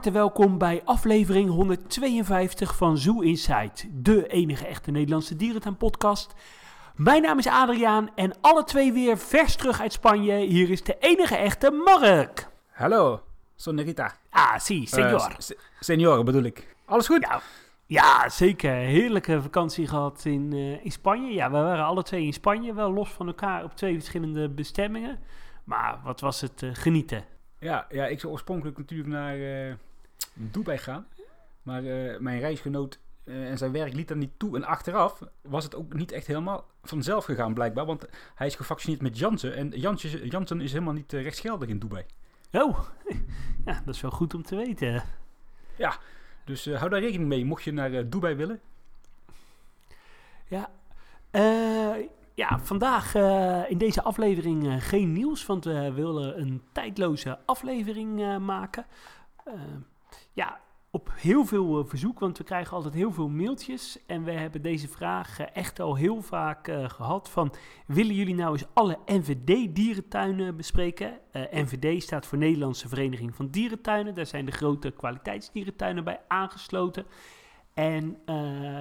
harte 0.00 0.18
welkom 0.18 0.58
bij 0.58 0.82
aflevering 0.84 1.50
152 1.50 2.76
van 2.76 2.98
Zoo 2.98 3.20
Inside, 3.20 3.72
de 3.90 4.26
enige 4.26 4.66
echte 4.66 4.90
Nederlandse 4.90 5.36
dierentuin-podcast. 5.36 6.34
Mijn 6.94 7.22
naam 7.22 7.38
is 7.38 7.46
Adriaan 7.46 8.10
en 8.14 8.32
alle 8.40 8.64
twee 8.64 8.92
weer 8.92 9.18
vers 9.18 9.56
terug 9.56 9.80
uit 9.80 9.92
Spanje. 9.92 10.36
Hier 10.36 10.70
is 10.70 10.82
de 10.82 10.96
enige 11.00 11.36
echte 11.36 11.70
Mark. 11.70 12.48
Hallo, 12.70 13.22
Sonerita. 13.56 14.14
Ah, 14.30 14.58
si, 14.58 14.86
senor. 14.86 15.30
Uh, 15.30 15.58
senor 15.80 16.24
bedoel 16.24 16.42
ik. 16.42 16.76
Alles 16.84 17.06
goed? 17.06 17.26
Ja, 17.28 17.40
ja, 17.86 18.28
zeker. 18.28 18.72
Heerlijke 18.72 19.42
vakantie 19.42 19.86
gehad 19.86 20.24
in, 20.24 20.52
uh, 20.54 20.84
in 20.84 20.92
Spanje. 20.92 21.32
Ja, 21.32 21.50
we 21.50 21.56
waren 21.56 21.84
alle 21.84 22.02
twee 22.02 22.24
in 22.24 22.32
Spanje, 22.32 22.74
wel 22.74 22.92
los 22.92 23.10
van 23.10 23.26
elkaar 23.26 23.64
op 23.64 23.76
twee 23.76 23.94
verschillende 23.94 24.48
bestemmingen. 24.48 25.18
Maar 25.64 26.00
wat 26.04 26.20
was 26.20 26.40
het 26.40 26.62
uh, 26.62 26.70
genieten. 26.72 27.24
Ja, 27.58 27.86
ja, 27.88 28.06
ik 28.06 28.20
zou 28.20 28.32
oorspronkelijk 28.32 28.78
natuurlijk 28.78 29.08
naar 29.08 29.36
uh, 29.36 29.74
Dubai 30.50 30.78
gaan. 30.78 31.06
Maar 31.62 31.84
uh, 31.84 32.18
mijn 32.18 32.40
reisgenoot 32.40 32.98
uh, 33.24 33.50
en 33.50 33.58
zijn 33.58 33.72
werk 33.72 33.92
liet 33.92 34.08
daar 34.08 34.16
niet 34.16 34.38
toe. 34.38 34.56
En 34.56 34.64
achteraf 34.64 35.22
was 35.42 35.64
het 35.64 35.74
ook 35.74 35.94
niet 35.94 36.12
echt 36.12 36.26
helemaal 36.26 36.64
vanzelf 36.82 37.24
gegaan 37.24 37.54
blijkbaar. 37.54 37.86
Want 37.86 38.06
hij 38.34 38.46
is 38.46 38.54
gevaccineerd 38.54 39.02
met 39.02 39.18
Janssen. 39.18 39.54
En 39.54 39.68
Janssen, 39.68 40.26
Janssen 40.26 40.60
is 40.60 40.72
helemaal 40.72 40.94
niet 40.94 41.12
rechtsgeldig 41.12 41.68
in 41.68 41.78
Dubai. 41.78 42.04
Oh, 42.52 42.78
ja, 43.66 43.82
dat 43.84 43.94
is 43.94 44.00
wel 44.00 44.10
goed 44.10 44.34
om 44.34 44.42
te 44.42 44.56
weten. 44.56 45.02
Ja, 45.76 45.98
dus 46.44 46.66
hou 46.66 46.90
daar 46.90 47.00
rekening 47.00 47.28
mee. 47.28 47.44
Mocht 47.44 47.62
je 47.62 47.72
naar 47.72 48.08
Dubai 48.08 48.34
willen. 48.34 48.60
Ja, 50.46 50.70
eh... 51.30 52.08
Ja, 52.34 52.58
vandaag 52.58 53.14
in 53.68 53.78
deze 53.78 54.02
aflevering 54.02 54.84
geen 54.84 55.12
nieuws, 55.12 55.46
want 55.46 55.64
we 55.64 55.92
willen 55.92 56.40
een 56.40 56.62
tijdloze 56.72 57.38
aflevering 57.44 58.38
maken. 58.38 58.86
Ja, 60.32 60.60
op 60.90 61.10
heel 61.14 61.44
veel 61.44 61.84
verzoek, 61.86 62.18
want 62.18 62.38
we 62.38 62.44
krijgen 62.44 62.76
altijd 62.76 62.94
heel 62.94 63.12
veel 63.12 63.28
mailtjes. 63.28 63.98
En 64.06 64.24
we 64.24 64.32
hebben 64.32 64.62
deze 64.62 64.88
vraag 64.88 65.40
echt 65.40 65.80
al 65.80 65.96
heel 65.96 66.22
vaak 66.22 66.70
gehad 66.86 67.30
van... 67.30 67.54
willen 67.86 68.14
jullie 68.14 68.34
nou 68.34 68.52
eens 68.52 68.66
alle 68.72 68.98
NVD-dierentuinen 69.06 70.56
bespreken? 70.56 71.18
NVD 71.32 72.02
staat 72.02 72.26
voor 72.26 72.38
Nederlandse 72.38 72.88
Vereniging 72.88 73.34
van 73.34 73.50
Dierentuinen. 73.50 74.14
Daar 74.14 74.26
zijn 74.26 74.44
de 74.44 74.52
grote 74.52 74.90
kwaliteitsdierentuinen 74.90 76.04
bij 76.04 76.20
aangesloten. 76.28 77.06
En 77.74 78.18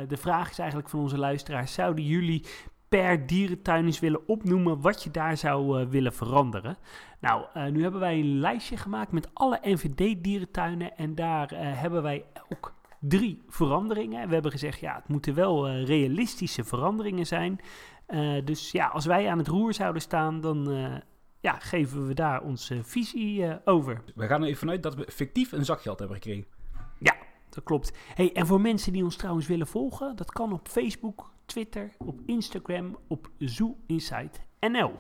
de 0.07 0.17
vraag 0.17 0.49
is 0.49 0.59
eigenlijk 0.59 0.89
van 0.89 0.99
onze 0.99 1.17
luisteraars... 1.17 1.73
zouden 1.73 2.05
jullie 2.05 2.45
per 2.89 3.25
dierentuin 3.25 3.85
eens 3.85 3.99
willen 3.99 4.27
opnoemen 4.27 4.81
wat 4.81 5.03
je 5.03 5.11
daar 5.11 5.37
zou 5.37 5.81
uh, 5.81 5.87
willen 5.87 6.13
veranderen. 6.13 6.77
Nou, 7.19 7.45
uh, 7.55 7.65
nu 7.65 7.81
hebben 7.81 7.99
wij 7.99 8.19
een 8.19 8.39
lijstje 8.39 8.77
gemaakt 8.77 9.11
met 9.11 9.29
alle 9.33 9.59
NVD-dierentuinen 9.61 10.97
en 10.97 11.15
daar 11.15 11.53
uh, 11.53 11.59
hebben 11.61 12.01
wij 12.01 12.25
ook 12.49 12.73
drie 12.99 13.43
veranderingen. 13.47 14.27
We 14.27 14.33
hebben 14.33 14.51
gezegd, 14.51 14.79
ja, 14.79 14.95
het 14.95 15.07
moeten 15.07 15.33
wel 15.33 15.69
realistische 15.69 16.63
veranderingen 16.63 17.25
zijn. 17.25 17.59
dus 18.43 18.71
ja, 18.71 18.87
als 18.87 19.05
wij 19.05 19.29
aan 19.29 19.37
het 19.37 19.47
roer 19.47 19.73
zouden 19.73 20.01
staan, 20.01 20.41
dan 20.41 20.67
ja, 21.39 21.59
geven 21.59 22.07
we 22.07 22.13
daar 22.13 22.41
onze 22.41 22.83
visie 22.83 23.65
over. 23.65 24.01
We 24.15 24.27
gaan 24.27 24.41
er 24.41 24.47
even 24.47 24.59
vanuit 24.59 24.83
dat 24.83 24.95
we 24.95 25.05
fictief 25.11 25.51
een 25.51 25.65
zakgeld 25.65 25.99
hebben 25.99 26.17
gekregen. 26.17 26.58
Dat 27.59 27.67
klopt. 27.67 27.91
Hey, 28.13 28.33
en 28.33 28.47
voor 28.47 28.61
mensen 28.61 28.93
die 28.93 29.03
ons 29.03 29.15
trouwens 29.15 29.47
willen 29.47 29.67
volgen, 29.67 30.15
dat 30.15 30.31
kan 30.31 30.53
op 30.53 30.67
Facebook, 30.67 31.31
Twitter, 31.45 31.91
op 31.97 32.19
Instagram, 32.25 32.97
op 33.07 33.29
Zoo 33.37 33.77
Insight 33.85 34.41
NL. 34.59 34.99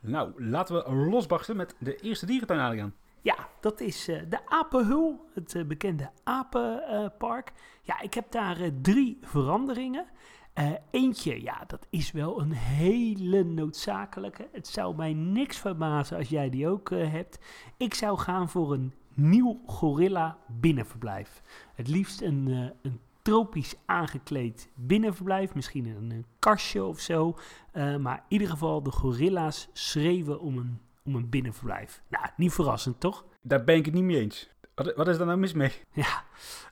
Nou, 0.00 0.44
laten 0.44 0.74
we 0.74 0.94
losbarsten 0.94 1.56
met 1.56 1.74
de 1.78 1.96
eerste 1.96 2.26
dierentuin 2.26 2.60
aangaan. 2.60 2.94
Ja, 3.20 3.48
dat 3.60 3.80
is 3.80 4.08
uh, 4.08 4.20
de 4.28 4.48
Apenhul, 4.48 5.28
het 5.34 5.54
uh, 5.54 5.64
bekende 5.64 6.10
apenpark. 6.24 7.52
Uh, 7.54 7.62
ja, 7.82 8.00
ik 8.00 8.14
heb 8.14 8.30
daar 8.30 8.58
drie 8.82 9.18
veranderingen. 9.22 10.06
eentje, 10.90 11.42
ja, 11.42 11.64
dat 11.66 11.86
is 11.90 12.12
wel 12.12 12.40
een 12.40 12.52
hele 12.52 13.44
noodzakelijke. 13.44 14.48
Het 14.52 14.68
zou 14.68 14.96
mij 14.96 15.12
niks 15.12 15.58
verbazen 15.58 16.16
als 16.16 16.28
jij 16.28 16.50
die 16.50 16.68
ook 16.68 16.90
hebt. 16.90 17.38
Ik 17.76 17.94
zou 17.94 18.18
gaan 18.18 18.48
voor 18.48 18.72
een 18.72 18.92
nieuw 19.16 19.60
gorilla 19.66 20.38
binnenverblijf. 20.46 21.42
Het 21.74 21.88
liefst 21.88 22.22
een, 22.22 22.48
uh, 22.48 22.70
een 22.82 23.00
tropisch 23.22 23.74
aangekleed 23.84 24.68
binnenverblijf, 24.74 25.54
misschien 25.54 25.86
een, 25.86 26.10
een 26.10 26.26
kastje 26.38 26.84
of 26.84 27.00
zo. 27.00 27.38
Uh, 27.72 27.96
maar 27.96 28.16
in 28.16 28.22
ieder 28.28 28.48
geval, 28.48 28.82
de 28.82 28.90
gorilla's 28.90 29.68
schreeuwen 29.72 30.40
om 30.40 30.58
een, 30.58 30.80
om 31.04 31.14
een 31.14 31.28
binnenverblijf. 31.28 32.02
Nou, 32.08 32.26
niet 32.36 32.52
verrassend, 32.52 33.00
toch? 33.00 33.24
Daar 33.42 33.64
ben 33.64 33.76
ik 33.76 33.84
het 33.84 33.94
niet 33.94 34.04
mee 34.04 34.20
eens. 34.20 34.50
Wat, 34.74 34.94
wat 34.94 35.08
is 35.08 35.16
daar 35.16 35.26
nou 35.26 35.38
mis 35.38 35.52
mee? 35.52 35.72
Ja, 35.92 36.24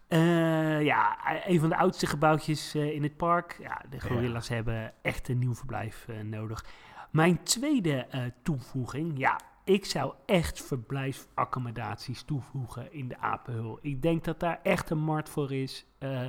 uh, 0.09 0.83
ja 0.83 1.19
een 1.47 1.61
van 1.61 1.69
de 1.69 1.77
oudste 1.77 2.07
gebouwtjes 2.07 2.75
in 2.75 3.03
het 3.03 3.17
park. 3.17 3.57
Ja, 3.61 3.83
de 3.91 4.01
gorilla's 4.01 4.49
ja. 4.49 4.55
hebben 4.55 4.93
echt 5.03 5.29
een 5.29 5.39
nieuw 5.39 5.55
verblijf 5.55 6.07
nodig. 6.23 6.65
Mijn 7.11 7.43
tweede 7.43 8.07
toevoeging, 8.43 9.19
ja, 9.19 9.41
ik 9.65 9.85
zou 9.85 10.15
echt 10.27 10.63
verblijfsaccommodaties 10.63 12.23
toevoegen 12.23 12.93
in 12.93 13.09
de 13.09 13.19
apenhul. 13.19 13.79
Ik 13.83 14.03
denk 14.03 14.25
dat 14.25 14.41
daar 14.41 14.61
echt 14.63 14.91
een 14.91 14.99
markt 14.99 15.29
voor 15.29 15.53
is. 15.53 15.87
Uh, 15.99 16.25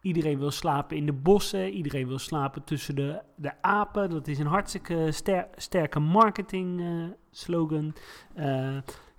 iedereen 0.00 0.38
wil 0.38 0.50
slapen 0.50 0.96
in 0.96 1.06
de 1.06 1.12
bossen. 1.12 1.70
Iedereen 1.70 2.06
wil 2.06 2.18
slapen 2.18 2.64
tussen 2.64 2.94
de, 2.94 3.22
de 3.34 3.62
apen. 3.62 4.10
Dat 4.10 4.28
is 4.28 4.38
een 4.38 4.46
hartstikke 4.46 5.12
ster, 5.12 5.48
sterke 5.56 5.98
marketing 6.00 6.80
uh, 6.80 7.04
slogan. 7.30 7.94
Uh, 8.36 8.44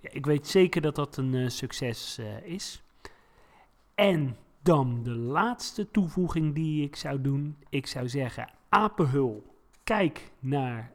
ja, 0.00 0.10
ik 0.10 0.26
weet 0.26 0.46
zeker 0.46 0.80
dat 0.80 0.94
dat 0.94 1.16
een 1.16 1.50
succes 1.50 2.20
is. 2.42 2.82
En 3.94 4.36
dan 4.62 5.02
de 5.02 5.14
laatste 5.14 5.90
toevoeging 5.90 6.54
die 6.54 6.84
ik 6.84 6.96
zou 6.96 7.20
doen. 7.20 7.56
Ik 7.68 7.86
zou 7.86 8.08
zeggen, 8.08 8.50
apenhul, 8.68 9.56
kijk 9.84 10.32
naar 10.40 10.92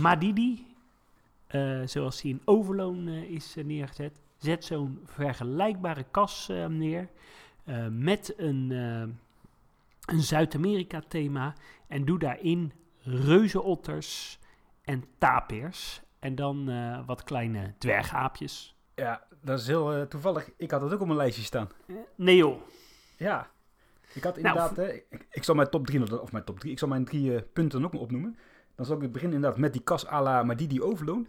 Madidi 0.00 0.71
zoals 1.84 2.20
die 2.20 2.32
in 2.32 2.42
Overloon 2.44 3.08
uh, 3.08 3.22
is 3.22 3.56
uh, 3.56 3.64
neergezet. 3.64 4.20
Zet 4.38 4.64
zo'n 4.64 5.00
vergelijkbare 5.04 6.04
kas 6.10 6.50
neer 6.68 7.08
met 7.90 8.34
een, 8.36 8.70
een 10.06 10.20
Zuid-Amerika-thema 10.20 11.54
en 11.86 12.04
doe 12.04 12.18
daarin 12.18 12.72
reuzenotters 13.02 14.38
en 14.84 15.04
tapirs 15.18 16.02
en 16.18 16.34
dan 16.34 16.70
wat 17.06 17.24
kleine 17.24 17.74
dwergaapjes. 17.78 18.76
Ja, 18.94 19.22
dat 19.40 19.58
is 19.58 19.66
heel 19.66 20.08
toevallig. 20.08 20.50
Ik 20.56 20.70
had 20.70 20.82
het 20.82 20.92
ook 20.92 21.00
op 21.00 21.06
mijn 21.06 21.18
lijstje 21.18 21.42
staan. 21.42 21.68
nee 22.14 22.36
joh. 22.36 22.60
Ja, 23.16 23.50
ik 24.14 24.24
had 24.24 24.36
inderdaad, 24.36 24.76
nou, 24.76 24.88
ik, 24.88 25.26
ik, 25.30 25.44
zal 25.44 25.54
mijn 25.54 25.70
top 25.70 25.86
3, 25.86 26.20
of 26.22 26.32
mijn 26.32 26.44
top 26.44 26.58
3, 26.58 26.72
ik 26.72 26.78
zal 26.78 26.88
mijn 26.88 27.04
drie 27.04 27.42
punten 27.42 27.84
ook 27.84 27.94
opnoemen. 27.94 28.38
Dan 28.82 28.90
zal 28.90 29.02
ik 29.02 29.12
beginnen 29.12 29.36
inderdaad 29.36 29.60
met 29.60 29.72
die 29.72 29.82
kas 29.82 30.06
à 30.06 30.22
la 30.22 30.42
Madidi 30.42 30.82
Overloon. 30.82 31.26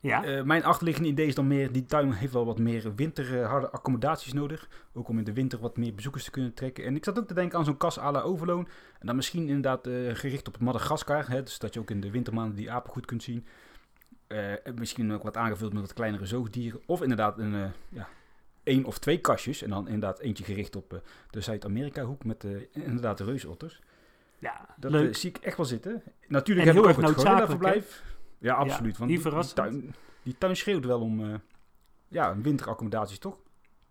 Ja. 0.00 0.26
Uh, 0.26 0.42
mijn 0.42 0.64
achterliggende 0.64 1.08
idee 1.08 1.26
is 1.26 1.34
dan 1.34 1.46
meer, 1.46 1.72
die 1.72 1.84
tuin 1.84 2.12
heeft 2.12 2.32
wel 2.32 2.44
wat 2.44 2.58
meer 2.58 2.94
winterharde 2.94 3.70
accommodaties 3.70 4.32
nodig. 4.32 4.68
Ook 4.92 5.08
om 5.08 5.18
in 5.18 5.24
de 5.24 5.32
winter 5.32 5.58
wat 5.58 5.76
meer 5.76 5.94
bezoekers 5.94 6.24
te 6.24 6.30
kunnen 6.30 6.54
trekken. 6.54 6.84
En 6.84 6.96
ik 6.96 7.04
zat 7.04 7.18
ook 7.18 7.26
te 7.26 7.34
denken 7.34 7.58
aan 7.58 7.64
zo'n 7.64 7.76
kas 7.76 7.98
à 7.98 8.10
la 8.10 8.20
Overloon. 8.20 8.68
En 8.98 9.06
dan 9.06 9.16
misschien 9.16 9.48
inderdaad 9.48 9.86
uh, 9.86 10.14
gericht 10.14 10.46
op 10.48 10.52
het 10.52 10.62
Madagaskar. 10.62 11.28
Hè, 11.28 11.42
dus 11.42 11.58
dat 11.58 11.74
je 11.74 11.80
ook 11.80 11.90
in 11.90 12.00
de 12.00 12.10
wintermaanden 12.10 12.56
die 12.56 12.70
apen 12.70 12.92
goed 12.92 13.06
kunt 13.06 13.22
zien. 13.22 13.46
Misschien 14.74 15.12
ook 15.12 15.22
wat 15.22 15.36
aangevuld 15.36 15.72
met 15.72 15.82
wat 15.82 15.92
kleinere 15.92 16.26
zoogdieren. 16.26 16.80
Of 16.86 17.02
inderdaad 17.02 17.38
een, 17.38 17.72
ja, 17.88 18.08
één 18.62 18.84
of 18.84 18.98
twee 18.98 19.18
kastjes. 19.18 19.62
En 19.62 19.70
dan 19.70 19.86
inderdaad 19.86 20.18
eentje 20.18 20.44
gericht 20.44 20.76
op 20.76 21.02
de 21.30 21.40
Zuid-Amerika 21.40 22.02
hoek 22.02 22.24
met 22.24 22.46
inderdaad 22.72 23.18
de 23.18 23.24
reusotters. 23.24 23.80
Ja, 24.38 24.74
dat 24.76 24.90
leuk. 24.90 25.16
zie 25.16 25.30
ik 25.30 25.36
echt 25.36 25.56
wel 25.56 25.66
zitten. 25.66 26.02
Natuurlijk 26.28 26.68
en 26.68 26.74
heb 26.74 26.84
ik 26.84 26.90
ook 26.90 26.96
het 26.96 27.14
gorilla-verblijf. 27.14 28.02
Ja, 28.38 28.54
absoluut. 28.54 28.92
Ja, 28.92 28.98
want 28.98 29.10
die, 29.10 29.30
die, 29.30 29.52
tuin, 29.54 29.94
die 30.22 30.38
tuin 30.38 30.56
schreeuwt 30.56 30.84
wel 30.84 31.00
om 31.00 31.20
uh, 31.20 31.34
ja, 32.08 32.36
winteraccommodaties, 32.36 33.18
toch? 33.18 33.38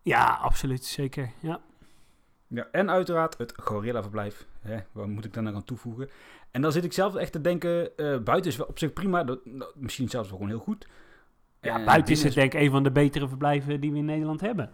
Ja, 0.01 0.37
absoluut. 0.41 0.85
Zeker, 0.85 1.31
ja. 1.39 1.61
Ja, 2.47 2.67
en 2.71 2.89
uiteraard 2.89 3.37
het 3.37 3.53
gorilla-verblijf. 3.57 4.47
Hè, 4.61 4.77
waar 4.91 5.07
moet 5.07 5.25
ik 5.25 5.33
dan 5.33 5.47
aan 5.47 5.63
toevoegen? 5.63 6.09
En 6.51 6.61
dan 6.61 6.71
zit 6.71 6.83
ik 6.83 6.93
zelf 6.93 7.15
echt 7.15 7.31
te 7.31 7.41
denken, 7.41 7.89
uh, 7.95 8.17
buiten 8.17 8.51
is 8.51 8.57
wel 8.57 8.67
op 8.67 8.79
zich 8.79 8.93
prima. 8.93 9.23
Dat, 9.23 9.39
misschien 9.75 10.09
zelfs 10.09 10.29
wel 10.29 10.37
gewoon 10.37 10.53
heel 10.53 10.63
goed. 10.63 10.87
Ja, 11.61 11.85
buiten 11.85 12.13
is 12.13 12.23
het 12.23 12.33
denk 12.33 12.53
ik 12.53 12.61
een 12.61 12.71
van 12.71 12.83
de 12.83 12.91
betere 12.91 13.27
verblijven 13.27 13.81
die 13.81 13.91
we 13.91 13.97
in 13.97 14.05
Nederland 14.05 14.41
hebben. 14.41 14.71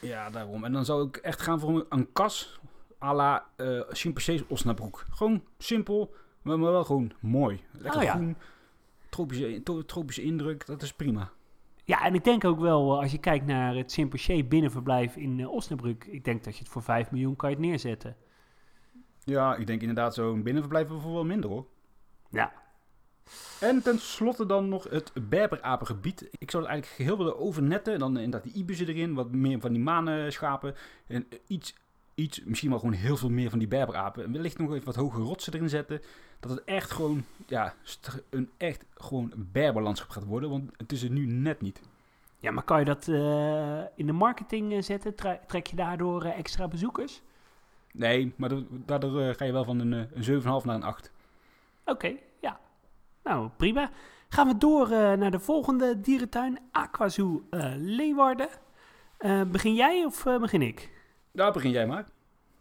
Ja, 0.00 0.30
daarom. 0.30 0.64
En 0.64 0.72
dan 0.72 0.84
zou 0.84 1.08
ik 1.08 1.16
echt 1.16 1.42
gaan 1.42 1.60
voor 1.60 1.86
een 1.88 2.12
kas 2.12 2.60
à 3.04 3.14
la 3.14 3.46
uh, 3.56 3.82
Chimpansee 3.90 4.44
Osnabrück. 4.48 5.06
Gewoon 5.10 5.42
simpel, 5.58 6.14
maar, 6.42 6.58
maar 6.58 6.72
wel 6.72 6.84
gewoon 6.84 7.12
mooi. 7.20 7.60
Lekker 7.72 8.00
oh, 8.00 8.06
ja. 8.06 8.12
groen, 8.12 8.36
tropische, 9.10 9.62
tropische 9.86 10.22
indruk, 10.22 10.66
dat 10.66 10.82
is 10.82 10.92
prima. 10.92 11.30
Ja, 11.84 12.04
en 12.04 12.14
ik 12.14 12.24
denk 12.24 12.44
ook 12.44 12.60
wel, 12.60 13.00
als 13.00 13.12
je 13.12 13.18
kijkt 13.18 13.46
naar 13.46 13.74
het 13.74 13.92
Chimpansee 13.92 14.44
binnenverblijf 14.44 15.16
in 15.16 15.38
uh, 15.38 15.50
Osnabrück, 15.50 16.04
ik 16.04 16.24
denk 16.24 16.44
dat 16.44 16.54
je 16.54 16.62
het 16.62 16.68
voor 16.68 16.82
5 16.82 17.10
miljoen 17.10 17.36
kan 17.36 17.50
je 17.50 17.58
neerzetten. 17.58 18.16
Ja, 19.24 19.56
ik 19.56 19.66
denk 19.66 19.80
inderdaad 19.80 20.14
zo'n 20.14 20.42
binnenverblijf 20.42 20.88
voor 20.88 21.12
wel 21.12 21.24
minder 21.24 21.50
hoor. 21.50 21.66
Ja. 22.30 22.52
En 23.60 23.82
tenslotte 23.82 24.46
dan 24.46 24.68
nog 24.68 24.90
het 24.90 25.12
berberapengebied. 25.28 26.28
Ik 26.38 26.50
zou 26.50 26.62
het 26.62 26.72
eigenlijk 26.72 27.02
geheel 27.02 27.16
willen 27.16 27.38
overnetten. 27.38 27.98
Dan 27.98 28.16
inderdaad 28.16 28.52
die 28.52 28.62
ibissen 28.62 28.88
erin, 28.88 29.14
wat 29.14 29.32
meer 29.32 29.60
van 29.60 29.72
die 29.72 29.82
manenschapen. 29.82 30.74
En 31.06 31.26
iets, 31.46 31.74
iets, 32.14 32.44
misschien 32.44 32.70
wel 32.70 32.78
gewoon 32.78 32.94
heel 32.94 33.16
veel 33.16 33.30
meer 33.30 33.50
van 33.50 33.58
die 33.58 33.68
berberapen. 33.68 34.24
En 34.24 34.32
wellicht 34.32 34.58
nog 34.58 34.72
even 34.72 34.84
wat 34.84 34.94
hoge 34.94 35.20
rotsen 35.20 35.52
erin 35.52 35.68
zetten. 35.68 36.00
Dat 36.40 36.50
het 36.50 36.64
echt 36.64 36.90
gewoon, 36.90 37.24
ja, 37.46 37.74
een 38.30 38.50
echt 38.56 38.84
gewoon 38.94 39.32
berberlandschap 39.36 40.10
gaat 40.10 40.24
worden. 40.24 40.50
Want 40.50 40.70
het 40.76 40.92
is 40.92 41.02
er 41.02 41.10
nu 41.10 41.26
net 41.26 41.60
niet. 41.60 41.80
Ja, 42.38 42.50
maar 42.50 42.62
kan 42.62 42.78
je 42.78 42.84
dat 42.84 43.06
uh, 43.06 43.80
in 43.94 44.06
de 44.06 44.12
marketing 44.12 44.72
eh, 44.72 44.82
zetten? 44.82 45.14
Trek 45.46 45.66
je 45.66 45.76
daardoor 45.76 46.24
uh, 46.24 46.38
extra 46.38 46.68
bezoekers? 46.68 47.22
Nee, 47.92 48.32
maar 48.36 48.50
daardoor 48.70 49.34
ga 49.34 49.44
je 49.44 49.52
wel 49.52 49.64
van 49.64 49.78
een, 49.78 49.92
een 49.92 50.42
7,5 50.42 50.44
naar 50.44 50.74
een 50.74 50.82
8. 50.82 51.12
Oké, 51.84 52.14
ja. 52.40 52.60
Nou, 53.22 53.48
prima. 53.56 53.90
Gaan 54.28 54.48
we 54.48 54.58
door 54.58 54.88
naar 54.88 55.30
de 55.30 55.38
volgende 55.38 56.00
dierentuin, 56.00 56.58
Aquazoo 56.70 57.42
Leeuwarden. 57.76 58.48
begin 59.46 59.74
jij 59.74 60.04
of 60.04 60.24
begin 60.40 60.62
ik? 60.62 60.93
Daar 61.34 61.52
begin 61.52 61.70
jij 61.70 61.86
maar. 61.86 62.04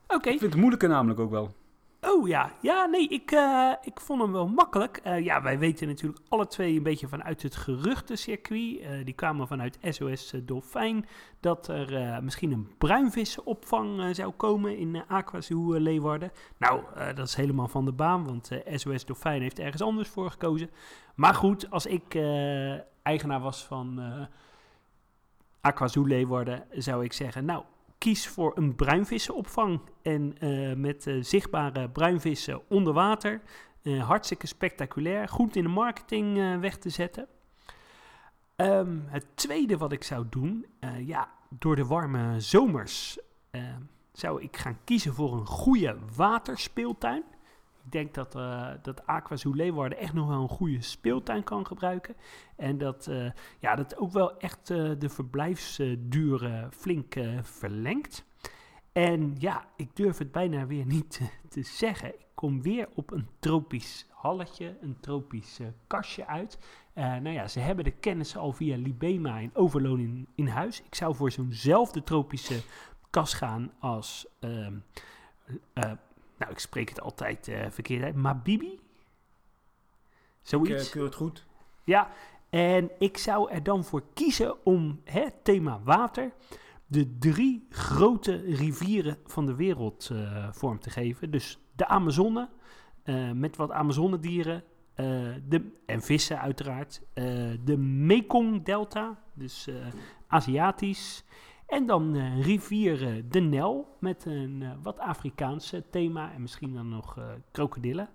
Oké. 0.08 0.30
Ik 0.30 0.40
vind 0.40 0.52
het 0.52 0.56
moeilijke 0.56 0.88
namelijk 0.88 1.20
ook 1.20 1.31
wel. 1.31 1.52
Oh 2.02 2.28
ja, 2.28 2.52
ja 2.62 2.86
nee, 2.86 3.08
ik, 3.08 3.31
uh, 3.31 3.74
ik 3.81 4.00
vond 4.00 4.22
hem 4.22 4.31
wel 4.31 4.48
makkelijk. 4.48 5.02
Uh, 5.08 5.20
ja, 5.20 5.42
wij 5.42 5.60
weten 5.60 5.88
natuurlijk 5.88 6.22
alle 6.30 6.48
twee 6.48 6.75
een 6.78 6.84
beetje 6.84 7.08
vanuit 7.08 7.42
het 7.42 7.56
geruchtencircuit. 7.56 8.80
Uh, 8.80 9.06
die 9.06 9.14
kwamen 9.14 9.48
vanuit 9.48 9.78
SOS 9.81 10.34
Dolfijn. 10.44 11.06
Dat 11.40 11.68
er 11.68 12.24
misschien 12.24 12.52
een 12.52 12.72
bruinvissenopvang 12.78 14.16
zou 14.16 14.31
komen 14.31 14.78
in 14.78 15.04
Aquazoo 15.08 15.80
Leeuwarden. 15.80 16.31
Nou, 16.58 16.84
dat 17.16 17.28
is 17.28 17.36
helemaal 17.36 17.68
van 17.68 17.86
de 17.86 17.92
baan, 17.92 18.25
want 18.25 18.50
SOS 18.74 19.06
Dolfijn 19.06 19.42
heeft 19.42 19.60
ergens 19.60 19.81
anders 19.81 20.10
voor 20.10 20.31
gekozen. 20.31 20.70
Maar 21.16 21.34
goed, 21.34 21.70
als 21.70 21.86
ik 21.86 22.16
eigenaar 23.04 23.40
was 23.40 23.66
van 23.66 24.02
Aquazoo 25.62 26.06
Leeuwarden, 26.06 26.64
zou 26.72 27.04
ik 27.04 27.14
zeggen... 27.14 27.46
Nou, 27.46 27.64
kies 28.04 28.28
voor 28.28 28.52
een 28.56 28.76
bruinvissenopvang. 28.76 29.82
En 30.02 30.36
uh, 30.40 30.76
met 30.76 31.06
uh, 31.06 31.24
zichtbare 31.24 31.90
bruinvissen 31.90 32.62
onder 32.70 32.94
water. 32.94 33.42
Uh, 33.84 34.08
hartstikke 34.08 34.48
spectaculair. 34.48 35.28
Goed 35.28 35.56
in 35.56 35.64
de 35.64 35.70
marketing 35.70 36.60
weg 36.60 36.78
te 36.78 36.90
zetten. 36.90 37.28
Um, 38.56 39.04
het 39.08 39.26
tweede 39.36 39.78
wat 39.78 39.92
ik 39.92 40.04
zou 40.04 40.26
doen, 40.30 40.66
ja, 41.06 41.30
door 41.50 41.76
de 41.76 41.86
warme 41.86 42.40
zomers 42.40 43.18
zou 44.12 44.42
ik 44.42 44.58
gaan 44.58 44.78
kiezen 44.84 45.14
voor 45.14 45.34
een 45.34 45.46
goede 45.46 45.98
waterspeeltuin. 46.16 47.24
Ik 47.86 47.92
denk 47.92 48.14
dat, 48.14 48.36
uh, 48.36 48.70
dat 48.82 49.04
Leeuwarden 49.42 49.98
echt 49.98 50.14
nog 50.14 50.28
wel 50.28 50.42
een 50.42 50.48
goede 50.48 50.82
speeltuin 50.82 51.44
kan 51.44 51.66
gebruiken. 51.66 52.16
En 52.56 52.78
dat, 52.78 53.08
uh, 53.10 53.32
ja, 53.60 53.76
dat 53.76 53.98
ook 53.98 54.12
wel 54.12 54.38
echt 54.38 54.70
uh, 54.70 54.92
de 55.00 55.10
verblijfsduur 55.10 56.68
flink 56.72 57.16
verlengt. 57.42 58.26
En 58.92 59.36
ja, 59.38 59.66
ik 59.76 59.96
durf 59.96 60.18
het 60.18 60.32
bijna 60.32 60.66
weer 60.66 60.86
niet 60.96 61.22
te, 61.50 61.64
zeggen. 61.64 62.10
Ik 62.10 62.26
kom 62.34 62.62
weer 62.62 62.90
op 62.96 63.12
een 63.12 63.28
tropisch 63.40 64.08
halletje, 64.10 64.78
een 64.82 64.98
tropisch 65.00 65.60
kastje 65.88 66.28
uit. 66.28 66.60
nou 66.94 67.30
ja, 67.30 67.48
ze 67.48 67.60
hebben 67.60 67.84
de 67.84 67.92
kennis 67.92 68.38
al 68.38 68.52
via 68.52 68.78
Libema 68.78 69.38
in 69.38 69.52
Overloon 69.54 70.00
in, 70.00 70.28
in 70.36 70.48
huis. 70.48 70.82
Ik 70.82 70.96
zou 70.96 71.16
voor 71.16 71.32
zo'nzelfde 71.32 72.04
tropische 72.04 72.62
kas 73.10 73.34
gaan 73.34 73.72
als 73.80 74.28
ehm, 74.40 74.74
nou, 76.44 76.56
ik 76.56 76.62
spreek 76.62 76.90
het 76.90 77.01
altijd 77.01 77.48
uh, 77.48 77.66
verkeerd 77.69 78.04
uit, 78.04 78.16
Mabibi? 78.16 78.80
Zoiets. 80.42 80.88
Ik 80.88 80.95
uh, 80.95 81.04
het 81.04 81.16
goed. 81.16 81.45
Ja, 81.84 82.12
en 82.50 82.92
ik 83.00 83.18
zou 83.18 83.51
er 83.51 83.63
dan 83.63 83.84
voor 83.84 84.04
kiezen 84.13 84.66
om 84.66 85.01
het 85.04 85.34
thema 85.44 85.81
water 85.84 86.31
de 86.86 87.18
drie 87.18 87.68
grote 87.69 88.36
rivieren 88.36 89.18
van 89.25 89.45
de 89.45 89.56
wereld 89.56 90.10
uh, 90.12 90.48
vorm 90.51 90.80
te 90.80 90.90
geven. 90.90 91.31
Dus 91.31 91.60
de 91.75 91.88
Amazone, 91.88 92.50
met 93.34 93.56
wat 93.56 93.72
Amazonedieren 93.72 94.63
de, 94.96 95.72
en 95.86 96.01
vissen 96.01 96.39
uiteraard. 96.39 97.01
de 97.63 97.78
Mekong-delta, 97.78 99.19
dus 99.34 99.69
Aziatisch. 100.28 101.24
En 101.74 101.86
dan 101.86 102.16
uh, 102.16 102.46
rivier 102.46 103.24
de 103.30 103.40
Nel 103.40 103.96
met 104.00 104.25
een 104.25 104.62
uh, 104.62 104.72
wat 104.81 105.00
Afrikaanse 105.00 105.84
thema 105.90 106.34
en 106.34 106.42
misschien 106.42 106.74
dan 106.74 106.90
nog 106.90 107.18
uh, 107.18 107.25
krokodillen. 107.52 108.10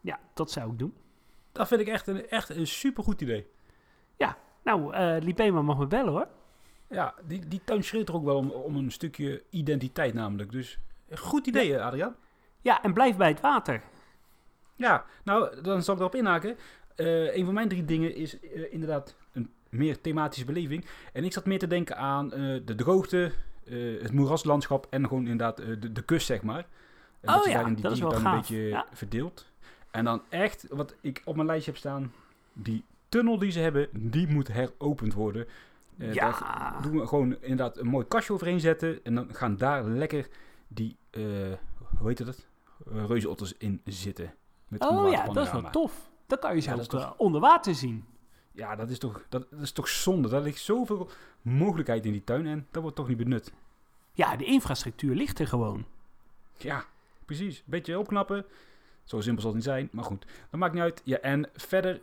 ja, 0.00 0.20
dat 0.34 0.50
zou 0.50 0.72
ik 0.72 0.78
doen. 0.78 0.94
Dat 1.52 1.68
vind 1.68 1.80
ik 1.80 1.86
echt 1.86 2.06
een, 2.06 2.28
echt 2.28 2.48
een 2.48 2.66
supergoed 2.66 3.20
idee. 3.20 3.46
Ja, 4.16 4.36
nou, 4.64 4.94
uh, 4.94 5.16
Lipema 5.20 5.62
mag 5.62 5.78
me 5.78 5.86
bellen 5.86 6.12
hoor. 6.12 6.28
Ja, 6.88 7.14
die, 7.24 7.48
die 7.48 7.60
tuin 7.64 7.84
schreeuwt 7.84 8.08
er 8.08 8.14
ook 8.14 8.24
wel 8.24 8.36
om, 8.36 8.50
om 8.50 8.76
een 8.76 8.92
stukje 8.92 9.42
identiteit 9.50 10.14
namelijk. 10.14 10.52
Dus 10.52 10.78
goed 11.10 11.46
idee, 11.46 11.68
ja. 11.68 11.86
Adriaan. 11.86 12.16
Ja, 12.60 12.82
en 12.82 12.92
blijf 12.92 13.16
bij 13.16 13.28
het 13.28 13.40
water. 13.40 13.82
Ja, 14.76 15.04
nou, 15.24 15.62
dan 15.62 15.82
zal 15.82 15.94
ik 15.94 16.00
erop 16.00 16.14
inhaken. 16.14 16.56
een 16.96 17.44
van 17.44 17.54
mijn 17.54 17.68
drie 17.68 17.84
dingen 17.84 18.14
is 18.14 18.38
inderdaad 18.70 19.16
meer 19.72 20.00
thematische 20.00 20.44
beleving. 20.44 20.84
En 21.12 21.24
ik 21.24 21.32
zat 21.32 21.46
meer 21.46 21.58
te 21.58 21.66
denken 21.66 21.96
aan 21.96 22.24
uh, 22.26 22.60
de 22.64 22.74
droogte, 22.74 23.32
uh, 23.64 24.02
het 24.02 24.12
moeraslandschap 24.12 24.86
en 24.90 25.08
gewoon 25.08 25.22
inderdaad 25.22 25.60
uh, 25.60 25.66
de, 25.80 25.92
de 25.92 26.02
kust, 26.02 26.26
zeg 26.26 26.42
maar. 26.42 26.66
En 27.20 27.28
oh 27.28 27.36
dat 27.36 27.44
ja, 27.44 27.64
die 27.64 27.80
dat 27.80 27.92
is 27.92 28.00
wel 28.00 28.10
gaaf. 28.10 28.24
een 28.24 28.38
beetje 28.38 28.62
ja. 28.62 28.86
verdeeld. 28.92 29.46
En 29.90 30.04
dan 30.04 30.22
echt, 30.28 30.66
wat 30.70 30.94
ik 31.00 31.22
op 31.24 31.34
mijn 31.34 31.46
lijstje 31.46 31.70
heb 31.70 31.80
staan, 31.80 32.12
die 32.52 32.84
tunnel 33.08 33.38
die 33.38 33.50
ze 33.50 33.58
hebben, 33.60 33.88
die 33.92 34.28
moet 34.28 34.52
heropend 34.52 35.14
worden. 35.14 35.46
ja. 35.96 36.30
Daar 36.30 36.82
doen 36.82 37.00
we 37.00 37.06
gewoon 37.06 37.36
inderdaad 37.40 37.78
een 37.78 37.86
mooi 37.86 38.06
kastje 38.06 38.32
overheen 38.32 38.60
zetten. 38.60 39.04
En 39.04 39.14
dan 39.14 39.34
gaan 39.34 39.56
daar 39.56 39.84
lekker 39.84 40.28
die, 40.68 40.96
hoe 41.98 42.08
heet 42.08 42.26
dat? 42.26 42.46
Reuzenotters 43.06 43.54
in 43.58 43.80
zitten. 43.84 44.34
Met 44.68 44.88
oh 44.88 45.10
ja, 45.10 45.26
dat 45.26 45.46
is 45.46 45.52
wel 45.52 45.70
tof. 45.70 46.10
Dan 46.26 46.38
kan 46.38 46.54
je 46.54 46.60
zelfs 46.60 46.86
ja, 46.90 47.14
onder 47.16 47.40
water 47.40 47.74
zien. 47.74 48.04
Ja, 48.52 48.76
dat 48.76 48.90
is, 48.90 48.98
toch, 48.98 49.24
dat, 49.28 49.46
is 49.60 49.72
toch 49.72 49.88
zonde. 49.88 50.28
Daar 50.28 50.40
ligt 50.40 50.60
zoveel 50.60 51.10
mogelijkheid 51.42 52.06
in 52.06 52.12
die 52.12 52.24
tuin 52.24 52.46
en 52.46 52.66
dat 52.70 52.82
wordt 52.82 52.96
toch 52.96 53.08
niet 53.08 53.16
benut. 53.16 53.52
Ja, 54.12 54.36
de 54.36 54.44
infrastructuur 54.44 55.14
ligt 55.14 55.38
er 55.38 55.46
gewoon. 55.46 55.84
Ja, 56.56 56.84
precies. 57.24 57.62
Beetje 57.64 57.98
opknappen. 57.98 58.44
Zo 59.04 59.20
simpel 59.20 59.42
zal 59.42 59.50
het 59.50 59.60
niet 59.60 59.68
zijn, 59.68 59.88
maar 59.92 60.04
goed. 60.04 60.26
Dat 60.50 60.60
maakt 60.60 60.72
niet 60.72 60.82
uit. 60.82 61.00
Ja, 61.04 61.18
en 61.18 61.48
verder 61.54 62.00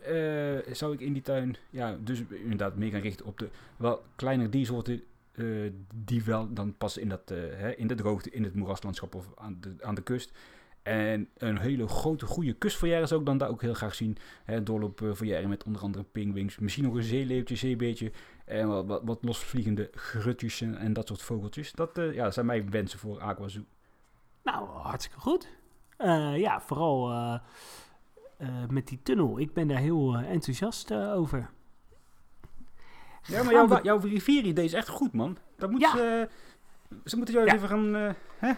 uh, 0.66 0.74
zou 0.74 0.92
ik 0.92 1.00
in 1.00 1.12
die 1.12 1.22
tuin, 1.22 1.56
ja, 1.70 1.96
dus 2.00 2.22
inderdaad 2.28 2.76
meer 2.76 2.90
gaan 2.90 3.00
richten 3.00 3.26
op 3.26 3.38
de 3.38 3.48
wel 3.76 4.02
kleinere 4.16 4.48
diersoorten. 4.48 5.02
Uh, 5.32 5.70
die 5.94 6.24
wel 6.24 6.52
dan 6.52 6.74
passen 6.78 7.02
in, 7.02 7.08
dat, 7.08 7.30
uh, 7.32 7.38
hè, 7.38 7.70
in 7.70 7.86
de 7.86 7.94
droogte, 7.94 8.30
in 8.30 8.44
het 8.44 8.54
moeraslandschap 8.54 9.14
of 9.14 9.26
aan 9.36 9.56
de, 9.60 9.74
aan 9.80 9.94
de 9.94 10.02
kust. 10.02 10.32
En 10.82 11.28
een 11.36 11.58
hele 11.58 11.88
grote, 11.88 12.26
goede 12.26 12.52
kustfoyer 12.52 13.08
zou 13.08 13.20
ik 13.20 13.26
dan 13.26 13.38
daar 13.38 13.48
ook 13.48 13.62
heel 13.62 13.74
graag 13.74 13.94
zien. 13.94 14.16
Hè, 14.44 14.62
doorloopfoyer 14.62 15.48
met 15.48 15.64
onder 15.64 15.82
andere 15.82 16.04
pingwings, 16.04 16.58
misschien 16.58 16.84
nog 16.84 16.94
een 16.94 17.02
zeeleeuwtje, 17.02 17.56
zeebeetje. 17.56 18.12
En 18.44 18.68
wat, 18.68 18.86
wat, 18.86 19.02
wat 19.04 19.18
losvliegende 19.22 19.90
grutjes 19.92 20.60
en, 20.60 20.76
en, 20.76 20.92
dat 20.92 21.08
soort 21.08 21.22
vogeltjes. 21.22 21.72
Dat 21.72 21.98
uh, 21.98 22.14
ja, 22.14 22.30
zijn 22.30 22.46
mijn 22.46 22.70
wensen 22.70 22.98
voor 22.98 23.20
Aquazoo. 23.20 23.64
Nou, 24.42 24.68
hartstikke 24.68 25.20
goed. 25.20 25.48
Uh, 25.98 26.38
ja, 26.38 26.60
vooral 26.60 27.10
uh, 27.10 27.38
met 28.68 28.88
die 28.88 29.00
tunnel. 29.02 29.38
Ik 29.38 29.52
ben 29.52 29.68
daar 29.68 29.78
heel 29.78 30.16
enthousiast 30.16 30.94
over. 30.94 31.50
Ja, 33.22 33.42
maar 33.42 33.52
jouw, 33.52 33.82
jouw 33.82 33.98
rivieridee 33.98 34.64
is 34.64 34.72
echt 34.72 34.88
goed, 34.88 35.12
man. 35.12 35.36
Dat 35.56 35.70
moet, 35.70 35.80
ja. 35.80 36.28
ze 37.04 37.16
moeten 37.16 37.34
jou 37.34 37.46
ja. 37.46 37.54
even 37.54 37.68
gaan... 37.68 38.14
hè? 38.38 38.52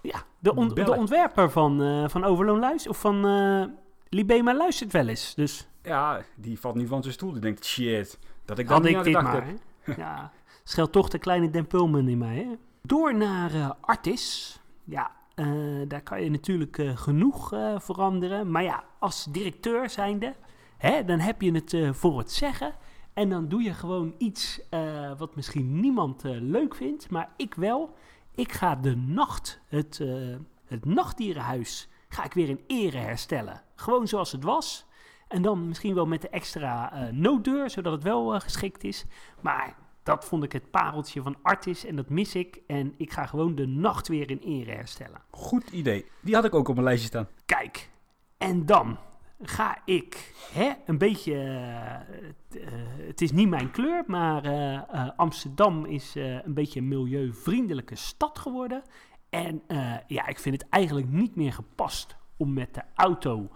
Ja, 0.00 0.22
de, 0.38 0.72
de 0.74 0.94
ontwerper 0.94 1.50
van, 1.50 1.82
uh, 1.82 2.08
van 2.08 2.24
Overloon 2.24 2.58
luistert, 2.58 2.94
of 2.94 3.00
van 3.00 3.26
uh, 3.26 3.64
Libema 4.08 4.54
luistert 4.56 4.92
wel 4.92 5.08
eens. 5.08 5.34
Dus. 5.34 5.68
Ja, 5.82 6.22
die 6.36 6.60
valt 6.60 6.74
niet 6.74 6.88
van 6.88 7.02
zijn 7.02 7.14
stoel. 7.14 7.32
Die 7.32 7.40
denkt, 7.40 7.64
shit, 7.64 8.18
dat 8.44 8.58
ik 8.58 8.68
dat 8.68 8.82
niet 8.82 8.96
ik 8.96 9.04
dit 9.04 9.12
maar, 9.12 9.46
ja, 9.96 10.32
scheelt 10.64 10.92
toch 10.92 11.08
de 11.08 11.18
kleine 11.18 11.50
Den 11.50 11.68
in 12.08 12.18
mij. 12.18 12.36
Hè? 12.36 12.46
Door 12.82 13.14
naar 13.14 13.54
uh, 13.54 13.70
Artis. 13.80 14.58
Ja, 14.84 15.10
daar 15.88 16.02
kan 16.02 16.22
je 16.22 16.30
natuurlijk 16.30 16.82
genoeg 16.94 17.48
veranderen. 17.76 18.50
Maar 18.50 18.62
ja, 18.62 18.84
als 18.98 19.24
directeur 19.24 19.90
zijnde, 19.90 20.34
hè, 20.76 21.04
dan 21.04 21.18
heb 21.18 21.42
je 21.42 21.52
het 21.52 21.96
voor 21.96 22.18
het 22.18 22.32
zeggen. 22.32 22.74
En 23.12 23.28
dan 23.28 23.48
doe 23.48 23.62
je 23.62 23.74
gewoon 23.74 24.14
iets 24.18 24.60
wat 25.18 25.36
misschien 25.36 25.80
niemand 25.80 26.22
leuk 26.24 26.74
vindt, 26.74 27.10
maar 27.10 27.30
ik 27.36 27.54
wel. 27.54 27.94
Ik 28.38 28.52
ga 28.52 28.74
de 28.74 28.96
nacht, 28.96 29.60
het, 29.68 29.98
uh, 30.02 30.36
het 30.66 30.84
nachtdierenhuis, 30.84 31.88
ga 32.08 32.24
ik 32.24 32.32
weer 32.32 32.48
in 32.48 32.60
ere 32.66 32.96
herstellen. 32.96 33.62
Gewoon 33.74 34.08
zoals 34.08 34.32
het 34.32 34.44
was. 34.44 34.86
En 35.28 35.42
dan 35.42 35.68
misschien 35.68 35.94
wel 35.94 36.06
met 36.06 36.22
de 36.22 36.28
extra 36.28 36.92
uh, 36.92 37.12
nooddeur, 37.12 37.70
zodat 37.70 37.92
het 37.92 38.02
wel 38.02 38.34
uh, 38.34 38.40
geschikt 38.40 38.84
is. 38.84 39.04
Maar 39.40 39.76
dat 40.02 40.24
vond 40.24 40.44
ik 40.44 40.52
het 40.52 40.70
pareltje 40.70 41.22
van 41.22 41.36
Artis 41.42 41.84
en 41.84 41.96
dat 41.96 42.08
mis 42.08 42.34
ik. 42.34 42.60
En 42.66 42.94
ik 42.96 43.12
ga 43.12 43.26
gewoon 43.26 43.54
de 43.54 43.66
nacht 43.66 44.08
weer 44.08 44.30
in 44.30 44.38
ere 44.38 44.70
herstellen. 44.70 45.20
Goed 45.30 45.70
idee. 45.70 46.06
Die 46.20 46.34
had 46.34 46.44
ik 46.44 46.54
ook 46.54 46.68
op 46.68 46.74
mijn 46.74 46.86
lijstje 46.86 47.08
staan. 47.08 47.28
Kijk, 47.46 47.90
en 48.36 48.66
dan 48.66 48.98
ga 49.42 49.78
ik 49.84 50.34
hè, 50.52 50.72
een 50.86 50.98
beetje. 50.98 51.34
het 53.06 53.20
is 53.20 53.32
niet 53.32 53.48
mijn 53.48 53.70
kleur, 53.70 54.04
maar 54.06 54.42
Amsterdam 55.16 55.84
is 55.84 56.14
een 56.14 56.54
beetje 56.54 56.80
een 56.80 56.88
milieuvriendelijke 56.88 57.96
stad 57.96 58.38
geworden. 58.38 58.82
En 59.30 59.62
ja, 60.06 60.26
ik 60.26 60.38
vind 60.38 60.60
het 60.60 60.70
eigenlijk 60.70 61.08
niet 61.08 61.36
meer 61.36 61.52
gepast 61.52 62.16
om 62.36 62.52
met 62.52 62.74
de 62.74 62.82
auto 62.94 63.50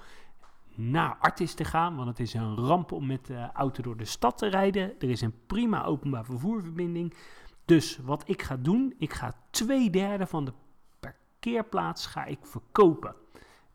naar 0.74 1.16
Artis 1.20 1.54
te 1.54 1.64
gaan. 1.64 1.96
Want 1.96 2.08
het 2.08 2.20
is 2.20 2.34
een 2.34 2.56
ramp 2.56 2.92
om 2.92 3.06
met 3.06 3.26
de 3.26 3.48
auto 3.52 3.82
door 3.82 3.96
de 3.96 4.04
stad 4.04 4.38
te 4.38 4.46
rijden. 4.46 4.98
Er 4.98 5.10
is 5.10 5.20
een 5.20 5.46
prima 5.46 5.84
openbaar 5.84 6.24
vervoerverbinding. 6.24 7.14
Dus 7.64 7.98
wat 7.98 8.22
ik 8.26 8.42
ga 8.42 8.56
doen, 8.56 8.94
ik 8.98 9.12
ga 9.12 9.34
twee 9.50 9.90
derde 9.90 10.26
van 10.26 10.44
de 10.44 10.52
parkeerplaats 11.00 12.06
ga 12.06 12.24
ik 12.24 12.38
verkopen. 12.42 13.14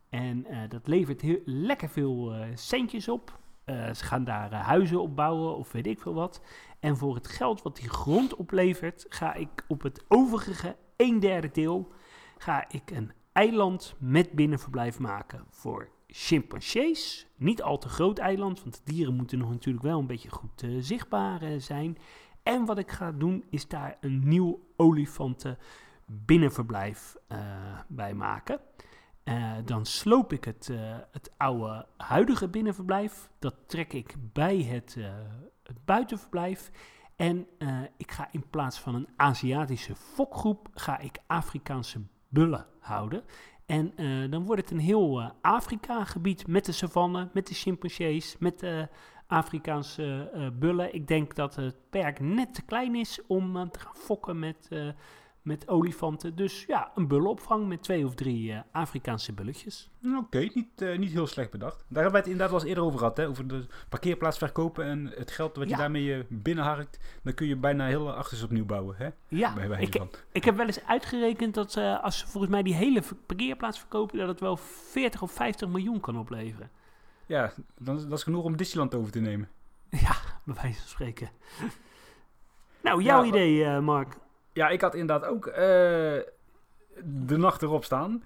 En 0.08 0.46
uh, 0.50 0.58
dat 0.68 0.86
levert 0.86 1.20
heel, 1.20 1.40
lekker 1.44 1.88
veel 1.88 2.34
uh, 2.34 2.44
centjes 2.54 3.08
op. 3.08 3.38
Uh, 3.66 3.92
ze 3.92 4.04
gaan 4.04 4.24
daar 4.24 4.52
huizen 4.52 5.00
opbouwen 5.00 5.56
of 5.56 5.72
weet 5.72 5.86
ik 5.86 6.00
veel 6.00 6.14
wat. 6.14 6.42
En 6.80 6.96
voor 6.96 7.14
het 7.14 7.28
geld 7.28 7.62
wat 7.62 7.76
die 7.76 7.88
grond 7.88 8.36
oplevert, 8.36 9.06
ga 9.08 9.34
ik 9.34 9.64
op 9.68 9.82
het 9.82 10.04
overige 10.08 10.76
een 10.96 11.20
derde 11.20 11.50
deel 11.50 11.92
ga 12.38 12.64
ik 12.68 12.90
een 12.90 13.12
eiland 13.32 13.94
met 13.98 14.32
binnenverblijf 14.32 14.98
maken 14.98 15.44
voor 15.48 15.88
chimpansees. 16.06 17.26
Niet 17.36 17.62
al 17.62 17.78
te 17.78 17.88
groot 17.88 18.18
eiland, 18.18 18.62
want 18.62 18.74
de 18.74 18.92
dieren 18.92 19.14
moeten 19.14 19.38
nog 19.38 19.50
natuurlijk 19.50 19.84
wel 19.84 19.98
een 19.98 20.06
beetje 20.06 20.30
goed 20.30 20.66
zichtbaar 20.78 21.60
zijn. 21.60 21.98
En 22.42 22.64
wat 22.64 22.78
ik 22.78 22.90
ga 22.90 23.12
doen, 23.12 23.44
is 23.50 23.68
daar 23.68 23.96
een 24.00 24.28
nieuw 24.28 24.60
olifanten 24.76 25.58
binnenverblijf 26.06 27.16
bij 27.88 28.14
maken. 28.14 28.60
Dan 29.64 29.86
sloop 29.86 30.32
ik 30.32 30.44
het, 30.44 30.70
het 31.12 31.30
oude 31.36 31.86
huidige 31.96 32.48
binnenverblijf. 32.48 33.30
Dat 33.38 33.54
trek 33.66 33.92
ik 33.92 34.14
bij 34.32 34.62
het, 34.62 34.96
het 35.62 35.84
buitenverblijf. 35.84 36.70
En 37.16 37.46
ik 37.96 38.12
ga 38.12 38.28
in 38.30 38.48
plaats 38.50 38.78
van 38.78 38.94
een 38.94 39.08
Aziatische 39.16 39.94
fokgroep, 39.94 40.68
ga 40.74 40.98
ik 40.98 41.18
Afrikaanse 41.26 42.00
bullen 42.28 42.66
houden. 42.80 43.24
En 43.66 43.92
dan 44.30 44.44
wordt 44.44 44.62
het 44.62 44.70
een 44.70 44.78
heel 44.78 45.32
Afrika-gebied 45.40 46.46
met 46.46 46.64
de 46.64 46.72
savanne, 46.72 47.28
met 47.32 47.46
de 47.46 47.54
chimpansees, 47.54 48.36
met 48.38 48.60
de 48.60 48.88
Afrikaanse 49.26 50.30
bullen. 50.58 50.94
Ik 50.94 51.08
denk 51.08 51.34
dat 51.34 51.54
het 51.56 51.90
perk 51.90 52.20
net 52.20 52.54
te 52.54 52.62
klein 52.62 52.94
is 52.94 53.20
om 53.26 53.70
te 53.70 53.78
gaan 53.78 53.96
fokken 53.96 54.38
met, 54.38 54.68
met 55.48 55.68
olifanten. 55.68 56.36
Dus 56.36 56.64
ja, 56.64 56.90
een 56.94 57.06
bullenopvang 57.08 57.66
met 57.66 57.82
twee 57.82 58.06
of 58.06 58.14
drie 58.14 58.54
Afrikaanse 58.72 59.32
bulletjes. 59.32 59.90
Oké, 60.16 60.38
niet, 60.38 60.98
niet 60.98 61.12
heel 61.12 61.26
slecht 61.26 61.50
bedacht. 61.50 61.84
Daar 61.88 62.02
hebben 62.02 62.10
we 62.12 62.18
het 62.18 62.26
inderdaad 62.26 62.50
wel 62.50 62.60
eens 62.60 62.68
eerder 62.68 62.84
over 62.84 62.98
gehad, 62.98 63.16
hè? 63.16 63.28
over 63.28 63.48
de 63.48 63.66
parkeerplaats 63.88 64.38
verkopen 64.38 64.84
en 64.84 65.12
het 65.14 65.30
geld 65.30 65.56
wat 65.56 65.68
je 65.68 65.76
daarmee 65.76 66.24
binnenharkt. 66.28 66.98
Dan 67.22 67.34
kun 67.34 67.46
je 67.46 67.56
bijna 67.56 67.86
heel 67.86 68.12
achters 68.12 68.42
opnieuw 68.42 68.64
bouwen. 68.64 68.96
Hè? 68.98 69.08
Ja, 69.28 69.56
ik, 69.78 70.02
ik 70.32 70.44
heb 70.44 70.56
wel 70.56 70.66
eens 70.66 70.84
uitgerekend 70.84 71.54
dat 71.54 71.76
als 71.76 72.18
ze 72.18 72.26
volgens 72.26 72.52
mij 72.52 72.62
die 72.62 72.74
hele 72.74 73.02
parkeerplaats 73.26 73.78
verkopen, 73.78 74.18
dat 74.18 74.28
het 74.28 74.40
wel 74.40 74.56
40 74.56 75.22
of 75.22 75.32
50 75.32 75.68
miljoen 75.68 76.00
kan 76.00 76.18
opleveren. 76.18 76.70
Ja, 77.26 77.52
dan, 77.78 77.96
dat 78.08 78.18
is 78.18 78.22
genoeg 78.22 78.44
om 78.44 78.56
Disneyland 78.56 78.94
over 78.94 79.12
te 79.12 79.20
nemen. 79.20 79.48
Ja, 79.90 80.16
bij 80.44 80.54
wijze 80.54 80.78
van 80.78 80.88
spreken. 80.88 81.30
nou, 82.80 83.02
jouw 83.02 83.24
idee, 83.24 83.80
Mark. 83.80 84.16
Ja, 84.58 84.68
ik 84.68 84.80
had 84.80 84.94
inderdaad 84.94 85.30
ook 85.30 85.46
uh, 85.46 85.54
de 87.04 87.36
nacht 87.36 87.62
erop 87.62 87.84
staan. 87.84 88.22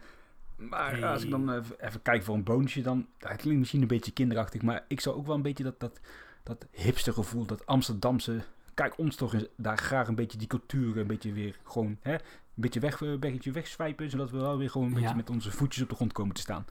Maar 0.56 1.06
als 1.06 1.24
ik 1.24 1.30
dan 1.30 1.52
even, 1.52 1.86
even, 1.86 2.02
kijk 2.02 2.22
voor 2.22 2.34
een 2.34 2.44
bonusje, 2.44 2.82
dan... 2.82 3.06
Het 3.18 3.40
klinkt 3.40 3.58
misschien 3.58 3.80
een 3.80 3.86
beetje 3.86 4.12
kinderachtig, 4.12 4.62
maar 4.62 4.84
ik 4.88 5.00
zou 5.00 5.16
ook 5.16 5.26
wel 5.26 5.34
een 5.34 5.42
beetje 5.42 5.64
dat, 5.64 5.80
dat, 5.80 6.00
dat 6.42 6.66
hipster 6.70 7.12
gevoel, 7.12 7.46
dat 7.46 7.66
Amsterdamse... 7.66 8.40
Kijk, 8.74 8.98
ons 8.98 9.16
toch 9.16 9.34
eens, 9.34 9.46
daar 9.56 9.78
graag 9.78 10.08
een 10.08 10.14
beetje 10.14 10.38
die 10.38 10.46
cultuur 10.46 10.98
een 10.98 11.06
beetje 11.06 11.32
weer 11.32 11.58
gewoon... 11.64 11.98
Hè, 12.00 12.12
een 12.12 12.20
beetje 12.54 12.80
weg, 12.80 13.00
een 13.00 13.20
beetje 13.20 13.50
wegswijpen, 13.50 14.10
zodat 14.10 14.30
we 14.30 14.38
wel 14.38 14.58
weer 14.58 14.70
gewoon 14.70 14.86
een 14.86 15.00
beetje 15.00 15.14
met 15.14 15.30
onze 15.30 15.50
voetjes 15.50 15.82
op 15.82 15.88
de 15.88 15.94
grond 15.94 16.12
komen 16.12 16.34
te 16.34 16.40
staan. 16.40 16.66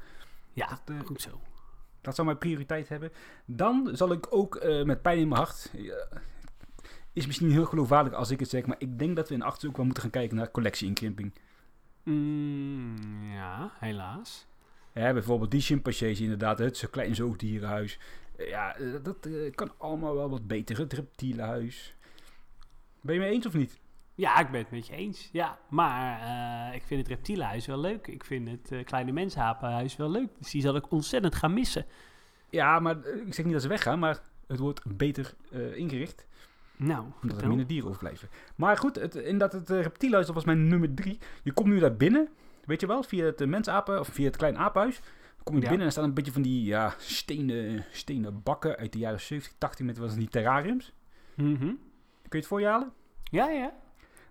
Ja, 0.54 0.68
dat, 0.68 0.96
uh, 0.96 1.00
goed 1.06 1.22
zo. 1.22 1.42
Dat 2.02 2.16
zou 2.16 2.28
mijn 2.28 2.40
prioriteit 2.40 2.90
hebben. 2.90 3.12
Dan 3.46 3.90
zal 3.94 4.12
ik 4.12 4.28
ook 4.30 4.64
uh, 4.64 4.84
met 4.84 5.02
pijn 5.02 5.18
in 5.18 5.28
mijn 5.28 5.42
hart 5.42 5.72
is 7.14 7.26
misschien 7.26 7.52
heel 7.52 7.66
geloofwaardig 7.66 8.14
als 8.14 8.32
ik 8.32 8.40
het 8.40 8.50
zeg, 8.50 8.66
maar 8.66 8.76
ik 8.80 9.00
denk 9.00 9.16
dat 9.16 9.30
we 9.30 9.36
in 9.36 9.42
achter 9.42 9.70
ook 9.70 9.76
wel 9.76 9.86
moeten 9.86 10.04
gaan 10.04 10.12
kijken 10.12 10.38
naar 10.38 10.52
collectieinkrimping. 10.52 11.34
Mm, 12.04 12.96
ja, 13.32 13.72
helaas. 13.80 14.48
Ja, 14.94 15.14
bijvoorbeeld 15.14 15.52
die 15.52 15.62
chimpansees 15.62 16.20
inderdaad, 16.22 16.60
het 16.60 16.78
zo 16.78 16.88
klein 16.92 17.16
zoogdierenhuis. 17.16 18.00
Ja, 18.38 18.76
dat 19.04 19.26
uh, 19.26 19.52
kan 19.56 19.72
allemaal 19.78 20.16
wel 20.16 20.30
wat 20.30 20.48
beter, 20.48 20.78
het 20.78 20.94
reptielenhuis. 20.94 21.96
Ben 23.02 23.14
je 23.14 23.20
mee 23.20 23.32
eens 23.32 23.46
of 23.46 23.54
niet? 23.54 23.80
Ja, 24.16 24.40
ik 24.40 24.52
ben 24.52 24.62
het 24.62 24.72
met 24.72 24.88
je 24.88 24.94
eens. 24.94 25.30
Ja, 25.32 25.60
maar 25.70 26.22
uh, 26.70 26.76
ik 26.76 26.84
vind 26.84 27.00
het 27.00 27.10
reptielenhuis 27.10 27.66
wel 27.66 27.80
leuk. 27.80 28.08
Ik 28.08 28.24
vind 28.24 28.50
het 28.50 28.72
uh, 28.72 28.84
kleine 28.84 29.12
mensenhapenhuis 29.12 29.96
wel 29.96 30.10
leuk. 30.10 30.30
Dus 30.38 30.52
die 30.52 30.62
zal 30.62 30.76
ik 30.76 30.92
ontzettend 30.92 31.36
gaan 31.36 31.54
missen. 31.54 31.86
Ja, 32.50 32.80
maar 32.80 32.98
ik 33.06 33.34
zeg 33.34 33.46
niet 33.46 33.54
dat 33.54 33.62
ze 33.62 33.68
weggaan, 33.68 34.00
maar 34.00 34.20
het 34.48 34.60
wordt 34.60 34.98
beter 34.98 35.36
ingericht. 35.76 36.26
Nou, 36.84 37.06
Omdat 37.22 37.42
er 37.42 37.48
minder 37.48 37.68
dieren 37.68 37.90
overblijven. 37.90 38.30
Maar 38.56 38.78
goed, 38.78 38.96
het, 38.96 39.16
in 39.16 39.38
dat 39.38 39.54
het 39.54 39.70
uh, 39.70 39.82
reptielhuis, 39.82 40.26
dat 40.26 40.36
was 40.36 40.46
mijn 40.46 40.68
nummer 40.68 40.94
drie. 40.94 41.18
Je 41.44 41.52
komt 41.52 41.68
nu 41.68 41.80
daar 41.80 41.96
binnen, 41.96 42.30
weet 42.66 42.82
je 42.82 42.88
wel, 42.88 43.04
via 43.04 43.26
het 43.26 43.42
uh, 43.42 43.48
mensapen, 43.48 44.00
of 44.00 44.08
via 44.08 44.26
het 44.26 44.38
klein. 44.38 44.54
Dan 44.54 44.74
kom 45.44 45.56
je 45.56 45.62
binnen 45.62 45.80
en 45.80 45.86
er 45.86 45.92
staan 45.92 46.04
een 46.04 46.14
beetje 46.14 46.32
van 46.32 46.42
die 46.42 46.64
ja, 46.64 46.94
stenen, 46.98 47.86
stenen 47.92 48.44
bakken 48.44 48.78
uit 48.78 48.94
de 48.94 49.00
jaren 49.00 49.20
70, 49.20 49.58
80 49.58 49.86
met 49.86 49.98
was 49.98 50.16
die 50.16 50.28
terrariums. 50.28 50.94
Mm 51.36 51.58
Kun 51.58 51.80
je 52.30 52.38
het 52.38 52.48
voor 52.48 52.60
je 52.60 52.68
halen? 52.68 52.92
Ja, 53.24 53.50
ja. 53.50 53.74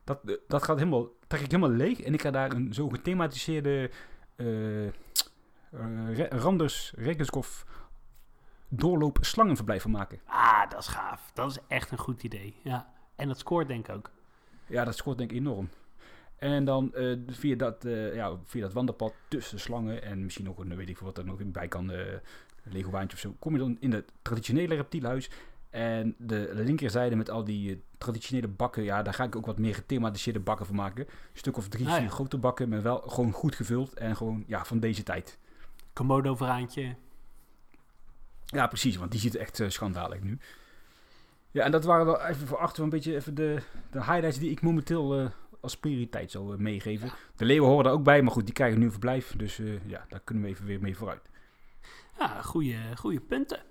Dat, 0.04 0.20
eh, 0.24 0.34
dat 0.48 0.62
gaat 0.62 0.78
helemaal, 0.78 1.08
trek 1.26 1.40
ik 1.40 1.50
helemaal 1.50 1.76
leeg 1.76 2.00
en 2.00 2.14
ik 2.14 2.22
ga 2.22 2.30
daar 2.30 2.52
een 2.52 2.74
zo 2.74 2.88
gethematiseerde 2.88 3.90
uh, 4.36 4.88
Randers 6.28 6.92
Rekenskoff 6.96 7.66
doorloop 8.70 9.18
slangenverblijf 9.20 9.82
van 9.82 9.90
maken. 9.90 10.20
Ah, 10.24 10.70
dat 10.70 10.80
is 10.80 10.86
gaaf. 10.86 11.30
Dat 11.34 11.50
is 11.50 11.58
echt 11.68 11.90
een 11.90 11.98
goed 11.98 12.22
idee. 12.22 12.54
Ja. 12.62 12.92
En 13.16 13.28
dat 13.28 13.38
scoort 13.38 13.68
denk 13.68 13.88
ik 13.88 13.94
ook. 13.94 14.10
Ja, 14.66 14.84
dat 14.84 14.96
scoort 14.96 15.18
denk 15.18 15.30
ik 15.30 15.36
enorm. 15.36 15.68
En 16.36 16.64
dan 16.64 16.92
uh, 16.94 17.18
via, 17.26 17.56
dat, 17.56 17.84
uh, 17.84 18.14
ja, 18.14 18.36
via 18.44 18.60
dat 18.60 18.72
wandelpad 18.72 19.12
tussen 19.28 19.60
slangen 19.60 20.02
en 20.02 20.24
misschien 20.24 20.44
nog 20.44 20.58
een, 20.58 20.76
weet 20.76 20.88
ik 20.88 20.96
veel 20.96 21.06
wat 21.06 21.18
er 21.18 21.24
nog 21.24 21.38
bij 21.44 21.68
kan, 21.68 21.92
uh, 21.92 22.00
Lego 22.62 22.90
waantje 22.90 23.16
of 23.16 23.22
zo, 23.22 23.34
kom 23.38 23.52
je 23.52 23.58
dan 23.58 23.76
in 23.80 23.92
het 23.92 24.12
traditionele 24.22 24.74
reptielhuis. 24.74 25.30
En 25.70 26.14
de 26.18 26.50
linkerzijde 26.54 27.16
met 27.16 27.30
al 27.30 27.44
die 27.44 27.82
traditionele 27.98 28.48
bakken, 28.48 28.82
ja, 28.82 29.02
daar 29.02 29.14
ga 29.14 29.24
ik 29.24 29.36
ook 29.36 29.46
wat 29.46 29.58
meer 29.58 29.74
gethematiseerde 29.74 30.40
bakken 30.40 30.66
van 30.66 30.74
maken. 30.74 31.06
Een 31.06 31.14
stuk 31.32 31.56
of 31.56 31.68
drie, 31.68 31.88
ah, 31.88 31.94
vier 31.94 32.10
grote 32.10 32.38
bakken, 32.38 32.68
maar 32.68 32.82
wel 32.82 33.00
gewoon 33.00 33.32
goed 33.32 33.54
gevuld 33.54 33.94
en 33.94 34.16
gewoon, 34.16 34.44
ja, 34.46 34.64
van 34.64 34.80
deze 34.80 35.02
tijd. 35.02 35.38
Komodo 35.92 36.34
verhaantje. 36.34 36.96
Ja, 38.50 38.66
precies, 38.66 38.96
want 38.96 39.10
die 39.10 39.20
ziet 39.20 39.34
echt 39.34 39.58
uh, 39.58 39.68
schandalig 39.68 40.20
nu. 40.20 40.38
Ja, 41.50 41.64
en 41.64 41.70
dat 41.70 41.84
waren 41.84 42.06
wel 42.06 42.26
even 42.26 42.46
voor 42.46 42.58
achter 42.58 42.82
een 42.82 42.88
beetje 42.88 43.14
even 43.14 43.34
de, 43.34 43.62
de 43.90 43.98
highlights 43.98 44.38
die 44.38 44.50
ik 44.50 44.62
momenteel 44.62 45.20
uh, 45.20 45.30
als 45.60 45.76
prioriteit 45.76 46.30
zou 46.30 46.52
uh, 46.52 46.58
meegeven. 46.58 47.10
De 47.36 47.44
leeuwen 47.44 47.68
horen 47.68 47.86
er 47.86 47.92
ook 47.92 48.02
bij, 48.02 48.22
maar 48.22 48.32
goed, 48.32 48.44
die 48.44 48.54
krijgen 48.54 48.78
nu 48.78 48.90
verblijf. 48.90 49.36
Dus 49.36 49.60
ja, 49.86 50.04
daar 50.08 50.20
kunnen 50.20 50.44
we 50.44 50.50
even 50.50 50.66
weer 50.66 50.80
mee 50.80 50.96
vooruit. 50.96 51.22
Ja, 52.18 52.42
goede 52.42 53.20
punten. 53.28 53.62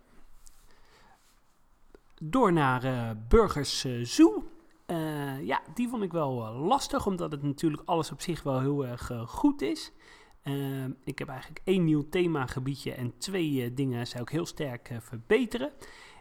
Door 2.22 2.54
naar 2.54 3.16
Burgers 3.28 3.86
Zoo. 4.02 4.50
ja, 5.42 5.62
die 5.74 5.90
vond 5.90 6.04
ik 6.04 6.12
wel 6.12 6.54
lastig, 6.54 7.06
omdat 7.06 7.32
het 7.32 7.44
natuurlijk 7.44 7.84
alles 7.86 8.12
op 8.12 8.22
zich 8.22 8.44
wel 8.44 8.60
heel 8.60 8.86
erg 8.86 9.12
goed 9.26 9.62
is. 9.62 9.92
Ehm, 10.44 10.92
ik 11.04 11.20
heb 11.20 11.28
eigenlijk 11.28 11.62
één 11.64 11.84
nieuw 11.84 12.10
themagebiedje 12.10 12.94
en 12.94 13.18
twee 13.18 13.52
uh, 13.52 13.76
dingen 13.76 14.08
zou 14.08 14.24
ik 14.24 14.30
heel 14.30 14.46
sterk 14.46 14.90
uh, 14.90 14.98
verbeteren. 15.00 15.72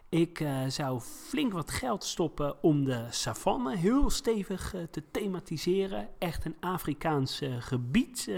Ik 0.09 0.39
uh, 0.39 0.65
zou 0.67 0.99
flink 0.99 1.53
wat 1.53 1.71
geld 1.71 2.03
stoppen 2.03 2.63
om 2.63 2.85
de 2.85 3.05
savanne 3.09 3.75
heel 3.75 4.09
stevig 4.09 4.75
te 4.91 5.03
thematiseren. 5.11 6.09
Echt 6.17 6.45
een 6.45 6.55
Afrikaans 6.59 7.41
gebied 7.59 8.31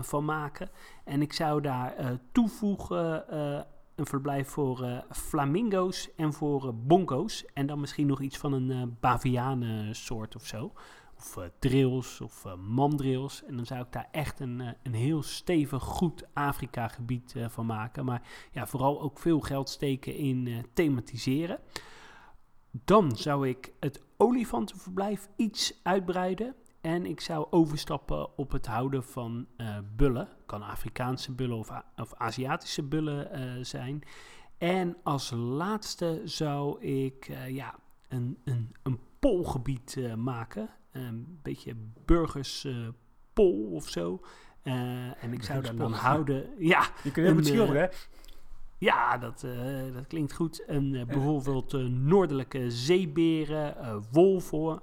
van 0.00 0.24
maken. 0.24 0.70
En 1.04 1.22
ik 1.22 1.32
zou 1.32 1.60
daar 1.60 2.18
toevoegen 2.32 3.34
een 3.94 4.06
verblijf 4.06 4.48
voor 4.48 5.04
flamingo's 5.10 6.08
en 6.16 6.32
voor 6.32 6.74
bongo's. 6.74 7.44
En 7.54 7.66
dan 7.66 7.80
misschien 7.80 8.06
nog 8.06 8.20
iets 8.20 8.38
van 8.38 8.52
een 8.52 8.96
bavianen 9.00 9.94
soort 9.94 10.36
of 10.36 10.46
zo 10.46 10.72
of 11.18 11.36
uh, 11.36 11.44
drills 11.58 12.20
of 12.20 12.44
uh, 12.44 12.54
mandrills. 12.54 13.44
En 13.44 13.56
dan 13.56 13.66
zou 13.66 13.80
ik 13.80 13.92
daar 13.92 14.08
echt 14.10 14.40
een, 14.40 14.60
uh, 14.60 14.68
een 14.82 14.94
heel 14.94 15.22
stevig, 15.22 15.82
goed 15.82 16.24
Afrika-gebied 16.32 17.34
van 17.48 17.66
maken. 17.66 18.04
Maar 18.04 18.22
ja, 18.52 18.66
vooral 18.66 19.00
ook 19.00 19.18
veel 19.18 19.40
geld 19.40 19.68
steken 19.68 20.14
in 20.14 20.66
thematiseren. 20.74 21.58
Dan 22.70 23.16
zou 23.16 23.48
ik 23.48 23.72
het 23.80 24.02
olifantenverblijf 24.16 25.28
iets 25.36 25.80
uitbreiden. 25.82 26.54
En 26.80 27.06
ik 27.06 27.20
zou 27.20 27.46
overstappen 27.50 28.38
op 28.38 28.52
het 28.52 28.66
houden 28.66 29.04
van 29.04 29.46
bullen. 29.96 30.28
Kan 30.46 30.62
Afrikaanse 30.62 31.32
bullen 31.32 31.56
of, 31.56 31.70
of 31.96 32.14
Aziatische 32.14 32.82
bullen 32.82 33.66
zijn. 33.66 34.02
En 34.58 34.96
als 35.02 35.30
laatste 35.30 36.20
zou 36.24 36.80
ik 36.80 37.32
ja, 37.48 37.78
een, 38.08 38.38
een, 38.44 38.74
een 38.82 38.98
polgebied 39.18 40.14
maken. 40.16 40.70
Een 40.92 41.38
beetje 41.42 41.74
burgerspol 42.04 43.70
of 43.72 43.88
zo. 43.88 44.20
en 44.62 45.32
ik 45.32 45.42
zou 45.42 45.76
dan 45.76 45.92
houden... 45.92 46.48
Ja, 46.58 46.90
je 47.02 47.10
kunt 47.10 47.26
heel 47.26 47.34
goed 47.34 47.46
schilderen, 47.46 47.82
hè? 47.82 47.88
Ja, 48.78 49.18
dat, 49.18 49.42
uh, 49.42 49.94
dat 49.94 50.06
klinkt 50.06 50.32
goed. 50.32 50.64
En 50.64 50.92
uh, 50.92 51.04
bijvoorbeeld 51.04 51.74
uh, 51.74 51.86
noordelijke 51.86 52.70
zeeberen, 52.70 54.02
wolven, 54.12 54.80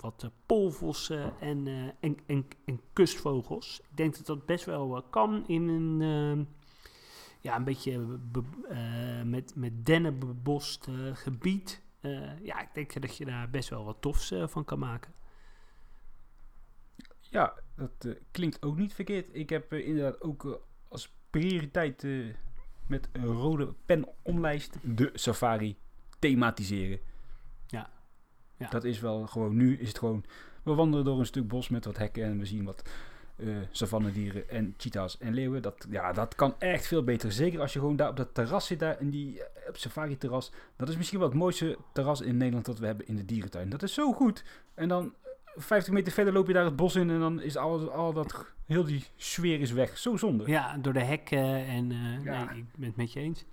wat 0.00 0.30
polvossen 0.46 1.40
en, 1.40 1.66
en, 2.00 2.16
en, 2.26 2.46
en, 2.64 2.80
kustvogels. 2.92 3.80
Ik 3.90 3.96
denk 3.96 4.16
dat 4.16 4.26
dat 4.26 4.46
best 4.46 4.64
wel 4.64 5.02
kan 5.10 5.44
in 5.46 5.68
een, 5.68 6.00
ehm, 6.02 6.44
ja, 7.40 7.56
een 7.56 7.64
beetje 7.64 7.98
met, 9.24 9.52
met 9.54 9.86
dennen 9.86 10.18
bebost 10.18 10.88
gebied. 11.12 11.82
Ja, 12.42 12.60
ik 12.60 12.68
denk 12.74 13.00
dat 13.00 13.16
je 13.16 13.24
daar 13.24 13.50
best 13.50 13.68
wel 13.68 13.84
wat 13.84 13.96
tofs 14.00 14.32
van 14.46 14.64
kan 14.64 14.78
maken. 14.78 15.12
Ja, 17.20 17.54
dat 17.76 18.16
klinkt 18.30 18.62
ook 18.62 18.76
niet 18.76 18.94
verkeerd. 18.94 19.26
Ik 19.32 19.50
heb 19.50 19.72
inderdaad 19.72 20.22
ook 20.22 20.62
als 20.88 21.14
prioriteit 21.30 22.06
met 22.86 23.08
een 23.12 23.26
rode 23.26 23.74
pen 23.86 24.08
omlijst 24.22 24.76
de 24.82 25.10
safari 25.14 25.76
thematiseren. 26.18 26.98
Ja. 27.66 27.90
ja. 28.56 28.68
Dat 28.68 28.84
is 28.84 29.00
wel 29.00 29.26
gewoon, 29.26 29.56
nu 29.56 29.78
is 29.78 29.88
het 29.88 29.98
gewoon, 29.98 30.24
we 30.62 30.74
wandelen 30.74 31.04
door 31.04 31.18
een 31.18 31.26
stuk 31.26 31.48
bos 31.48 31.68
met 31.68 31.84
wat 31.84 31.96
hekken 31.96 32.24
en 32.24 32.38
we 32.38 32.44
zien 32.44 32.64
wat 32.64 32.90
uh, 33.36 33.56
savannedieren 33.70 34.48
en 34.48 34.74
cheetahs 34.76 35.18
en 35.18 35.34
leeuwen. 35.34 35.62
Dat, 35.62 35.86
ja, 35.90 36.12
dat 36.12 36.34
kan 36.34 36.54
echt 36.58 36.86
veel 36.86 37.04
beter. 37.04 37.32
Zeker 37.32 37.60
als 37.60 37.72
je 37.72 37.78
gewoon 37.78 37.96
daar 37.96 38.08
op 38.08 38.16
dat 38.16 38.34
terras 38.34 38.66
zit, 38.66 38.78
daar 38.78 39.00
in 39.00 39.10
die 39.10 39.34
uh, 39.34 39.42
safari 39.72 40.18
terras. 40.18 40.52
Dat 40.76 40.88
is 40.88 40.96
misschien 40.96 41.18
wel 41.18 41.28
het 41.28 41.36
mooiste 41.36 41.78
terras 41.92 42.20
in 42.20 42.36
Nederland 42.36 42.66
dat 42.66 42.78
we 42.78 42.86
hebben 42.86 43.06
in 43.06 43.16
de 43.16 43.24
dierentuin. 43.24 43.68
Dat 43.68 43.82
is 43.82 43.94
zo 43.94 44.12
goed. 44.12 44.44
En 44.74 44.88
dan 44.88 45.12
50 45.56 45.92
meter 45.92 46.12
verder 46.12 46.32
loop 46.32 46.46
je 46.46 46.52
daar 46.52 46.64
het 46.64 46.76
bos 46.76 46.96
in 46.96 47.10
en 47.10 47.20
dan 47.20 47.40
is 47.40 47.56
al, 47.56 47.90
al 47.90 48.12
dat, 48.12 48.46
heel 48.66 48.84
die 48.84 49.04
sfeer 49.16 49.60
is 49.60 49.72
weg. 49.72 49.98
Zo 49.98 50.16
zonde. 50.16 50.44
Ja, 50.46 50.76
door 50.76 50.92
de 50.92 51.04
hekken 51.04 51.66
en 51.66 51.90
uh, 51.90 52.24
ja. 52.24 52.44
nee, 52.44 52.58
ik 52.58 52.66
ben 52.76 52.86
het 52.86 52.96
met 52.96 53.12
je 53.12 53.20
eens. 53.20 53.44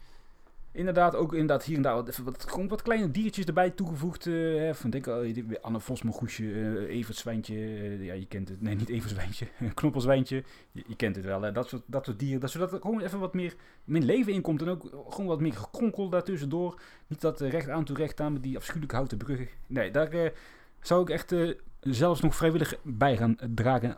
Inderdaad, 0.73 1.15
ook 1.15 1.31
inderdaad 1.31 1.63
hier 1.63 1.75
en 1.75 1.81
daar 1.81 1.95
wat, 1.95 2.17
wat, 2.17 2.65
wat 2.67 2.81
kleine 2.81 3.11
diertjes 3.11 3.45
erbij 3.45 3.69
toegevoegd. 3.69 4.25
Uh, 4.25 4.73
van 4.73 4.89
denk 4.89 5.07
al, 5.07 5.25
uh, 5.25 5.43
Anne 5.61 5.79
Vosmogoesje, 5.79 6.43
uh, 6.43 6.95
Evert 6.95 7.17
Zwijntje, 7.17 7.55
ja 8.03 8.13
je 8.13 8.25
kent 8.25 8.49
het. 8.49 8.61
Nee, 8.61 8.75
niet 8.75 8.89
Evert 8.89 9.11
Zwijntje, 9.11 9.47
Knoppelzwijntje. 9.73 10.43
Je, 10.71 10.83
je, 10.87 10.95
kent 10.95 11.15
het 11.15 11.25
wel, 11.25 11.41
hè. 11.41 11.51
Dat, 11.51 11.69
soort, 11.69 11.81
dat 11.85 12.05
soort 12.05 12.19
dieren. 12.19 12.39
Dat, 12.39 12.51
zodat 12.51 12.73
er 12.73 12.81
gewoon 12.81 13.01
even 13.01 13.19
wat 13.19 13.33
meer, 13.33 13.55
meer 13.83 14.01
leven 14.01 14.33
in 14.33 14.41
komt 14.41 14.61
en 14.61 14.69
ook 14.69 15.05
gewoon 15.09 15.25
wat 15.25 15.39
meer 15.39 15.53
gekronkel 15.53 16.09
daartussendoor. 16.09 16.81
Niet 17.07 17.21
dat 17.21 17.39
recht 17.39 17.69
aan 17.69 17.83
toe 17.83 17.95
recht 17.95 18.21
aan 18.21 18.33
met 18.33 18.43
die 18.43 18.57
afschuwelijke 18.57 18.95
houten 18.95 19.17
bruggen. 19.17 19.47
Nee, 19.67 19.91
daar 19.91 20.31
zou 20.79 21.01
ik 21.01 21.09
echt 21.09 21.35
zelfs 21.79 22.21
nog 22.21 22.35
vrijwillig 22.35 22.75
bij 22.83 23.17
gaan 23.17 23.37
dragen. 23.49 23.97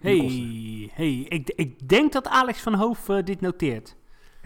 Hey, 0.00 0.90
hey 0.92 1.26
ik, 1.28 1.52
ik 1.56 1.88
denk 1.88 2.12
dat 2.12 2.28
Alex 2.28 2.60
van 2.60 2.74
Hoof 2.74 3.06
dit 3.24 3.40
noteert. 3.40 3.96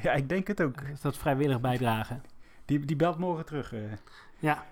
Ja, 0.07 0.13
ik 0.13 0.29
denk 0.29 0.47
het 0.47 0.63
ook. 0.63 1.01
Dat 1.03 1.17
vrijwillig 1.17 1.61
bijdragen. 1.61 2.23
Die, 2.65 2.81
die 2.81 2.97
belt 2.97 3.19
morgen 3.19 3.45
terug. 3.45 3.73
Uh. 3.73 3.81
Ja. 4.39 4.65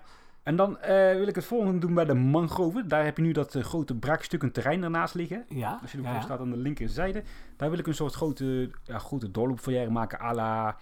En 0.43 0.55
dan 0.55 0.77
wil 1.15 1.27
ik 1.27 1.35
het 1.35 1.45
volgende 1.45 1.79
doen 1.79 1.93
bij 1.93 2.05
de 2.05 2.13
mangroven. 2.13 2.87
Daar 2.87 3.03
heb 3.03 3.17
je 3.17 3.23
nu 3.23 3.31
dat 3.31 3.55
grote 3.59 3.95
braakstukken 3.95 4.51
terrein 4.51 4.83
ernaast 4.83 5.13
liggen. 5.13 5.45
Ja. 5.49 5.79
Als 5.81 5.91
je 5.91 5.97
ervoor 5.97 6.13
ja. 6.13 6.21
staat 6.21 6.39
aan 6.39 6.49
de 6.49 6.57
linkerzijde. 6.57 7.23
Daar 7.57 7.69
wil 7.69 7.79
ik 7.79 7.87
een 7.87 7.93
soort 7.93 8.13
grote, 8.13 8.71
ja, 8.83 8.97
grote 8.99 9.31
doorloopfoyer 9.31 9.91
maken 9.91 10.19
à 10.19 10.33
la 10.33 10.77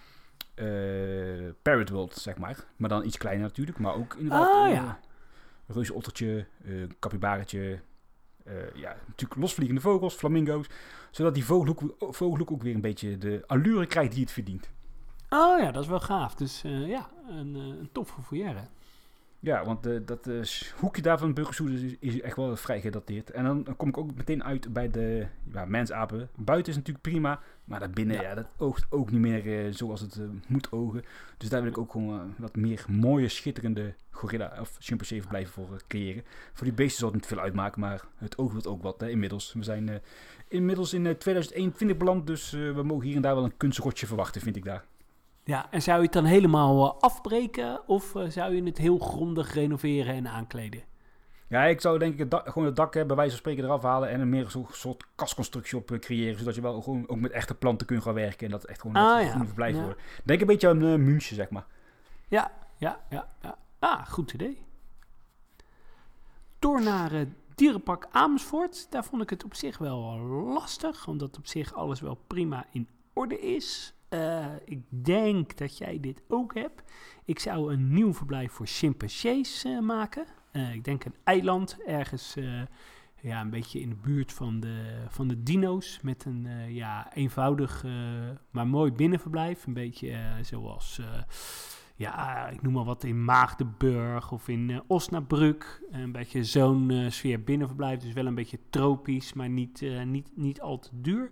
Parrot 1.62 1.90
World, 1.90 2.16
zeg 2.16 2.38
maar. 2.38 2.58
Maar 2.76 2.90
dan 2.90 3.06
iets 3.06 3.18
kleiner 3.18 3.46
natuurlijk. 3.46 3.80
Maar 3.80 3.96
ook 3.96 4.14
inderdaad... 4.14 4.54
Ah, 4.54 4.72
ja 4.72 5.00
reuzenottertje, 5.74 6.46
uh, 6.66 6.88
capybaretje, 7.00 7.60
uh, 7.60 7.78
ja, 8.74 8.96
natuurlijk 9.08 9.40
losvliegende 9.40 9.82
vogels, 9.82 10.14
flamingo's. 10.16 10.68
Zodat 11.12 11.34
die 11.34 11.46
vogelhoek 11.46 12.52
ook 12.52 12.62
weer 12.62 12.76
een 12.76 12.82
beetje 12.82 13.18
de 13.18 13.44
allure 13.48 13.86
krijgt 13.86 14.12
die 14.12 14.22
het 14.22 14.32
verdient. 14.32 14.70
Oh 15.30 15.60
ja, 15.60 15.72
dat 15.72 15.84
is 15.84 15.90
wel 15.90 16.00
gaaf. 16.00 16.36
Dus 16.36 16.64
uh, 16.66 16.88
ja, 16.88 17.10
een, 17.28 17.56
een 17.56 17.90
toffe 17.92 18.22
foyer. 18.22 18.56
Ja, 19.42 19.66
want 19.66 19.88
uh, 19.88 20.00
dat 20.06 20.28
uh, 20.28 20.44
hoekje 20.76 21.02
daar 21.02 21.18
van 21.18 21.34
Burgersoede 21.34 21.74
is, 21.74 21.96
is, 22.00 22.22
echt 22.22 22.36
wel 22.36 22.56
vrij 22.56 22.82
gedateerd. 22.82 23.32
En 23.32 23.44
dan, 23.44 23.64
dan, 23.64 23.76
kom 23.76 23.88
ik 23.88 23.98
ook 23.98 24.16
meteen 24.16 24.44
uit 24.44 24.74
bij 24.74 24.90
de 24.90 25.28
ja, 25.54 25.66
mensapen. 25.66 26.30
Buiten 26.36 26.72
is 26.72 26.78
natuurlijk 26.78 27.06
prima, 27.06 27.40
maar 27.64 27.80
daarbinnen, 27.80 28.16
ja. 28.16 28.22
ja 28.22 28.36
dat 28.36 28.48
oogt 28.58 28.86
ook 28.90 29.12
niet 29.12 29.22
meer 29.22 29.46
uh, 29.46 29.74
zoals 29.74 30.02
het 30.02 30.20
moet 30.48 30.72
ogen. 30.72 31.04
Dus 31.38 31.50
daar 31.50 31.62
wil 31.62 31.72
ik 31.72 31.78
ook 31.78 31.92
gewoon 31.92 32.34
wat 32.38 32.56
meer 32.56 32.86
mooie, 32.88 33.28
schitterende 33.28 33.94
gorilla 34.10 34.58
of 34.60 34.76
chimpansee 34.80 35.22
blijven 35.28 35.54
voor 35.54 35.82
creëren. 35.88 36.24
Voor 36.54 36.66
die 36.66 36.76
beesten 36.76 37.00
zal 37.00 37.08
het 37.08 37.18
niet 37.18 37.28
veel 37.28 37.40
uitmaken, 37.40 37.80
maar 37.80 38.06
het 38.16 38.38
oog 38.38 38.52
wil 38.52 38.72
ook 38.72 38.84
wat 38.84 39.02
hè, 39.02 39.10
inmiddels. 39.10 39.54
We 39.54 39.64
zijn 39.64 40.02
inmiddels 40.48 40.94
in 40.94 41.18
2021 41.18 41.98
beland, 41.98 42.28
dus 42.28 42.52
we 42.52 42.84
mogen 42.84 43.06
hier 43.06 43.16
en 43.16 43.22
daar 43.22 43.36
wel 43.36 43.44
een 43.44 43.58
kunstrotje 43.58 44.08
verwachten, 44.08 44.42
vind 44.42 44.56
ik 44.56 44.64
daar. 44.64 44.84
Ja, 45.44 45.72
en 45.72 45.82
zou 45.82 45.98
je 45.98 46.04
het 46.04 46.14
dan 46.14 46.26
helemaal 46.26 46.86
uh, 46.86 47.00
afbreken 47.00 47.88
of 47.88 48.16
uh, 48.16 48.30
zou 48.30 48.56
je 48.56 48.64
het 48.64 48.78
heel 48.78 48.98
grondig 48.98 49.54
renoveren 49.54 50.14
en 50.14 50.28
aankleden? 50.28 50.84
Ja, 51.48 51.64
ik 51.64 51.82
zou 51.82 52.00
denk 52.00 52.14
ik 52.14 52.20
het 52.20 52.32
dak, 52.32 52.48
gewoon 52.48 52.68
het 52.68 52.76
dak 52.76 52.92
bij 52.92 53.06
wijze 53.06 53.30
van 53.30 53.40
spreken 53.40 53.64
eraf 53.64 53.82
halen 53.82 54.10
en 54.10 54.20
er 54.20 54.28
meer 54.28 54.56
een 54.56 54.66
soort 54.72 55.06
kastconstructie 55.16 55.78
op 55.78 55.92
uh, 55.92 56.00
creëren, 56.00 56.40
zodat 56.40 56.56
je 56.56 56.62
wel 56.62 56.82
gewoon 56.82 57.10
ook 57.10 57.20
met 57.20 57.32
echte 57.32 57.56
planten 57.56 57.88
kunt 57.88 58.04
gaan 58.04 58.14
werken 58.14 58.46
en 58.46 58.52
dat 58.52 58.64
echt 58.64 58.82
gewoon 58.82 58.96
ah, 58.96 59.24
ja. 59.24 59.46
verblijf 59.46 59.76
ja. 59.76 59.84
wordt. 59.84 60.02
Denk 60.24 60.42
een 60.42 60.48
beetje 60.48 60.70
aan 60.70 60.82
een 60.82 61.04
München, 61.04 61.36
zeg 61.36 61.50
maar. 61.50 61.66
Ja, 62.28 62.52
ja, 62.78 63.00
ja, 63.10 63.28
ja. 63.42 63.58
Ah, 63.80 64.06
goed 64.06 64.34
idee. 64.34 64.66
Door 66.60 66.82
naar 66.82 67.12
het 67.12 67.30
dierenpark 67.56 68.08
Amersfoort. 68.12 68.92
Daar 68.92 69.04
vond 69.04 69.22
ik 69.22 69.30
het 69.30 69.44
op 69.44 69.56
zich 69.56 69.78
wel 69.78 70.18
lastig, 70.54 71.08
omdat 71.08 71.38
op 71.38 71.48
zich 71.48 71.74
alles 71.74 72.02
wel 72.02 72.16
prima 72.28 72.66
in 72.72 72.88
orde 73.14 73.40
is. 73.40 73.94
Uh, 74.10 74.46
ik 74.66 74.80
denk 74.90 75.58
dat 75.58 75.78
jij 75.78 76.00
dit 76.00 76.22
ook 76.28 76.54
hebt. 76.54 76.84
Ik 77.26 77.40
zou 77.40 77.74
een 77.74 77.94
nieuw 77.94 78.14
verblijf 78.14 78.52
voor 78.52 78.68
chimpansees 78.68 79.66
uh, 79.66 79.80
maken. 79.80 80.26
Uh, 80.52 80.74
ik 80.74 80.84
denk 80.84 81.06
een 81.06 81.16
eiland 81.24 81.78
ergens 81.86 82.36
ja, 83.22 83.42
een 83.42 83.50
beetje 83.50 83.80
in 83.80 83.90
de 83.90 83.96
buurt 83.96 84.34
van 84.34 84.60
de, 84.60 85.06
van 85.10 85.28
de 85.28 85.44
dino's. 85.44 86.00
Met 86.02 86.26
een 86.26 86.74
ja, 86.74 87.14
eenvoudig 87.14 87.86
maar 88.52 88.68
mooi 88.68 88.92
binnenverblijf. 88.92 89.66
Een 89.66 89.74
beetje 89.74 90.18
zoals, 90.42 91.02
ja, 91.96 92.48
ik 92.48 92.62
noem 92.62 92.74
maar 92.74 92.84
wat 92.84 93.04
in 93.04 93.26
Maagdenburg 93.26 94.32
of 94.32 94.48
in 94.48 94.82
Osnabrück. 94.88 95.82
Een 95.92 96.12
beetje 96.12 96.44
zo'n 96.44 97.06
sfeer 97.10 97.44
binnenverblijf. 97.44 98.00
Dus 98.00 98.14
wel 98.14 98.26
een 98.26 98.36
beetje 98.36 98.60
tropisch, 98.70 99.34
maar 99.34 99.50
niet, 99.50 99.86
niet, 100.06 100.30
niet 100.36 100.62
al 100.62 100.80
te 100.80 100.90
duur. 100.94 101.32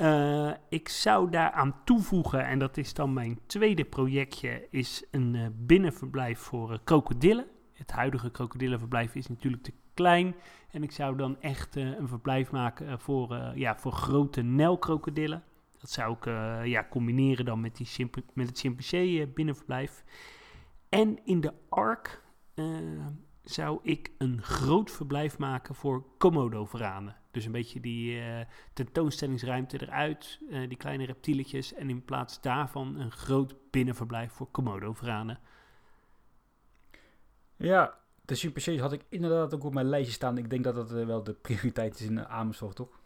Uh, 0.00 0.50
ik 0.68 0.88
zou 0.88 1.30
daaraan 1.30 1.74
toevoegen, 1.84 2.46
en 2.46 2.58
dat 2.58 2.76
is 2.76 2.94
dan 2.94 3.12
mijn 3.12 3.38
tweede 3.46 3.84
projectje, 3.84 4.66
is 4.70 5.04
een 5.10 5.34
uh, 5.34 5.46
binnenverblijf 5.52 6.38
voor 6.38 6.72
uh, 6.72 6.78
krokodillen. 6.84 7.46
Het 7.72 7.90
huidige 7.90 8.30
krokodillenverblijf 8.30 9.14
is 9.14 9.26
natuurlijk 9.26 9.62
te 9.62 9.72
klein. 9.94 10.34
En 10.70 10.82
ik 10.82 10.92
zou 10.92 11.16
dan 11.16 11.40
echt 11.40 11.76
een 11.76 12.08
verblijf 12.08 12.50
maken 12.50 13.00
voor, 13.00 13.52
ja, 13.54 13.76
voor 13.76 13.92
grote 13.92 14.42
nelkrokodillen. 14.42 15.42
Dat 15.80 15.90
zou 15.90 16.16
ik 16.16 16.24
ja, 16.66 16.86
combineren 16.90 17.44
dan 17.44 17.60
met, 17.60 17.76
die 17.76 18.10
met 18.32 18.48
het 18.48 18.58
chimpansee 18.58 19.26
binnenverblijf. 19.26 20.04
En 20.88 21.24
in 21.24 21.40
de 21.40 21.52
Ark 21.68 22.22
zou 23.42 23.78
ik 23.82 24.10
een 24.18 24.42
groot 24.42 24.90
verblijf 24.90 25.38
maken 25.38 25.74
voor 25.74 26.04
Komodo-veranen. 26.18 27.16
Dus 27.38 27.46
een 27.46 27.52
beetje 27.52 27.80
die 27.80 28.16
uh, 28.16 28.40
tentoonstellingsruimte 28.72 29.82
eruit, 29.82 30.38
uh, 30.50 30.68
die 30.68 30.76
kleine 30.76 31.04
reptieletjes. 31.04 31.74
En 31.74 31.90
in 31.90 32.04
plaats 32.04 32.40
daarvan 32.40 32.96
een 32.96 33.10
groot 33.10 33.54
binnenverblijf 33.70 34.32
voor 34.32 34.50
Komodo-veranen. 34.50 35.40
Ja, 37.56 37.98
de 38.24 38.34
Super 38.34 38.80
had 38.80 38.92
ik 38.92 39.04
inderdaad 39.08 39.54
ook 39.54 39.64
op 39.64 39.74
mijn 39.74 39.88
lijstje 39.88 40.12
staan. 40.12 40.38
Ik 40.38 40.50
denk 40.50 40.64
dat 40.64 40.74
dat 40.74 40.92
uh, 40.92 41.06
wel 41.06 41.24
de 41.24 41.34
prioriteit 41.34 41.94
is 41.94 42.06
in 42.06 42.26
Amersfoort, 42.26 42.76
toch? 42.76 43.00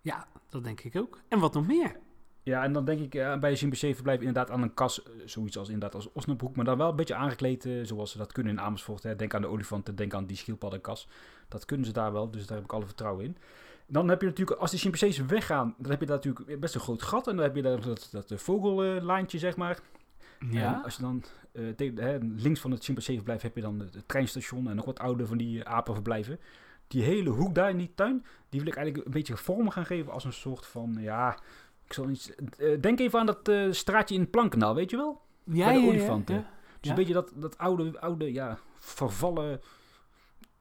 Ja, 0.00 0.28
dat 0.48 0.64
denk 0.64 0.80
ik 0.80 0.96
ook. 0.96 1.20
En 1.28 1.38
wat 1.38 1.54
nog 1.54 1.66
meer? 1.66 2.00
Ja, 2.44 2.62
en 2.62 2.72
dan 2.72 2.84
denk 2.84 3.00
ik 3.00 3.14
uh, 3.14 3.38
bij 3.38 3.50
een 3.50 3.56
chimpansee 3.56 3.94
verblijf 3.94 4.18
inderdaad 4.18 4.50
aan 4.50 4.62
een 4.62 4.74
kas, 4.74 5.02
uh, 5.02 5.22
zoiets 5.24 5.58
als 5.58 5.68
inderdaad 5.68 5.94
als 5.94 6.12
Osnabrück, 6.12 6.56
maar 6.56 6.64
dan 6.64 6.78
wel 6.78 6.88
een 6.88 6.96
beetje 6.96 7.14
aangekleed 7.14 7.64
uh, 7.64 7.86
zoals 7.86 8.10
ze 8.10 8.18
dat 8.18 8.32
kunnen 8.32 8.52
in 8.52 8.60
Amersfoort. 8.60 9.02
Hè. 9.02 9.16
Denk 9.16 9.34
aan 9.34 9.42
de 9.42 9.48
olifanten, 9.48 9.96
denk 9.96 10.14
aan 10.14 10.26
die 10.26 10.36
schildpaddenkas. 10.36 11.08
Dat 11.52 11.64
kunnen 11.64 11.86
ze 11.86 11.92
daar 11.92 12.12
wel, 12.12 12.30
dus 12.30 12.46
daar 12.46 12.56
heb 12.56 12.66
ik 12.66 12.72
alle 12.72 12.86
vertrouwen 12.86 13.24
in. 13.24 13.36
Dan 13.86 14.08
heb 14.08 14.20
je 14.20 14.26
natuurlijk, 14.26 14.60
als 14.60 14.70
die 14.70 14.80
chimpansees 14.80 15.18
weggaan, 15.18 15.74
dan 15.78 15.90
heb 15.90 16.00
je 16.00 16.06
daar 16.06 16.16
natuurlijk 16.16 16.60
best 16.60 16.74
een 16.74 16.80
groot 16.80 17.02
gat 17.02 17.28
en 17.28 17.36
dan 17.36 17.44
heb 17.44 17.56
je 17.56 17.62
daar 17.62 17.80
dat, 17.80 18.08
dat 18.10 18.32
vogellaantje, 18.36 19.38
zeg 19.38 19.56
maar. 19.56 19.78
Ja. 20.50 20.80
als 20.84 20.96
je 20.96 21.02
dan 21.02 21.24
hè, 21.76 22.18
links 22.18 22.60
van 22.60 22.70
het 22.70 22.84
chimpanseeverblijf 22.84 23.42
heb 23.42 23.56
je 23.56 23.62
dan 23.62 23.78
het, 23.80 24.08
treinstation 24.08 24.68
en 24.68 24.76
nog 24.76 24.84
wat 24.84 24.98
oude 24.98 25.26
van 25.26 25.38
die 25.38 25.64
apenverblijven. 25.64 26.40
Die 26.86 27.02
hele 27.02 27.30
hoek 27.30 27.54
daar 27.54 27.70
in 27.70 27.76
die 27.76 27.92
tuin, 27.94 28.24
die 28.48 28.60
wil 28.60 28.68
ik 28.68 28.76
eigenlijk 28.76 29.06
een 29.06 29.12
beetje 29.12 29.36
vorm 29.36 29.70
gaan 29.70 29.86
geven 29.86 30.12
als 30.12 30.24
een 30.24 30.32
soort 30.32 30.66
van, 30.66 30.96
ja, 30.98 31.38
ik 31.84 31.92
zal 31.92 32.08
iets... 32.08 32.32
denk 32.80 33.00
even 33.00 33.18
aan 33.18 33.26
dat 33.26 33.74
straatje 33.76 34.14
in 34.14 34.20
het 34.20 34.30
Plankenaal, 34.30 34.74
weet 34.74 34.90
je 34.90 34.96
wel? 34.96 35.20
Ja, 35.44 35.64
Bij 35.64 35.80
de 35.80 35.86
olifanten. 35.86 36.34
Ja, 36.34 36.50
dus 36.80 36.90
een 36.90 36.96
beetje 36.96 37.12
dat, 37.12 37.32
dat 37.34 37.58
oude, 37.58 38.00
oude, 38.00 38.32
ja, 38.32 38.58
vervallen 38.78 39.60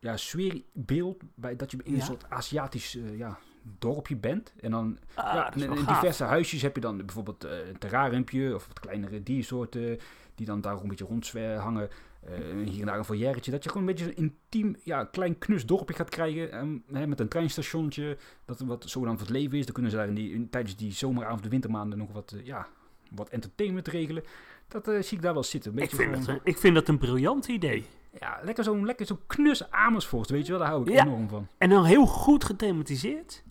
ja, 0.01 0.17
sfeerbeeld. 0.17 1.23
Bij, 1.35 1.55
dat 1.55 1.71
je 1.71 1.77
in 1.83 1.93
een 1.93 2.01
soort 2.01 2.29
Aziatisch 2.29 2.95
uh, 2.95 3.17
ja, 3.17 3.37
dorpje 3.79 4.15
bent. 4.15 4.53
En 4.59 4.71
dan 4.71 4.97
ah, 5.13 5.33
ja, 5.33 5.53
in, 5.53 5.85
diverse 5.85 6.23
huisjes 6.23 6.61
heb 6.61 6.75
je 6.75 6.81
dan 6.81 6.97
bijvoorbeeld 6.97 7.45
uh, 7.45 7.67
een 7.67 7.77
terrariumpje 7.77 8.55
of 8.55 8.67
wat 8.67 8.79
kleinere 8.79 9.23
diersoorten 9.23 9.99
die 10.35 10.45
dan 10.45 10.61
daar 10.61 10.81
een 10.81 10.87
beetje 10.87 11.05
rondhangen. 11.05 11.89
Uh, 12.29 12.67
hier 12.67 12.79
en 12.79 12.85
daar 12.85 12.97
een 12.97 13.05
foyertje. 13.05 13.51
Dat 13.51 13.63
je 13.63 13.69
gewoon 13.69 13.87
een 13.87 13.93
beetje 13.93 14.07
een 14.07 14.15
intiem, 14.15 14.75
ja, 14.83 15.03
klein 15.03 15.37
knus 15.37 15.65
dorpje 15.65 15.95
gaat 15.95 16.09
krijgen. 16.09 16.57
Um, 16.57 16.83
hè, 16.91 17.07
met 17.07 17.19
een 17.19 17.27
treinstationnetje. 17.27 18.17
Dat 18.45 18.59
wat 18.59 18.89
zogenaamd 18.89 19.19
wat 19.19 19.29
leven 19.29 19.57
is. 19.57 19.65
Dan 19.65 19.73
kunnen 19.73 19.91
ze 19.91 19.97
daar 19.97 20.07
in 20.07 20.13
die, 20.13 20.33
in, 20.33 20.49
tijdens 20.49 20.75
die 20.75 20.91
zomeravond, 20.91 21.43
de 21.43 21.49
wintermaanden 21.49 21.97
nog 21.97 22.11
wat, 22.11 22.35
ja, 22.43 22.67
wat 23.11 23.29
entertainment 23.29 23.87
regelen. 23.87 24.23
Dat 24.67 24.85
zie 24.85 25.17
ik 25.17 25.21
daar 25.21 25.33
wel 25.33 25.43
zitten. 25.43 25.77
ik, 25.77 25.89
vind 25.89 26.25
dat, 26.25 26.39
ik 26.43 26.57
vind 26.57 26.75
dat 26.75 26.87
een 26.87 26.97
briljant 26.97 27.47
idee. 27.47 27.85
Ja, 28.19 28.39
lekker 28.43 28.63
zo'n 28.63 28.85
lekker 28.85 29.05
zo 29.05 29.19
knus 29.27 29.71
Amersfoort, 29.71 30.29
weet 30.29 30.45
je 30.45 30.51
wel, 30.51 30.61
daar 30.61 30.69
hou 30.69 30.91
ik 30.91 30.99
enorm 30.99 31.29
van. 31.29 31.47
En 31.57 31.69
dan 31.69 31.83
heel 31.83 32.05
goed 32.05 32.43
gethematiseerd. 32.43 33.43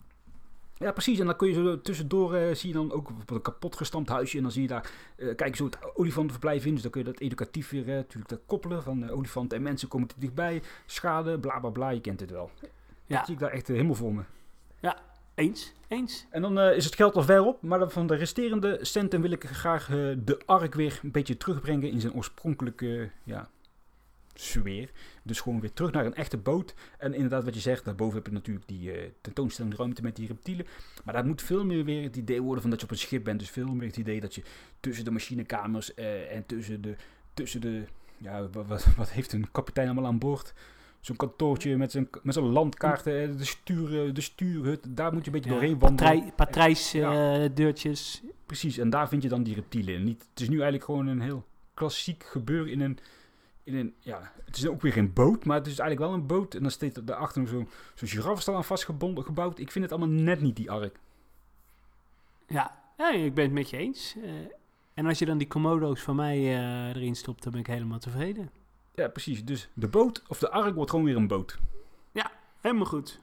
Ja, 0.81 0.91
precies. 0.91 1.19
En 1.19 1.25
dan 1.25 1.35
kun 1.35 1.47
je 1.47 1.53
zo 1.53 1.81
tussendoor 1.81 2.35
uh, 2.35 2.53
zie 2.53 2.69
je 2.69 2.75
dan 2.75 2.91
ook 2.91 3.11
een 3.25 3.41
kapot 3.41 3.75
gestampt 3.75 4.09
huisje. 4.09 4.37
En 4.37 4.43
dan 4.43 4.51
zie 4.51 4.61
je 4.61 4.67
daar, 4.67 4.91
uh, 5.17 5.35
kijk 5.35 5.55
zo 5.55 5.65
het 5.65 5.77
olifantenverblijf 5.95 6.65
in. 6.65 6.73
Dus 6.73 6.81
dan 6.81 6.91
kun 6.91 7.01
je 7.01 7.11
dat 7.11 7.19
educatief 7.19 7.69
weer 7.69 7.87
uh, 7.87 7.95
natuurlijk 7.95 8.41
koppelen. 8.45 8.83
Van 8.83 9.09
olifanten 9.09 9.57
en 9.57 9.63
mensen 9.63 9.87
komen 9.87 10.07
er 10.07 10.13
dichtbij. 10.17 10.61
Schade, 10.85 11.39
bla 11.39 11.59
bla 11.59 11.69
bla. 11.69 11.89
Je 11.89 12.01
kent 12.01 12.19
het 12.19 12.31
wel. 12.31 12.49
Ja. 13.05 13.17
Dat 13.17 13.25
zie 13.25 13.33
ik 13.33 13.39
daar 13.39 13.51
echt 13.51 13.67
helemaal 13.67 13.95
voor 13.95 14.13
me. 14.13 14.21
Ja, 14.79 14.97
eens. 15.35 15.73
Eens. 15.87 16.27
En 16.29 16.41
dan 16.41 16.59
is 16.59 16.85
het 16.85 16.95
geld 16.95 17.15
al 17.15 17.23
ver 17.23 17.45
op. 17.45 17.61
Maar 17.61 17.89
van 17.89 18.07
de 18.07 18.15
resterende 18.15 18.77
centen 18.81 19.21
wil 19.21 19.31
ik 19.31 19.43
graag 19.43 19.85
de 20.17 20.41
ARK 20.45 20.75
weer 20.75 20.99
een 21.03 21.11
beetje 21.11 21.37
terugbrengen 21.37 21.91
in 21.91 22.01
zijn 22.01 22.13
oorspronkelijke 22.13 23.09
ja, 23.23 23.49
sfeer. 24.33 24.91
Dus 25.23 25.39
gewoon 25.39 25.59
weer 25.59 25.73
terug 25.73 25.91
naar 25.91 26.05
een 26.05 26.15
echte 26.15 26.37
boot. 26.37 26.73
En 26.97 27.13
inderdaad, 27.13 27.43
wat 27.43 27.53
je 27.53 27.59
zegt, 27.59 27.85
daarboven 27.85 28.15
heb 28.15 28.25
je 28.25 28.31
natuurlijk 28.31 28.67
die 28.67 28.93
uh, 28.93 29.09
tentoonstelling 29.21 29.75
ruimte 29.75 30.01
met 30.01 30.15
die 30.15 30.27
reptielen. 30.27 30.65
Maar 31.03 31.13
dat 31.13 31.25
moet 31.25 31.41
veel 31.41 31.65
meer 31.65 31.85
weer 31.85 32.03
het 32.03 32.15
idee 32.15 32.41
worden 32.41 32.61
van 32.61 32.69
dat 32.69 32.79
je 32.79 32.85
op 32.85 32.91
een 32.91 32.97
schip 32.97 33.23
bent. 33.23 33.39
Dus 33.39 33.49
veel 33.49 33.73
meer 33.73 33.87
het 33.87 33.97
idee 33.97 34.19
dat 34.21 34.35
je 34.35 34.43
tussen 34.79 35.05
de 35.05 35.11
machinekamers 35.11 35.91
uh, 35.95 36.35
en 36.35 36.45
tussen 36.45 36.81
de, 36.81 36.95
tussen 37.33 37.61
de. 37.61 37.83
Ja, 38.17 38.49
wat, 38.49 38.85
wat 38.97 39.11
heeft 39.11 39.33
een 39.33 39.51
kapitein 39.51 39.87
allemaal 39.87 40.05
aan 40.05 40.19
boord? 40.19 40.53
Zo'n 40.99 41.15
kantoortje 41.15 41.77
met 41.77 41.91
zijn, 41.91 42.09
met 42.23 42.33
zijn 42.33 42.45
landkaarten, 42.45 43.21
eh, 43.21 43.37
de, 43.37 43.45
stuur, 43.45 44.13
de 44.13 44.21
stuurhut. 44.21 44.85
Daar 44.89 45.13
moet 45.13 45.25
je 45.25 45.31
een 45.31 45.37
beetje 45.37 45.49
doorheen 45.49 45.79
wandelen. 45.79 46.33
Patrijsdeurtjes. 46.35 48.21
Ja. 48.23 48.29
Precies, 48.45 48.77
en 48.77 48.89
daar 48.89 49.07
vind 49.07 49.23
je 49.23 49.29
dan 49.29 49.43
die 49.43 49.55
reptielen. 49.55 50.03
Niet, 50.03 50.27
het 50.29 50.39
is 50.41 50.49
nu 50.49 50.55
eigenlijk 50.55 50.83
gewoon 50.83 51.07
een 51.07 51.21
heel 51.21 51.45
klassiek 51.73 52.23
gebeuren 52.23 52.71
in 52.71 52.81
een 52.81 52.97
in 53.63 53.75
een, 53.75 53.95
ja, 53.99 54.31
het 54.45 54.57
is 54.57 54.67
ook 54.67 54.81
weer 54.81 54.91
geen 54.91 55.13
boot, 55.13 55.45
maar 55.45 55.57
het 55.57 55.67
is 55.67 55.79
eigenlijk 55.79 56.11
wel 56.11 56.19
een 56.19 56.27
boot. 56.27 56.53
En 56.53 56.61
dan 56.61 56.71
staat 56.71 56.97
er 56.97 57.05
daarachter 57.05 57.47
zo'n 57.47 57.69
zo 57.95 58.07
giraffenstal 58.07 58.55
aan 58.55 58.63
vastgebonden 58.63 59.23
gebouwd. 59.23 59.59
Ik 59.59 59.71
vind 59.71 59.83
het 59.83 59.93
allemaal 59.93 60.15
net 60.23 60.41
niet 60.41 60.55
die 60.55 60.71
ark. 60.71 60.99
Ja, 62.47 62.79
ja 62.97 63.11
ik 63.11 63.33
ben 63.33 63.43
het 63.43 63.53
met 63.53 63.69
je 63.69 63.77
eens. 63.77 64.15
Uh, 64.17 64.31
en 64.93 65.05
als 65.05 65.19
je 65.19 65.25
dan 65.25 65.37
die 65.37 65.47
Komodo's 65.47 66.01
van 66.01 66.15
mij 66.15 66.37
uh, 66.39 66.87
erin 66.87 67.15
stopt, 67.15 67.43
dan 67.43 67.51
ben 67.51 67.61
ik 67.61 67.67
helemaal 67.67 67.99
tevreden. 67.99 68.51
Ja, 68.95 69.07
precies. 69.07 69.45
Dus 69.45 69.69
de 69.73 69.87
boot 69.87 70.23
of 70.27 70.39
de 70.39 70.49
ark 70.49 70.75
wordt 70.75 70.89
gewoon 70.89 71.05
weer 71.05 71.15
een 71.15 71.27
boot. 71.27 71.59
Ja, 72.11 72.31
helemaal 72.61 72.85
goed. 72.85 73.19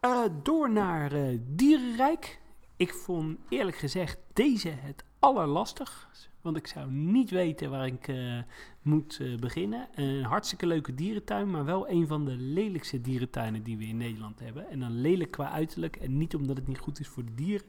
Uh, 0.00 0.24
door 0.42 0.70
naar 0.70 1.12
Dierenrijk. 1.40 2.40
Ik 2.76 2.94
vond 2.94 3.38
eerlijk 3.48 3.76
gezegd 3.76 4.18
deze 4.32 4.68
het 4.68 5.04
allerlastig. 5.18 6.08
Want 6.40 6.56
ik 6.56 6.66
zou 6.66 6.90
niet 6.90 7.30
weten 7.30 7.70
waar 7.70 7.86
ik 7.86 8.08
uh, 8.08 8.38
moet 8.82 9.18
uh, 9.20 9.38
beginnen. 9.38 9.88
Een 9.94 10.22
hartstikke 10.22 10.66
leuke 10.66 10.94
dierentuin, 10.94 11.50
maar 11.50 11.64
wel 11.64 11.88
een 11.88 12.06
van 12.06 12.24
de 12.24 12.36
lelijkste 12.36 13.00
dierentuinen 13.00 13.62
die 13.62 13.76
we 13.76 13.84
in 13.84 13.96
Nederland 13.96 14.40
hebben. 14.40 14.70
En 14.70 14.80
dan 14.80 15.00
lelijk 15.00 15.30
qua 15.30 15.50
uiterlijk 15.50 15.96
en 15.96 16.16
niet 16.16 16.34
omdat 16.34 16.56
het 16.56 16.68
niet 16.68 16.78
goed 16.78 17.00
is 17.00 17.08
voor 17.08 17.24
de 17.24 17.34
dieren. 17.34 17.66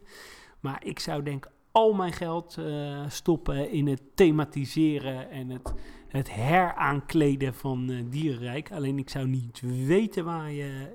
Maar 0.60 0.86
ik 0.86 1.00
zou 1.00 1.24
denk 1.24 1.52
al 1.72 1.94
mijn 1.94 2.14
geld 2.14 2.58
uh, 2.60 3.04
stoppen 3.08 3.72
in 3.72 3.88
het 3.88 4.02
thematiseren 4.14 5.30
en 5.30 5.50
het, 5.50 5.74
het 6.08 6.32
heraankkleden 6.32 7.54
van 7.54 8.08
dierenrijk. 8.10 8.72
Alleen 8.72 9.00
ik 9.00 9.10
zou 9.10 9.28
niet 9.28 9.62
weten 9.86 10.26
waar 10.26 10.52
je 10.52 10.92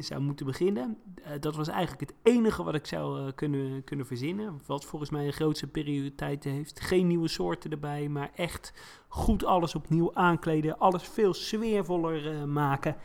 zou 0.00 0.20
moeten 0.20 0.46
beginnen. 0.46 0.96
Uh, 1.18 1.26
dat 1.40 1.56
was 1.56 1.68
eigenlijk 1.68 2.00
het 2.00 2.14
enige 2.22 2.62
wat 2.62 2.74
ik 2.74 2.86
zou 2.86 3.20
uh, 3.20 3.26
kunnen, 3.34 3.84
kunnen 3.84 4.06
verzinnen. 4.06 4.60
Wat 4.66 4.84
volgens 4.84 5.10
mij 5.10 5.26
een 5.26 5.32
grootste 5.32 5.66
prioriteit 5.66 6.44
heeft. 6.44 6.80
Geen 6.80 7.06
nieuwe 7.06 7.28
soorten 7.28 7.70
erbij, 7.70 8.08
maar 8.08 8.30
echt 8.34 8.72
goed 9.08 9.44
alles 9.44 9.74
opnieuw 9.74 10.14
aankleden. 10.14 10.78
Alles 10.78 11.02
veel 11.02 11.34
sfeervoller 11.34 12.32
uh, 12.32 12.44
maken. 12.44 12.96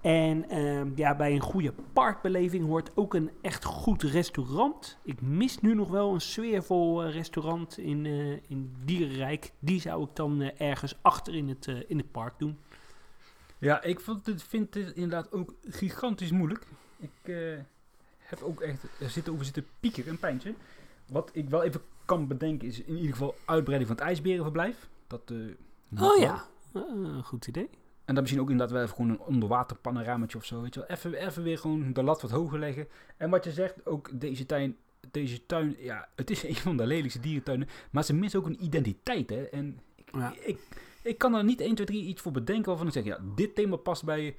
En 0.00 0.48
ehm, 0.48 0.90
ja, 0.94 1.16
bij 1.16 1.32
een 1.32 1.40
goede 1.40 1.72
parkbeleving 1.92 2.66
hoort 2.66 2.90
ook 2.94 3.14
een 3.14 3.30
echt 3.42 3.64
goed 3.64 4.02
restaurant. 4.02 4.98
Ik 5.04 5.20
mis 5.20 5.60
nu 5.60 5.74
nog 5.74 5.88
wel 5.88 6.14
een 6.14 6.20
sfeervol 6.20 7.04
restaurant 7.04 7.78
in, 7.78 8.06
in 8.48 8.74
Dierenrijk. 8.84 9.52
Die 9.58 9.80
zou 9.80 10.02
ik 10.02 10.10
dan 10.12 10.42
ergens 10.42 10.98
achter 11.02 11.34
in 11.34 11.48
het, 11.48 11.66
in 11.86 11.96
het 11.96 12.10
park 12.10 12.38
doen. 12.38 12.58
Ja, 13.58 13.82
ik 13.82 14.00
vond 14.00 14.26
het, 14.26 14.42
vind 14.42 14.74
het 14.74 14.92
inderdaad 14.94 15.32
ook 15.32 15.54
gigantisch 15.62 16.30
moeilijk. 16.30 16.66
Ik 16.98 17.10
uh, 17.24 17.58
heb 18.18 18.42
ook 18.42 18.60
echt 18.60 18.82
er 19.00 19.10
zitten 19.10 19.32
over 19.32 19.44
zitten 19.44 19.66
piekeren, 19.80 20.10
een 20.10 20.18
pijntje. 20.18 20.54
Wat 21.06 21.30
ik 21.32 21.48
wel 21.48 21.62
even 21.62 21.80
kan 22.04 22.26
bedenken 22.26 22.68
is 22.68 22.82
in 22.82 22.94
ieder 22.94 23.10
geval 23.10 23.34
uitbreiding 23.44 23.90
van 23.90 23.98
het 23.98 24.06
ijsberenverblijf. 24.06 24.88
Dat, 25.06 25.30
uh, 25.30 25.54
oh 26.02 26.18
ja, 26.18 26.44
uh, 26.74 27.22
goed 27.24 27.46
idee. 27.46 27.70
En 28.04 28.14
dan 28.14 28.22
misschien 28.22 28.40
ook 28.40 28.50
inderdaad 28.50 28.74
wel 28.74 28.82
even 28.82 28.96
gewoon 28.96 29.10
een 29.10 29.20
onderwaterpanoramaatje 29.20 30.38
of 30.38 30.44
zo. 30.44 30.62
Weet 30.62 30.74
je 30.74 30.80
wel. 30.80 30.88
Even, 30.88 31.14
even 31.14 31.42
weer 31.42 31.58
gewoon 31.58 31.92
de 31.92 32.02
lat 32.02 32.22
wat 32.22 32.30
hoger 32.30 32.58
leggen. 32.58 32.88
En 33.16 33.30
wat 33.30 33.44
je 33.44 33.52
zegt, 33.52 33.86
ook 33.86 34.20
deze 34.20 34.46
tuin, 34.46 34.76
deze 35.10 35.46
tuin, 35.46 35.76
ja, 35.78 36.08
het 36.14 36.30
is 36.30 36.44
een 36.48 36.54
van 36.54 36.76
de 36.76 36.86
lelijkste 36.86 37.20
dierentuinen. 37.20 37.68
Maar 37.90 38.04
ze 38.04 38.14
missen 38.14 38.40
ook 38.40 38.46
een 38.46 38.64
identiteit, 38.64 39.30
hè. 39.30 39.42
En 39.42 39.80
ik, 39.94 40.08
ja. 40.12 40.34
ik 40.40 40.58
ik 41.02 41.18
kan 41.18 41.34
er 41.34 41.44
niet 41.44 41.60
1, 41.60 41.74
2, 41.74 41.86
3 41.86 42.04
iets 42.04 42.22
voor 42.22 42.32
bedenken 42.32 42.66
waarvan 42.66 42.86
ik 42.86 42.92
zeg, 42.92 43.04
ja, 43.04 43.18
dit 43.34 43.54
thema 43.54 43.76
past 43.76 44.04
bij, 44.04 44.36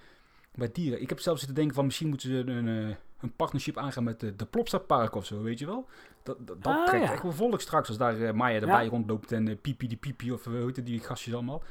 bij 0.56 0.69
dieren. 0.72 1.02
Ik 1.02 1.10
heb 1.10 1.19
zelfs 1.19 1.39
zitten 1.39 1.58
denken 1.58 1.76
van 1.76 1.86
misschien 1.86 2.08
moeten 2.08 2.30
ze 2.30 2.36
een, 2.36 2.67
een 2.67 2.95
eh, 3.22 3.30
partnership 3.36 3.78
aangaan 3.78 4.04
met 4.04 4.19
de, 4.19 4.36
de 4.36 4.45
Plopsa 4.45 5.10
of 5.12 5.26
zo, 5.26 5.41
weet 5.41 5.60
je 5.60 5.65
wel. 5.65 5.88
Dat, 6.24 6.48
dat, 6.48 6.63
dat 6.63 6.74
ah, 6.74 6.86
trekt 6.86 7.12
echt 7.12 7.24
wel 7.24 7.32
volk 7.32 7.62
straks 7.62 7.88
als 7.88 7.98
daar 7.98 8.17
uh, 8.17 8.32
Maya 8.32 8.60
erbij 8.60 8.88
rondloopt 8.88 9.32
en 9.32 9.48
uh, 9.48 9.56
Pipi 9.62 9.88
die 9.88 9.98
Pipi 9.98 10.32
of 10.32 10.43
hoe 10.43 10.56
heet 10.56 10.86
die 10.86 11.00
gastjes 11.00 11.34
allemaal. 11.34 11.63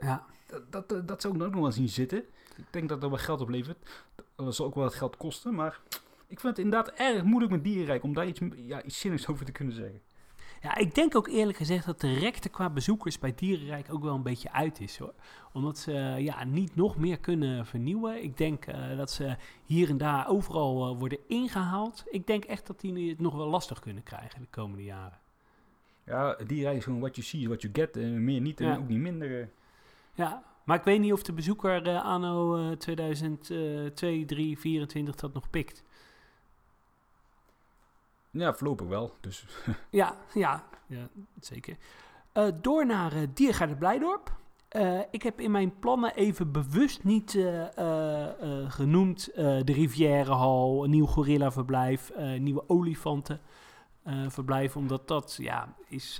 Ja. 0.00 0.26
Dat, 0.70 0.88
dat, 0.88 1.08
dat 1.08 1.20
zou 1.20 1.36
ik 1.36 1.42
ook 1.42 1.52
nog 1.52 1.60
wel 1.60 1.72
zien 1.72 1.88
zitten. 1.88 2.18
Ik 2.56 2.66
denk 2.70 2.88
dat 2.88 3.02
er 3.02 3.08
wel 3.08 3.18
geld 3.18 3.40
op 3.40 3.48
levert. 3.48 4.04
Dat 4.36 4.54
zal 4.54 4.66
ook 4.66 4.74
wel 4.74 4.84
wat 4.84 4.94
geld 4.94 5.16
kosten, 5.16 5.54
maar 5.54 5.80
ik 6.26 6.40
vind 6.40 6.56
het 6.56 6.64
inderdaad 6.64 6.94
erg 6.98 7.22
moeilijk 7.22 7.52
met 7.52 7.64
dierenrijk 7.64 8.02
om 8.02 8.14
daar 8.14 8.26
iets, 8.26 8.40
ja, 8.56 8.82
iets 8.82 9.00
zinnigs 9.00 9.26
over 9.26 9.44
te 9.44 9.52
kunnen 9.52 9.74
zeggen. 9.74 10.00
Ja, 10.62 10.76
ik 10.76 10.94
denk 10.94 11.16
ook 11.16 11.28
eerlijk 11.28 11.58
gezegd 11.58 11.86
dat 11.86 12.00
de 12.00 12.12
rekte 12.12 12.48
qua 12.48 12.70
bezoekers 12.70 13.18
bij 13.18 13.34
Dierenrijk 13.34 13.92
ook 13.92 14.02
wel 14.02 14.14
een 14.14 14.22
beetje 14.22 14.52
uit 14.52 14.80
is 14.80 14.98
hoor. 14.98 15.14
Omdat 15.52 15.78
ze 15.78 15.92
ja, 16.18 16.44
niet 16.44 16.76
nog 16.76 16.96
meer 16.96 17.18
kunnen 17.18 17.66
vernieuwen. 17.66 18.22
Ik 18.22 18.36
denk 18.36 18.66
uh, 18.66 18.96
dat 18.96 19.10
ze 19.10 19.36
hier 19.64 19.88
en 19.88 19.98
daar 19.98 20.28
overal 20.28 20.92
uh, 20.92 20.98
worden 20.98 21.18
ingehaald. 21.28 22.04
Ik 22.06 22.26
denk 22.26 22.44
echt 22.44 22.66
dat 22.66 22.80
die 22.80 23.08
het 23.08 23.20
nog 23.20 23.34
wel 23.34 23.46
lastig 23.46 23.78
kunnen 23.78 24.02
krijgen 24.02 24.40
de 24.40 24.46
komende 24.50 24.84
jaren. 24.84 25.18
Ja, 26.04 26.34
Dierenrijk 26.46 26.76
is 26.76 26.84
gewoon 26.84 27.00
what 27.00 27.16
you 27.16 27.26
see, 27.26 27.46
what 27.46 27.62
you 27.62 27.74
get. 27.74 27.96
En 27.96 28.24
meer 28.24 28.40
niet 28.40 28.60
en 28.60 28.66
ja. 28.66 28.76
ook 28.76 28.88
niet 28.88 28.98
minder. 28.98 29.50
Ja, 30.14 30.42
maar 30.64 30.78
ik 30.78 30.84
weet 30.84 31.00
niet 31.00 31.12
of 31.12 31.22
de 31.22 31.32
bezoeker 31.32 31.98
anno 31.98 32.76
2002, 32.76 33.94
3, 33.94 33.94
2024 33.94 35.14
dat 35.14 35.32
nog 35.32 35.50
pikt. 35.50 35.84
Ja, 38.30 38.54
voorlopig 38.54 38.86
wel. 38.86 39.14
Dus. 39.20 39.44
ja, 39.90 40.16
ja, 40.34 40.64
ja, 40.86 41.08
zeker. 41.40 41.76
Uh, 42.34 42.46
door 42.60 42.86
naar 42.86 43.16
uh, 43.16 43.22
Diergaarde 43.34 43.76
Blijdorp. 43.76 44.38
Uh, 44.76 45.00
ik 45.10 45.22
heb 45.22 45.40
in 45.40 45.50
mijn 45.50 45.78
plannen 45.78 46.14
even 46.14 46.52
bewust 46.52 47.04
niet 47.04 47.38
genoemd 48.68 49.30
de 49.34 49.72
Rivierenhal, 49.72 50.84
een 50.84 50.90
nieuw 50.90 51.06
gorillaverblijf, 51.06 52.12
nieuwe 52.38 52.64
olifantenverblijf, 52.66 54.76
omdat 54.76 55.08
dat 55.08 55.36
ja, 55.40 55.74
is, 55.88 56.18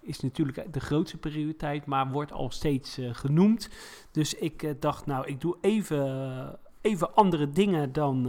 is 0.00 0.20
natuurlijk 0.20 0.72
de 0.72 0.80
grootste 0.80 1.16
prioriteit, 1.16 1.86
maar 1.86 2.10
wordt 2.10 2.32
al 2.32 2.50
steeds 2.50 2.98
genoemd. 3.02 3.68
Dus 4.10 4.34
ik 4.34 4.80
dacht, 4.80 5.06
nou, 5.06 5.26
ik 5.26 5.40
doe 5.40 5.56
even, 5.60 6.58
even 6.80 7.14
andere 7.14 7.50
dingen 7.50 7.92
dan, 7.92 8.22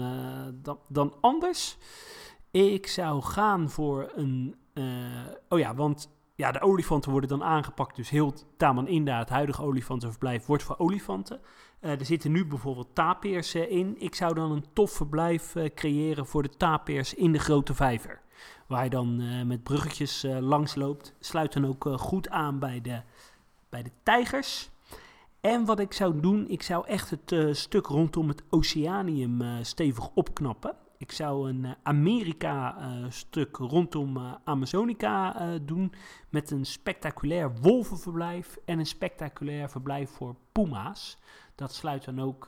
dan, 0.62 0.80
dan 0.88 1.14
anders. 1.22 1.78
Ik 2.52 2.88
zou 2.88 3.22
gaan 3.22 3.70
voor 3.70 4.12
een 4.16 4.56
oh 5.50 5.60
ja, 5.60 5.76
want 5.76 6.10
ja, 6.36 6.52
de 6.52 6.62
olifanten 6.62 7.12
worden 7.12 7.30
dan 7.30 7.44
aangepakt. 7.44 7.96
Dus 7.96 8.10
heel 8.10 8.34
Taman 8.58 8.88
Inda, 8.88 9.20
het 9.20 9.30
huidige 9.30 9.64
olifantenverblijf, 9.64 10.46
wordt 10.46 10.64
voor 10.64 10.78
olifanten. 10.78 11.42
Uh, 11.82 11.92
er 12.00 12.06
zitten 12.06 12.32
nu 12.32 12.46
bijvoorbeeld 12.46 12.96
tapirs 12.96 13.56
in. 13.56 13.96
Ik 14.00 14.16
zou 14.16 14.34
dan 14.34 14.52
een 14.52 14.66
tof 14.74 14.92
verblijf 14.92 15.56
creëren 15.76 16.26
voor 16.26 16.44
de 16.44 16.50
tapirs 16.58 17.14
in 17.14 17.32
de 17.32 17.40
Grote 17.40 17.74
Vijver. 17.74 18.22
Waar 18.68 18.84
je 18.84 18.90
dan 18.90 19.48
met 19.48 19.64
bruggetjes 19.64 20.26
langs 20.40 20.76
loopt. 20.76 21.14
Sluit 21.20 21.54
dan 21.54 21.68
ook 21.68 21.90
goed 22.00 22.30
aan 22.30 22.60
bij 22.60 22.82
de, 22.82 23.02
bij 23.70 23.84
de 23.84 23.92
tijgers. 24.04 24.70
En 25.42 25.66
wat 25.66 25.80
ik 25.80 25.94
zou 25.94 26.20
doen, 26.20 26.50
ik 26.50 26.64
zou 26.64 26.88
echt 26.88 27.10
het 27.10 27.58
stuk 27.58 27.86
rondom 27.86 28.28
het 28.28 28.44
oceanium 28.50 29.64
stevig 29.64 30.10
opknappen. 30.14 30.76
Ik 31.02 31.12
zou 31.12 31.50
een 31.50 31.64
uh, 31.64 31.72
Amerika-stuk 31.84 33.58
uh, 33.58 33.70
rondom 33.70 34.18
uh, 34.18 34.34
Amazonica 34.44 35.34
doen. 35.58 35.94
Met 36.30 36.52
een 36.52 36.66
spectaculair 36.66 37.56
wolvenverblijf 37.56 38.58
en 38.66 38.80
een 38.80 38.86
spectaculair 38.86 39.70
verblijf 39.70 40.10
voor 40.10 40.36
puma's. 40.52 41.18
Dat 41.56 41.74
sluit 41.74 42.06
dan 42.06 42.20
ook 42.20 42.46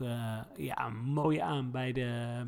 ja, 0.55 0.89
mooi 0.89 1.37
aan 1.37 1.71
bij 1.71 1.91
de, 1.91 2.47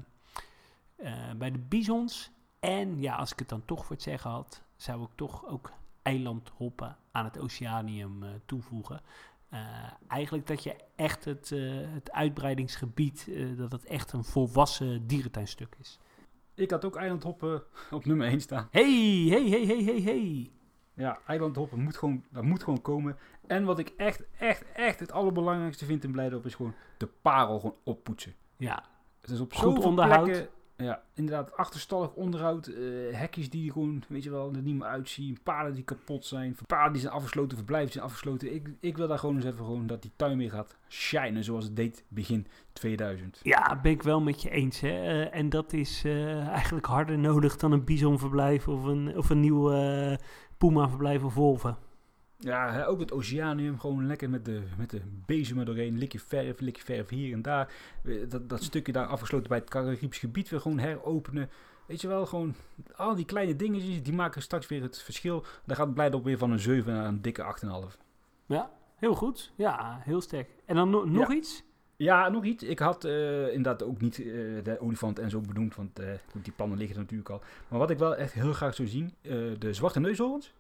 bij 1.38 1.52
de 1.52 1.60
bisons. 1.60 2.32
En 2.60 3.02
ja, 3.02 3.16
als 3.16 3.32
ik 3.32 3.40
het 3.40 3.50
dan 3.50 3.66
toch 3.66 3.86
voor 3.86 3.96
het 3.96 4.04
zeggen 4.04 4.32
had, 4.32 4.64
zou 4.76 5.04
ik 5.04 5.10
toch 5.16 5.48
ook 5.48 5.72
eilandhoppen 6.02 6.98
aan 7.12 7.26
het 7.26 7.40
oceanium 7.40 8.24
toevoegen. 8.46 9.02
Uh, 9.56 9.92
eigenlijk 10.08 10.48
dat 10.48 10.64
je 10.64 10.76
echt 10.96 11.26
het, 11.26 11.52
uh, 11.52 11.82
het 11.94 12.12
uitbreidingsgebied, 12.12 13.26
uh, 13.30 13.58
dat 13.58 13.72
het 13.72 13.86
echt 13.86 14.12
een 14.14 14.24
volwassen 14.24 15.08
dierentuinstuk 15.08 15.76
is. 15.80 16.00
Ik 16.54 16.72
had 16.72 16.86
ook 16.86 16.96
eilandhoppen 16.96 17.64
op 17.92 18.06
nummer 18.06 18.28
1 18.28 18.42
staan. 18.42 18.68
Hey, 18.72 19.26
hey, 19.30 19.50
hey, 19.50 19.66
hey, 19.66 19.84
hey, 19.84 20.02
hey. 20.02 20.52
Ja, 20.94 21.20
eilandhoppen 21.28 21.80
moet 21.80 21.98
gewoon, 21.98 22.24
dat 22.32 22.44
moet 22.44 22.64
gewoon 22.64 22.82
komen. 22.82 23.18
En 23.48 23.64
wat 23.64 23.80
ik 23.80 23.94
echt, 23.98 24.24
echt, 24.40 24.72
echt 24.74 25.00
het 25.00 25.12
allerbelangrijkste 25.12 25.86
vind 25.86 26.04
in 26.04 26.12
Blijdorp 26.12 26.46
is 26.46 26.56
gewoon 26.56 26.74
de 26.98 27.10
parel 27.22 27.60
gewoon 27.60 27.76
oppoetsen. 27.84 28.36
Ja. 28.58 28.84
Het 29.22 29.30
is 29.30 29.40
op 29.40 29.54
zoveel 29.54 29.94
plekken 29.94 30.50
ja, 30.78 31.02
inderdaad, 31.14 31.58
achterstallig 31.58 32.14
onderhoud, 32.14 32.68
uh, 32.68 33.16
hekjes 33.16 33.50
die 33.50 33.72
gewoon, 33.72 34.04
weet 34.08 34.24
je 34.24 34.30
wel, 34.30 34.54
er 34.54 34.62
niet 34.62 34.76
meer 34.76 34.88
uitzien, 34.88 35.38
paarden 35.44 35.74
die 35.74 35.84
kapot 35.84 36.26
zijn, 36.26 36.58
paarden 36.68 36.94
die 36.94 37.02
zijn 37.02 37.14
afgesloten, 37.14 37.58
verblijven 37.58 37.92
zijn 37.92 38.04
afgesloten. 38.04 38.54
Ik, 38.54 38.70
ik 38.80 38.98
wil 38.98 39.08
daar 39.08 39.20
gewoon 39.20 39.36
eens 39.36 39.46
even 39.46 39.66
gewoon 39.66 39.88
dat 39.88 40.02
die 40.02 40.12
tuin 40.16 40.38
weer 40.38 40.52
gaat 40.52 40.78
shinen 40.90 41.44
zoals 41.44 41.64
het 41.64 41.76
deed 41.76 42.04
begin 42.08 42.48
2000. 42.74 43.40
Ja, 43.44 43.80
ben 43.82 43.92
ik 43.92 44.04
wel 44.04 44.22
met 44.22 44.42
je 44.42 44.50
eens. 44.50 44.80
Hè? 44.80 44.90
Uh, 44.90 45.36
en 45.36 45.50
dat 45.50 45.74
is 45.74 46.06
uh, 46.06 46.48
eigenlijk 46.48 46.86
harder 46.86 47.20
nodig 47.20 47.58
dan 47.58 47.72
een 47.72 47.84
bisonverblijf 47.84 48.68
of 48.68 48.84
een, 48.84 49.18
of 49.18 49.30
een 49.30 49.40
nieuw 49.40 49.70
Puma-verblijf 50.58 51.24
of 51.24 51.34
Wolven. 51.34 51.78
Ja, 52.40 52.86
ook 52.86 53.00
het 53.00 53.12
Oceanium, 53.12 53.80
gewoon 53.80 54.08
lekker 54.08 54.30
met 54.30 54.46
de, 54.46 54.62
met 54.78 54.90
de 54.90 55.02
bezem 55.26 55.60
er 55.60 55.66
doorheen. 55.66 55.98
Likje 55.98 56.20
verf, 56.20 56.60
likje 56.60 56.84
verf 56.84 57.10
hier 57.10 57.34
en 57.34 57.42
daar. 57.42 57.74
Dat, 58.28 58.50
dat 58.50 58.64
stukje 58.64 58.92
daar 58.92 59.08
afgesloten 59.08 59.50
bij 59.50 59.58
het 59.58 59.70
Caribisch 59.70 60.18
gebied 60.18 60.50
weer 60.50 60.62
gewoon 60.62 60.80
heropenen. 60.80 61.50
Weet 61.86 62.02
je 62.02 62.08
wel, 62.08 62.26
gewoon 62.26 62.56
al 62.96 63.16
die 63.16 63.26
kleine 63.26 63.56
dingetjes, 63.56 64.04
die 64.04 64.14
maken 64.14 64.42
straks 64.42 64.68
weer 64.68 64.82
het 64.82 65.02
verschil. 65.02 65.46
Daar 65.66 65.76
gaat 65.76 65.98
het 65.98 66.14
op 66.14 66.24
weer 66.24 66.38
van 66.38 66.52
een 66.52 66.60
7 66.60 66.94
naar 66.94 67.06
een 67.06 67.22
dikke 67.22 67.56
8,5. 67.94 68.00
Ja, 68.46 68.72
heel 68.96 69.16
goed. 69.16 69.52
Ja, 69.56 70.00
heel 70.04 70.22
sterk. 70.22 70.50
En 70.66 70.76
dan 70.76 70.90
no 70.90 71.06
nog 71.06 71.32
iets? 71.32 71.64
Ja, 71.96 72.30
nog 72.30 72.44
iets. 72.44 72.64
Ik 72.64 72.80
had 72.80 73.06
uh, 73.06 73.48
inderdaad 73.48 73.84
ook 73.84 74.02
niet 74.02 74.18
uh, 74.18 74.64
de 74.64 74.80
olifant 74.80 75.20
en 75.20 75.30
zo 75.30 75.42
benoemd, 75.42 75.76
want 75.76 76.00
uh, 76.00 76.08
die 76.34 76.54
plannen 76.54 76.78
liggen 76.78 76.96
er 76.96 77.02
natuurlijk 77.02 77.30
al. 77.30 77.42
Maar 77.68 77.80
wat 77.80 77.90
ik 77.90 77.98
wel 77.98 78.16
echt 78.16 78.34
heel 78.34 78.54
graag 78.54 78.76
zou 78.76 78.88
zien, 78.88 79.14
de 79.60 79.74
zwarte 79.74 80.00
neushoorns. 80.00 80.54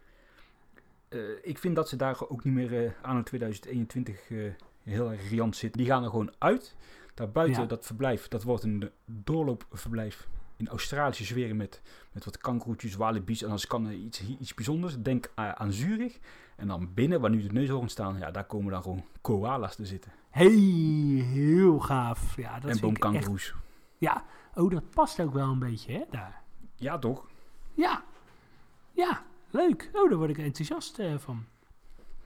Uh, 1.15 1.21
ik 1.41 1.57
vind 1.57 1.75
dat 1.75 1.89
ze 1.89 1.95
daar 1.95 2.17
ook 2.27 2.43
niet 2.43 2.53
meer 2.53 2.83
uh, 2.83 2.91
anno 3.01 3.23
2021 3.23 4.29
uh, 4.29 4.51
heel 4.83 5.11
erg 5.11 5.29
riant 5.29 5.55
zitten. 5.55 5.81
Die 5.81 5.89
gaan 5.89 6.03
er 6.03 6.09
gewoon 6.09 6.33
uit. 6.37 6.75
Daarbuiten 7.13 7.61
ja. 7.61 7.67
dat 7.67 7.85
verblijf, 7.85 8.27
dat 8.27 8.43
wordt 8.43 8.63
een 8.63 8.89
doorloopverblijf 9.05 10.27
in 10.57 10.67
Australische 10.67 11.23
zweren 11.23 11.57
met, 11.57 11.81
met 12.11 12.25
wat 12.25 12.37
kankeroetjes, 12.37 12.95
walibi's 12.95 13.41
en 13.41 13.51
als 13.51 13.67
kan 13.67 13.91
iets, 13.91 14.23
iets 14.39 14.53
bijzonders. 14.53 14.95
Denk 15.01 15.31
aan 15.35 15.71
Zurich. 15.71 16.19
En 16.55 16.67
dan 16.67 16.93
binnen, 16.93 17.21
waar 17.21 17.29
nu 17.29 17.41
de 17.41 17.53
neushoorns 17.53 17.91
staan, 17.91 18.17
ja, 18.17 18.31
daar 18.31 18.45
komen 18.45 18.71
dan 18.71 18.81
gewoon 18.81 19.05
koala's 19.21 19.75
te 19.75 19.85
zitten. 19.85 20.11
Hey, 20.29 20.49
heel 20.49 21.79
gaaf. 21.79 22.35
Ja, 22.35 22.59
dat 22.59 22.71
en 22.71 22.79
boomkankeroes. 22.79 23.47
Echt... 23.47 23.63
Ja, 23.97 24.25
oh, 24.53 24.71
dat 24.71 24.89
past 24.89 25.19
ook 25.19 25.33
wel 25.33 25.47
een 25.47 25.59
beetje, 25.59 25.91
hè, 25.91 26.03
daar. 26.09 26.41
Ja, 26.75 26.99
toch? 26.99 27.25
Ja, 27.73 28.03
ja. 28.91 29.23
Leuk. 29.55 29.89
Oh, 29.93 30.09
daar 30.09 30.17
word 30.17 30.29
ik 30.29 30.37
enthousiast 30.37 30.99
uh, 30.99 31.17
van. 31.17 31.45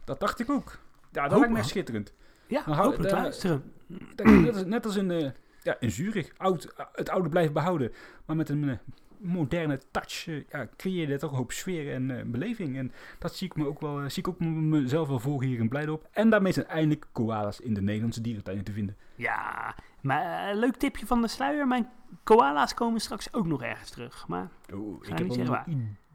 Dat 0.03 0.19
dacht 0.19 0.39
ik 0.39 0.49
ook. 0.49 0.79
Ja, 1.11 1.27
dat 1.27 1.37
lijkt 1.37 1.53
mij 1.53 1.63
schitterend. 1.63 2.13
Ja, 2.47 2.63
dan 2.63 2.75
hopelijk 2.75 3.09
daar, 3.09 3.21
luisteren. 3.21 3.73
net, 4.15 4.55
als, 4.55 4.65
net 4.65 4.85
als 4.85 4.95
in, 4.95 5.09
uh, 5.09 5.29
ja, 5.63 5.75
in 5.79 5.91
Zurich. 5.91 6.31
Oud, 6.37 6.73
het 6.93 7.09
oude 7.09 7.29
blijven 7.29 7.53
behouden. 7.53 7.91
Maar 8.25 8.35
met 8.35 8.49
een 8.49 8.63
uh, 8.63 8.77
moderne 9.17 9.79
touch 9.91 10.25
ja, 10.49 10.69
creëer 10.77 11.09
je 11.09 11.17
toch 11.17 11.31
een 11.31 11.37
hoop 11.37 11.51
sfeer 11.51 11.93
en 11.93 12.31
beleving. 12.31 12.77
En 12.77 12.91
dat 13.19 13.35
zie 13.35 13.47
ik 13.47 13.55
me 13.55 13.67
ook 13.67 13.79
wel, 13.79 14.09
zie 14.09 14.23
ik 14.23 14.27
ook 14.27 14.39
mezelf 14.39 15.07
wel 15.07 15.19
voor 15.19 15.43
hier 15.43 15.59
in 15.59 15.69
Blijdorp. 15.69 16.07
En 16.11 16.29
daarmee 16.29 16.53
zijn 16.53 16.67
eindelijk 16.67 17.07
koala's 17.11 17.59
in 17.59 17.73
de 17.73 17.81
Nederlandse 17.81 18.21
dierentuinen 18.21 18.65
te 18.65 18.71
vinden. 18.71 18.97
Ja, 19.15 19.75
maar 20.01 20.55
leuk 20.55 20.75
tipje 20.75 21.05
van 21.05 21.21
de 21.21 21.27
sluier. 21.27 21.67
Mijn 21.67 21.89
koala's 22.23 22.73
komen 22.73 23.01
straks 23.01 23.33
ook 23.33 23.45
nog 23.45 23.63
ergens 23.63 23.89
terug. 23.89 24.27
Maar 24.27 24.49
oh, 24.73 25.03
ik 25.03 25.07
heb 25.07 25.19
een 25.19 25.31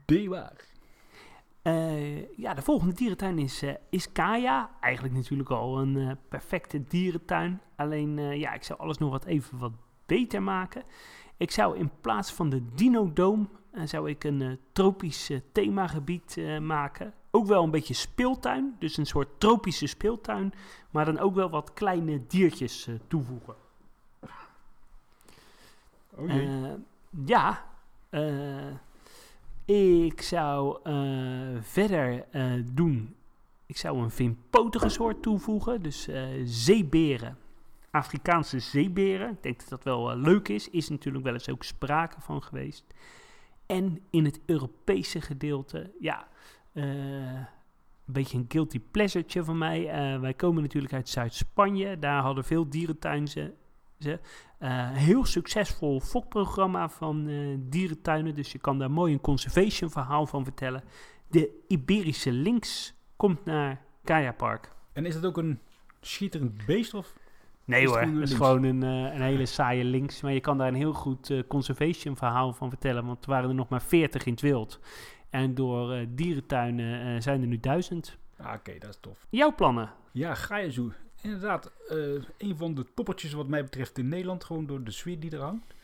idee 0.04 0.28
waar. 0.28 0.72
Uh, 1.66 2.36
ja, 2.36 2.54
de 2.54 2.62
volgende 2.62 2.94
dierentuin 2.94 3.38
is, 3.38 3.62
uh, 3.62 3.74
is 3.90 4.12
Kaya. 4.12 4.70
Eigenlijk 4.80 5.14
natuurlijk 5.14 5.50
al 5.50 5.80
een 5.80 5.96
uh, 5.96 6.10
perfecte 6.28 6.84
dierentuin. 6.84 7.60
Alleen, 7.76 8.38
ja, 8.38 8.52
ik 8.52 8.62
zou 8.62 8.78
alles 8.78 8.98
nog 8.98 9.10
wat 9.10 9.24
even 9.24 9.58
wat 9.58 9.72
beter 10.06 10.42
maken. 10.42 10.82
Ik 11.36 11.50
zou 11.50 11.76
in 11.76 11.90
plaats 12.00 12.32
van 12.32 12.50
de 12.50 12.74
Dino-doom, 12.74 13.48
zou 13.84 14.10
ik 14.10 14.24
een 14.24 14.58
tropisch 14.72 15.30
themagebied 15.52 16.38
maken. 16.60 17.14
Ook 17.30 17.46
wel 17.46 17.62
een 17.62 17.70
beetje 17.70 17.94
speeltuin, 17.94 18.76
dus 18.78 18.96
een 18.96 19.06
soort 19.06 19.40
tropische 19.40 19.86
speeltuin. 19.86 20.52
Maar 20.90 21.04
dan 21.04 21.18
ook 21.18 21.34
wel 21.34 21.50
wat 21.50 21.72
kleine 21.72 22.26
diertjes 22.26 22.88
toevoegen. 23.08 23.54
Oh 26.16 26.30
ja, 27.24 27.64
eh 28.10 28.66
ik 29.64 30.22
zou 30.22 30.78
uh, 30.84 31.60
verder 31.60 32.24
uh, 32.32 32.52
doen. 32.72 33.14
Ik 33.66 33.76
zou 33.76 33.98
een 33.98 34.10
vinpotige 34.10 34.88
soort 34.88 35.22
toevoegen. 35.22 35.82
Dus 35.82 36.08
uh, 36.08 36.22
zeeberen. 36.44 37.36
Afrikaanse 37.90 38.58
zeeberen. 38.58 39.30
Ik 39.30 39.42
denk 39.42 39.58
dat 39.58 39.68
dat 39.68 39.84
wel 39.84 40.16
leuk 40.16 40.48
is. 40.48 40.70
Is 40.70 40.88
natuurlijk 40.88 41.24
wel 41.24 41.32
eens 41.32 41.48
ook 41.48 41.64
sprake 41.64 42.20
van 42.20 42.42
geweest. 42.42 42.84
En 43.66 44.00
in 44.10 44.24
het 44.24 44.40
Europese 44.46 45.20
gedeelte, 45.20 45.90
ja, 46.00 46.28
een 46.72 47.46
beetje 48.04 48.38
een 48.38 48.44
guilty 48.48 48.80
pleasure 48.90 49.44
van 49.44 49.58
mij. 49.58 49.86
wij 50.20 50.34
komen 50.34 50.62
natuurlijk 50.62 50.92
uit 50.92 51.08
Zuid-Spanje. 51.08 51.98
Daar 51.98 52.22
hadden 52.22 52.44
veel 52.44 52.68
dierentuinen 52.68 53.54
ze. 54.04 54.18
Uh, 54.60 54.90
heel 54.92 55.24
succesvol 55.24 56.00
fokprogramma 56.00 56.88
van 56.88 57.28
uh, 57.28 57.56
dierentuinen. 57.60 58.34
Dus 58.34 58.52
je 58.52 58.58
kan 58.58 58.78
daar 58.78 58.90
mooi 58.90 59.12
een 59.12 59.20
conservation 59.20 59.90
verhaal 59.90 60.26
van 60.26 60.44
vertellen. 60.44 60.82
De 61.28 61.64
Iberische 61.68 62.32
Links 62.32 62.94
komt 63.16 63.44
naar 63.44 63.82
Kaya 64.04 64.32
Park. 64.32 64.72
En 64.92 65.06
is 65.06 65.14
dat 65.14 65.24
ook 65.24 65.36
een 65.36 65.60
schitterend 66.00 66.66
beest 66.66 66.94
of... 66.94 67.14
Nee 67.66 67.86
hoor, 67.86 68.00
het 68.00 68.30
is 68.30 68.34
gewoon 68.34 68.62
een, 68.62 68.84
uh, 68.84 69.14
een 69.14 69.22
hele 69.22 69.46
saaie 69.46 69.84
links. 69.84 70.20
Maar 70.20 70.32
je 70.32 70.40
kan 70.40 70.58
daar 70.58 70.68
een 70.68 70.74
heel 70.74 70.92
goed 70.92 71.44
conservation 71.48 72.16
verhaal 72.16 72.52
van 72.52 72.68
vertellen. 72.68 73.06
Want 73.06 73.24
er 73.24 73.30
waren 73.30 73.48
er 73.48 73.54
nog 73.54 73.68
maar 73.68 73.82
40 73.82 74.24
in 74.26 74.32
het 74.32 74.40
wild. 74.40 74.80
En 75.30 75.54
door 75.54 76.04
dierentuinen 76.08 77.22
zijn 77.22 77.40
er 77.40 77.46
nu 77.46 77.60
duizend. 77.60 78.18
Ah, 78.38 78.54
Oké, 78.54 78.78
dat 78.78 78.90
is 78.90 78.98
tof. 79.00 79.26
Jouw 79.30 79.54
plannen? 79.54 79.92
Ja, 80.12 80.34
ga 80.34 80.56
je 80.56 80.72
zo 80.72 80.90
inderdaad 81.24 81.72
uh, 81.90 82.22
een 82.38 82.56
van 82.56 82.74
de 82.74 82.86
toppertjes 82.94 83.32
wat 83.32 83.48
mij 83.48 83.62
betreft 83.62 83.98
in 83.98 84.08
Nederland. 84.08 84.44
Gewoon 84.44 84.66
door 84.66 84.84
de 84.84 84.90
sfeer 84.90 85.20
die 85.20 85.30
er 85.30 85.40
hangt. 85.40 85.74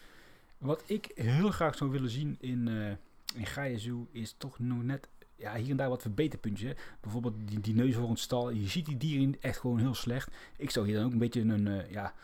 Wat 0.58 0.82
ik 0.86 1.10
heel 1.14 1.50
graag 1.50 1.76
zou 1.76 1.90
willen 1.90 2.10
zien 2.10 2.36
in, 2.40 2.66
uh, 2.66 2.90
in 3.34 3.46
Gaia 3.46 3.78
Zoo 3.78 4.06
is 4.12 4.34
toch 4.38 4.58
nog 4.58 4.82
net 4.82 5.08
ja, 5.36 5.54
hier 5.54 5.70
en 5.70 5.76
daar 5.76 5.88
wat 5.88 6.02
verbeterpuntjes. 6.02 6.74
Bijvoorbeeld 7.00 7.34
die, 7.44 7.60
die 7.60 7.74
neushoornstal. 7.74 8.50
Je 8.50 8.68
ziet 8.68 8.86
die 8.86 8.96
dieren 8.96 9.36
echt 9.40 9.58
gewoon 9.58 9.78
heel 9.78 9.94
slecht. 9.94 10.30
Ik 10.56 10.70
zou 10.70 10.86
hier 10.86 10.96
dan 10.96 11.04
ook 11.04 11.12
een 11.12 11.18
beetje 11.18 11.40
een, 11.40 11.66
uh, 11.66 11.90
ja, 11.90 12.14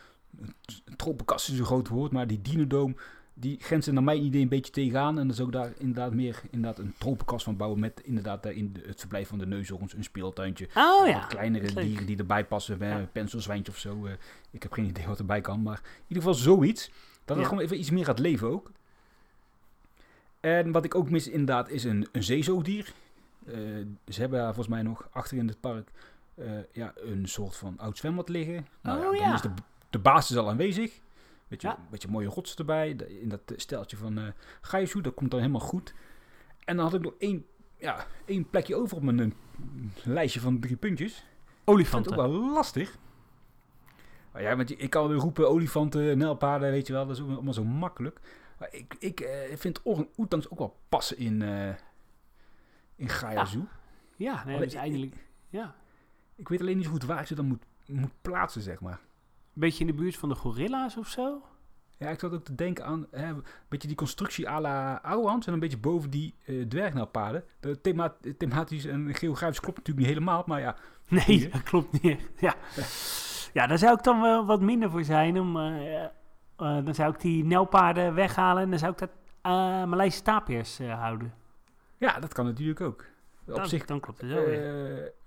een 0.85 0.97
tropenkast 0.97 1.49
is 1.49 1.59
een 1.59 1.65
groot 1.65 1.89
woord, 1.89 2.13
maar 2.13 2.27
die 2.27 2.43
dinodoom 2.43 2.97
die 3.39 3.57
grenzen 3.61 3.95
naar 3.95 4.03
mijn 4.03 4.23
idee 4.23 4.43
een 4.43 4.49
beetje 4.49 4.73
tegenaan. 4.73 5.19
En 5.19 5.27
dan 5.27 5.37
zou 5.37 5.49
ik 5.49 5.55
daar 5.55 5.73
inderdaad 5.79 6.13
meer 6.13 6.43
inderdaad 6.51 6.79
een 6.79 6.95
tropenkast 6.99 7.45
van 7.45 7.57
bouwen. 7.57 7.81
Met 7.81 8.01
inderdaad 8.05 8.47
in 8.47 8.77
het 8.87 9.01
verblijf 9.01 9.29
van 9.29 9.39
de 9.39 9.47
neushoorns 9.47 9.95
een 9.95 10.05
speeltuintje. 10.05 10.69
Oh 10.75 11.07
ja. 11.07 11.19
Wat 11.19 11.27
kleinere 11.27 11.73
dieren 11.73 12.07
die 12.07 12.17
erbij 12.17 12.45
passen. 12.45 12.79
Ja. 12.79 12.99
Een 12.99 13.11
penselzwijntje 13.11 13.73
of 13.73 13.79
zo. 13.79 14.07
Uh, 14.07 14.13
ik 14.51 14.63
heb 14.63 14.73
geen 14.73 14.85
idee 14.85 15.07
wat 15.07 15.19
erbij 15.19 15.41
kan. 15.41 15.63
Maar 15.63 15.81
in 15.85 16.05
ieder 16.07 16.23
geval 16.23 16.39
zoiets. 16.39 16.91
Dat 17.25 17.37
het 17.37 17.47
gewoon 17.47 17.63
even 17.63 17.79
iets 17.79 17.91
meer 17.91 18.05
gaat 18.05 18.19
leven 18.19 18.51
ook. 18.51 18.71
En 20.41 20.73
wat 20.73 20.85
ik 20.85 20.95
ook 20.95 21.11
mis 21.11 21.29
inderdaad 21.29 21.69
is 21.69 21.85
een, 21.85 22.09
een 22.13 22.23
zeezoogdier. 22.23 22.93
ze 24.09 24.21
hebben 24.21 24.39
daar 24.39 24.55
volgens 24.55 24.75
mij 24.75 24.83
nog 24.83 25.09
achter 25.13 25.37
in 25.37 25.49
het 25.49 25.61
park 25.61 25.91
ja, 26.73 26.93
een 26.95 27.29
soort 27.29 27.57
van 27.57 27.79
oud 27.79 27.99
zwembad 27.99 28.29
liggen. 28.29 28.67
Nou, 28.81 29.07
oh, 29.07 29.15
ja, 29.15 29.25
dan 29.25 29.35
is 29.35 29.41
de, 29.41 29.51
de 29.91 29.99
basis 29.99 30.37
al 30.37 30.49
aanwezig. 30.49 31.01
Beetje, 31.49 31.69
ja. 31.69 31.87
beetje 31.91 32.09
mooie 32.09 32.29
rots 32.29 32.55
erbij. 32.55 32.91
In 32.91 33.29
dat 33.29 33.41
steltje 33.57 33.97
van 33.97 34.19
uh, 34.19 35.03
dat 35.03 35.15
komt 35.15 35.31
dan 35.31 35.41
helemaal 35.41 35.61
goed. 35.61 35.95
En 36.65 36.77
dan 36.77 36.85
had 36.85 36.95
ik 36.95 37.03
nog 37.03 37.15
één, 37.19 37.47
ja, 37.77 38.07
één 38.25 38.51
plekje 38.51 38.77
over 38.77 38.97
op 38.97 39.03
mijn 39.03 39.35
lijstje 40.05 40.41
van 40.41 40.61
drie 40.61 40.77
puntjes. 40.77 41.25
Olifanten. 41.65 42.17
Dat 42.17 42.25
is 42.25 42.33
ook 42.33 42.41
wel 42.41 42.53
lastig. 42.53 42.99
Maar 44.33 44.43
ja, 44.43 44.57
want 44.57 44.81
ik 44.81 44.91
kan 44.91 45.09
weer 45.09 45.17
roepen 45.17 45.49
olifanten, 45.49 46.19
nelpaarden, 46.19 46.71
weet 46.71 46.87
je 46.87 46.93
wel. 46.93 47.07
Dat 47.07 47.17
is 47.17 47.23
allemaal 47.23 47.53
zo 47.53 47.65
makkelijk. 47.65 48.21
Maar 48.59 48.69
ik, 48.73 48.97
ik 48.99 49.21
uh, 49.21 49.57
vind 49.57 49.83
orang-oetangs 49.83 50.51
ook 50.51 50.59
wel 50.59 50.77
passen 50.89 51.19
in, 51.19 51.41
uh, 51.41 51.75
in 52.97 53.09
Gaia 53.09 53.45
Zoo. 53.45 53.67
Ja, 54.17 54.45
nee, 54.45 54.59
dat 54.59 54.67
is 54.67 54.75
eigenlijk... 54.75 55.15
Ja. 55.49 55.75
Ik 56.35 56.49
weet 56.49 56.61
alleen 56.61 56.77
niet 56.77 56.85
zo 56.85 56.91
goed 56.91 57.05
waar 57.05 57.21
ik 57.21 57.27
ze 57.27 57.35
dan 57.35 57.47
moet, 57.47 57.65
moet 57.87 58.23
plaatsen, 58.23 58.63
zeg 58.63 58.81
maar. 58.81 59.01
Beetje 59.59 59.81
in 59.81 59.87
de 59.87 60.03
buurt 60.03 60.17
van 60.17 60.29
de 60.29 60.35
gorilla's 60.35 60.97
of 60.97 61.09
zo? 61.09 61.43
Ja, 61.99 62.09
ik 62.09 62.21
zat 62.21 62.33
ook 62.33 62.45
te 62.45 62.55
denken 62.55 62.85
aan 62.85 63.07
hè, 63.11 63.29
een 63.29 63.45
beetje 63.69 63.89
die 63.89 63.97
constructie 63.97 64.49
à 64.49 64.61
la 64.61 65.03
en 65.03 65.53
een 65.53 65.59
beetje 65.59 65.79
boven 65.79 66.11
die 66.11 66.35
uh. 66.47 66.65
De 67.61 67.81
thema 67.83 68.17
thematisch 68.39 68.85
en 68.85 69.15
geografisch 69.15 69.61
klopt 69.61 69.77
natuurlijk 69.77 70.07
niet 70.07 70.15
helemaal, 70.15 70.43
maar 70.47 70.61
ja. 70.61 70.77
Nee, 71.09 71.49
dat 71.49 71.63
klopt 71.63 72.03
niet. 72.03 72.21
Ja. 72.37 72.55
ja, 73.53 73.67
daar 73.67 73.79
zou 73.79 73.97
ik 73.97 74.03
dan 74.03 74.21
wel 74.21 74.47
wat 74.47 74.61
minder 74.61 74.91
voor 74.91 75.05
zijn. 75.05 75.41
Om, 75.41 75.57
uh, 75.57 76.03
uh, 76.03 76.09
dan 76.57 76.95
zou 76.95 77.13
ik 77.13 77.21
die 77.21 77.45
nelpaarden 77.45 78.15
weghalen 78.15 78.63
en 78.63 78.71
dan 78.71 78.79
zou 78.79 78.93
ik 78.93 78.99
dat 78.99 79.11
Maleise 79.89 80.23
tapirs 80.23 80.79
houden. 80.79 81.35
Ja, 81.99 82.19
dat 82.21 82.33
kan 82.33 82.45
natuurlijk 82.45 82.81
ook. 82.81 83.05
Op 83.47 83.65
zich, 83.65 83.85
dan 83.85 84.01
klopt 84.01 84.21
het 84.21 84.31
wel. 84.31 84.49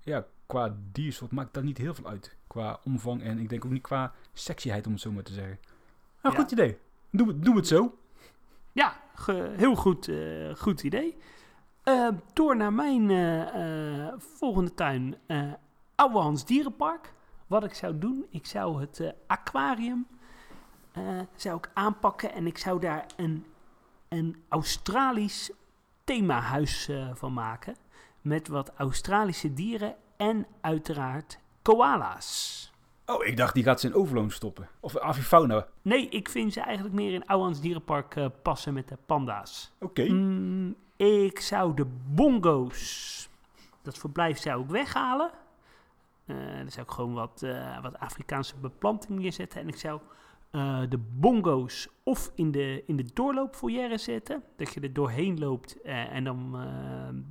ja, 0.00 0.26
qua 0.46 0.76
diersoort 0.92 1.32
maakt 1.32 1.54
dat 1.54 1.62
niet 1.62 1.78
heel 1.78 1.94
veel 1.94 2.08
uit. 2.08 2.36
Qua 2.46 2.80
omvang 2.84 3.22
en 3.22 3.38
ik 3.38 3.48
denk 3.48 3.64
ook 3.64 3.70
niet 3.70 3.82
qua 3.82 4.12
sexyheid, 4.32 4.86
om 4.86 4.92
het 4.92 5.00
zo 5.00 5.12
maar 5.12 5.22
te 5.22 5.32
zeggen. 5.32 5.58
Nou, 6.22 6.34
goed 6.34 6.50
idee. 6.50 6.78
Doe, 7.10 7.38
doe 7.38 7.56
het 7.56 7.66
zo. 7.66 7.98
Ja, 8.72 9.00
heel 9.56 9.74
goed, 9.74 10.08
uh, 10.08 10.54
goed 10.54 10.82
idee. 10.82 11.16
Uh, 11.84 12.08
door 12.32 12.56
naar 12.56 12.72
mijn 12.72 13.10
uh, 13.10 14.08
volgende 14.18 14.74
tuin, 14.74 15.14
uh, 15.26 15.52
Ouwehans 15.94 16.44
Dierenpark. 16.44 17.12
Wat 17.46 17.64
ik 17.64 17.74
zou 17.74 17.98
doen, 17.98 18.26
ik 18.30 18.46
zou 18.46 18.80
het 18.80 19.14
aquarium 19.26 20.06
zou 21.36 21.56
ik 21.56 21.70
aanpakken 21.74 22.32
en 22.32 22.46
ik 22.46 22.58
zou 22.58 22.80
daar 22.80 23.06
een, 23.16 23.46
een 24.08 24.42
Australisch 24.48 25.50
themahuis 26.04 26.90
van 27.14 27.32
maken. 27.32 27.76
Met 28.20 28.48
wat 28.48 28.72
Australische 28.76 29.54
dieren 29.54 29.96
en 30.16 30.46
uiteraard 30.60 31.38
koala's. 31.62 32.69
Oh, 33.10 33.26
ik 33.26 33.36
dacht 33.36 33.54
die 33.54 33.64
gaat 33.64 33.80
ze 33.80 33.86
in 33.86 33.94
Overloon 33.94 34.30
stoppen. 34.30 34.68
Of 34.80 34.98
avifauna. 34.98 35.66
Nee, 35.82 36.08
ik 36.08 36.28
vind 36.28 36.52
ze 36.52 36.60
eigenlijk 36.60 36.94
meer 36.94 37.12
in 37.12 37.26
Ouwans 37.26 37.60
Dierenpark 37.60 38.16
uh, 38.16 38.26
passen 38.42 38.74
met 38.74 38.88
de 38.88 38.96
panda's. 39.06 39.72
Oké. 39.80 40.04
Mm, 40.04 40.74
ik 40.96 41.40
zou 41.40 41.74
de 41.74 41.86
bongo's, 42.14 43.28
dat 43.82 43.98
verblijf 43.98 44.38
zou 44.38 44.62
ik 44.62 44.68
weghalen. 44.68 45.30
Uh, 46.26 46.36
dan 46.56 46.70
zou 46.70 46.86
ik 46.86 46.92
gewoon 46.92 47.14
wat, 47.14 47.40
uh, 47.44 47.82
wat 47.82 47.98
Afrikaanse 47.98 48.56
beplanting 48.56 49.18
neerzetten. 49.18 49.60
En 49.60 49.68
ik 49.68 49.76
zou 49.76 50.00
de 50.88 50.98
bongo's 50.98 51.88
of 52.02 52.32
in 52.34 52.50
de, 52.50 52.82
in 52.86 52.96
de 52.96 53.10
doorloopfoyer 53.14 53.98
zetten. 53.98 54.42
Dat 54.56 54.74
je 54.74 54.80
er 54.80 54.92
doorheen 54.92 55.38
loopt 55.38 55.80
en 55.82 56.24
dan 56.24 56.56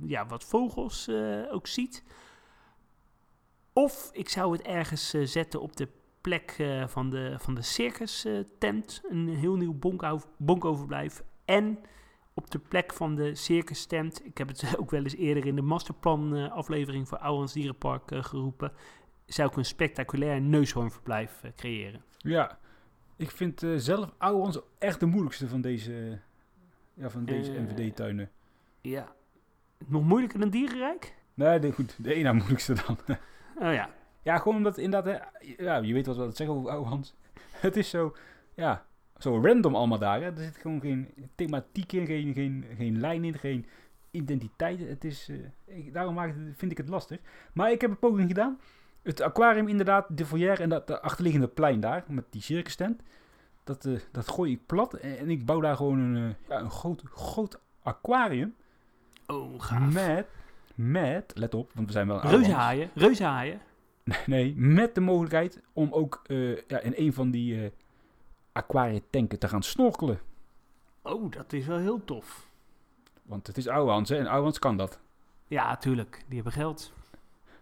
ja, 0.06 0.26
wat 0.26 0.44
vogels 0.44 1.10
ook 1.50 1.66
ziet. 1.66 2.04
Of 3.72 4.10
ik 4.12 4.28
zou 4.28 4.52
het 4.52 4.62
ergens 4.62 5.14
uh, 5.14 5.26
zetten 5.26 5.60
op 5.60 5.76
de 5.76 5.88
plek 6.20 6.56
uh, 6.60 6.86
van 6.86 7.10
de, 7.10 7.34
van 7.38 7.54
de 7.54 7.62
circus 7.62 8.26
uh, 8.26 8.44
tent. 8.58 9.02
Een 9.08 9.28
heel 9.28 9.56
nieuw 9.56 9.78
bonkoverblijf. 10.36 11.22
En 11.44 11.78
op 12.34 12.50
de 12.50 12.58
plek 12.58 12.92
van 12.92 13.14
de 13.14 13.34
circus 13.34 13.86
tent. 13.86 14.26
Ik 14.26 14.38
heb 14.38 14.48
het 14.48 14.74
ook 14.80 14.90
wel 14.90 15.02
eens 15.02 15.16
eerder 15.16 15.46
in 15.46 15.54
de 15.54 15.62
masterplan 15.62 16.50
aflevering 16.50 17.08
voor 17.08 17.18
Ouwans 17.18 17.52
Dierenpark 17.52 18.02
geroepen. 18.14 18.72
Zou 19.26 19.50
ik 19.50 19.56
een 19.56 19.64
spectaculair 19.64 20.40
neushoornverblijf 20.40 21.42
creëren. 21.56 22.02
Ja, 22.18 22.58
ik 23.16 23.30
vind 23.30 23.66
zelf 23.76 24.12
Ouwans 24.18 24.58
echt 24.78 25.00
de 25.00 25.06
moeilijkste 25.06 25.48
van 25.48 25.60
deze, 25.60 26.20
ja, 26.94 27.10
van 27.10 27.24
deze 27.24 27.52
NVD-tuinen. 27.52 28.30
Ja. 28.80 29.12
Nog 29.86 30.02
moeilijker 30.02 30.40
dan 30.40 30.50
Dierenrijk? 30.50 31.14
Nee, 31.34 31.58
de, 31.58 31.72
goed. 31.72 32.04
De 32.04 32.14
ene 32.14 32.32
moeilijkste 32.32 32.74
dan. 32.86 32.98
Oh 33.56 33.72
ja. 33.72 33.90
Ja, 34.22 34.38
gewoon 34.38 34.56
omdat 34.56 34.78
inderdaad, 34.78 35.22
ja, 35.56 35.76
je 35.76 35.92
weet 35.92 36.06
wat 36.06 36.16
we 36.16 36.30
zeggen 36.30 36.56
over 36.56 36.70
oude 36.70 36.88
Hans. 36.88 37.14
Het 37.60 37.76
is 37.76 37.90
zo, 37.90 38.16
ja, 38.54 38.86
zo 39.18 39.40
random 39.40 39.74
allemaal 39.74 39.98
daar. 39.98 40.20
Hè. 40.20 40.26
Er 40.26 40.42
zit 40.42 40.56
gewoon 40.56 40.80
geen 40.80 41.08
thematiek 41.34 41.92
in, 41.92 42.06
geen, 42.06 42.34
geen, 42.34 42.64
geen 42.76 43.00
lijn 43.00 43.24
in, 43.24 43.38
geen 43.38 43.66
identiteit. 44.10 44.88
Het 44.88 45.04
is, 45.04 45.28
uh, 45.28 45.92
daarom 45.92 46.14
maak 46.14 46.34
vind 46.56 46.72
ik 46.72 46.78
het 46.78 46.88
lastig. 46.88 47.20
Maar 47.52 47.70
ik 47.70 47.80
heb 47.80 47.90
een 47.90 47.98
poging 47.98 48.28
gedaan. 48.28 48.60
Het 49.02 49.20
aquarium 49.20 49.68
inderdaad, 49.68 50.06
de 50.16 50.26
foyer 50.26 50.60
en 50.60 50.68
dat 50.68 50.86
de 50.86 51.00
achterliggende 51.00 51.48
plein 51.48 51.80
daar, 51.80 52.04
met 52.08 52.24
die 52.30 52.42
circus 52.42 52.76
tent. 52.76 53.02
Dat, 53.64 53.84
uh, 53.84 53.98
dat 54.12 54.28
gooi 54.28 54.52
ik 54.52 54.66
plat 54.66 54.94
en, 54.94 55.30
ik 55.30 55.46
bouw 55.46 55.60
daar 55.60 55.76
gewoon 55.76 55.98
een, 55.98 56.16
uh, 56.16 56.30
ja, 56.48 56.60
een 56.60 56.70
groot, 56.70 57.02
groot 57.04 57.60
aquarium. 57.82 58.54
Oh, 59.26 59.62
gaaf. 59.62 59.92
Met 59.92 60.26
met, 60.80 61.32
let 61.34 61.54
op, 61.54 61.70
want 61.74 61.86
we 61.86 61.92
zijn 61.92 62.06
wel... 62.06 62.20
Reuzenhaaien, 62.20 62.90
reuzenhaaien. 62.94 63.60
Nee, 64.26 64.54
met 64.56 64.94
de 64.94 65.00
mogelijkheid 65.00 65.60
om 65.72 65.92
ook 65.92 66.22
uh, 66.26 66.58
ja, 66.66 66.78
in 66.78 66.92
een 66.96 67.12
van 67.12 67.30
die 67.30 67.54
uh, 67.54 67.68
aquariumtanken 68.52 69.38
te 69.38 69.48
gaan 69.48 69.62
snorkelen. 69.62 70.20
Oh, 71.02 71.30
dat 71.30 71.52
is 71.52 71.66
wel 71.66 71.78
heel 71.78 72.04
tof. 72.04 72.48
Want 73.22 73.46
het 73.46 73.56
is 73.56 73.68
Ouwehans, 73.68 74.08
hè? 74.08 74.16
En 74.16 74.26
Ouwehans 74.26 74.58
kan 74.58 74.76
dat. 74.76 74.98
Ja, 75.46 75.76
tuurlijk. 75.76 76.24
Die 76.26 76.34
hebben 76.34 76.52
geld. 76.52 76.92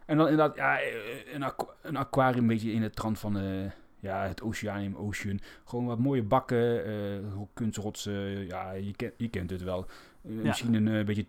En 0.05 0.17
dan 0.17 0.29
inderdaad, 0.29 0.57
ja, 0.57 0.81
eh, 0.81 1.35
een, 1.35 1.43
aqu 1.43 1.67
een 1.83 1.97
aquarium 1.97 2.43
een 2.43 2.47
beetje 2.47 2.73
in 2.73 2.83
het 2.83 2.97
trant 2.97 3.19
van 3.19 3.37
uh, 3.37 3.71
ja, 4.01 4.27
het 4.27 4.43
Oceanium 4.43 4.97
Ocean. 4.97 5.41
Gewoon 5.65 5.87
wat 5.87 5.99
mooie 5.99 6.23
bakken, 6.23 6.89
uh, 6.89 7.41
kunstrotsen. 7.55 8.47
Ja, 8.47 8.73
je, 8.73 8.93
ken, 8.97 9.13
je 9.17 9.29
kent 9.29 9.51
het 9.51 9.63
wel. 9.63 9.87
Uh, 10.23 10.37
ja. 10.37 10.43
Misschien 10.43 10.87
een 10.87 11.05
beetje 11.05 11.27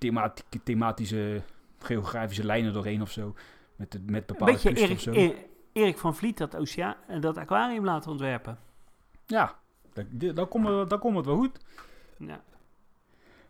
thematische 0.63 1.41
geografische 1.79 2.45
lijnen 2.45 2.73
doorheen 2.73 3.01
of 3.01 3.11
zo. 3.11 3.35
Met, 3.75 3.91
de, 3.91 3.99
met 4.05 4.25
bepaalde 4.25 4.53
Beetje 4.53 4.75
Erik, 4.75 4.91
of 4.91 4.99
zo. 5.01 5.33
Erik 5.73 5.97
van 5.97 6.15
Vliet 6.15 6.37
dat, 6.37 6.55
oceaan, 6.55 6.95
dat 7.19 7.37
aquarium 7.37 7.85
laten 7.85 8.11
ontwerpen. 8.11 8.57
Ja, 9.25 9.55
dan 10.33 10.47
komt 10.47 10.67
het, 10.67 10.99
komt 10.99 11.15
het 11.15 11.25
wel 11.25 11.35
goed. 11.35 11.59
Ja. 12.17 12.41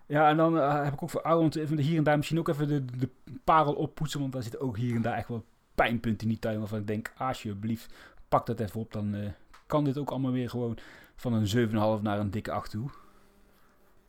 Ja, 0.05 0.29
en 0.29 0.37
dan 0.37 0.55
uh, 0.55 0.83
heb 0.83 0.93
ik 0.93 1.03
ook 1.03 1.09
voor 1.09 1.49
even 1.49 1.77
hier 1.77 1.97
en 1.97 2.03
daar 2.03 2.17
misschien 2.17 2.39
ook 2.39 2.47
even 2.47 2.67
de, 2.67 2.85
de 2.85 3.09
parel 3.43 3.73
oppoetsen. 3.73 4.19
Want 4.19 4.33
daar 4.33 4.41
zitten 4.41 4.61
ook 4.61 4.77
hier 4.77 4.95
en 4.95 5.01
daar 5.01 5.17
echt 5.17 5.27
wel 5.27 5.45
pijnpunten 5.75 6.21
in 6.21 6.27
die 6.27 6.39
tuin. 6.39 6.59
Waarvan 6.59 6.79
ik 6.79 6.87
denk, 6.87 7.13
alsjeblieft, 7.17 7.93
pak 8.27 8.45
dat 8.45 8.59
even 8.59 8.79
op. 8.79 8.93
Dan 8.93 9.15
uh, 9.15 9.29
kan 9.65 9.83
dit 9.83 9.97
ook 9.97 10.09
allemaal 10.09 10.31
weer 10.31 10.49
gewoon 10.49 10.77
van 11.15 11.33
een 11.33 11.69
7,5 11.97 12.01
naar 12.01 12.19
een 12.19 12.31
dikke 12.31 12.51
8 12.51 12.71
toe. 12.71 12.89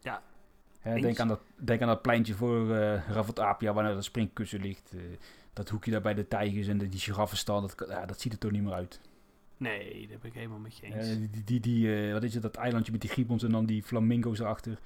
Ja, 0.01 0.23
denk, 0.83 1.19
aan 1.19 1.29
dat, 1.29 1.41
denk 1.55 1.81
aan 1.81 1.89
dat 1.89 2.03
pleintje 2.03 2.35
voor 2.35 2.67
uh, 2.67 3.09
Ravat 3.09 3.41
Apia, 3.41 3.73
waar 3.73 3.83
nou 3.83 3.95
dat 3.95 4.05
springkussen 4.05 4.61
ligt. 4.61 4.93
Uh, 4.95 5.03
dat 5.53 5.69
hoekje 5.69 5.91
daar 5.91 6.01
bij 6.01 6.15
de 6.15 6.29
tijgers 6.29 6.67
en 6.67 6.79
de, 6.79 6.89
die 6.89 7.01
giraffenstal, 7.01 7.61
dat, 7.61 7.87
ja, 7.89 8.07
dat 8.07 8.21
ziet 8.21 8.33
er 8.33 8.39
toch 8.39 8.51
niet 8.51 8.63
meer 8.63 8.73
uit. 8.73 9.01
Nee, 9.57 10.07
daar 10.09 10.19
ben 10.19 10.31
ik 10.31 10.37
helemaal 10.37 10.59
met 10.59 10.77
je 10.77 10.87
eens. 10.87 11.09
Uh, 11.09 11.29
die, 11.31 11.45
die, 11.45 11.61
die 11.61 12.13
wat 12.13 12.23
is 12.23 12.35
het, 12.35 12.43
dat 12.43 12.57
eilandje 12.57 12.93
met 12.93 13.01
die 13.01 13.11
gibbons 13.11 13.43
en 13.43 13.51
dan 13.51 13.67
die 13.67 13.83
flamingo's 13.83 14.39
erachter. 14.39 14.79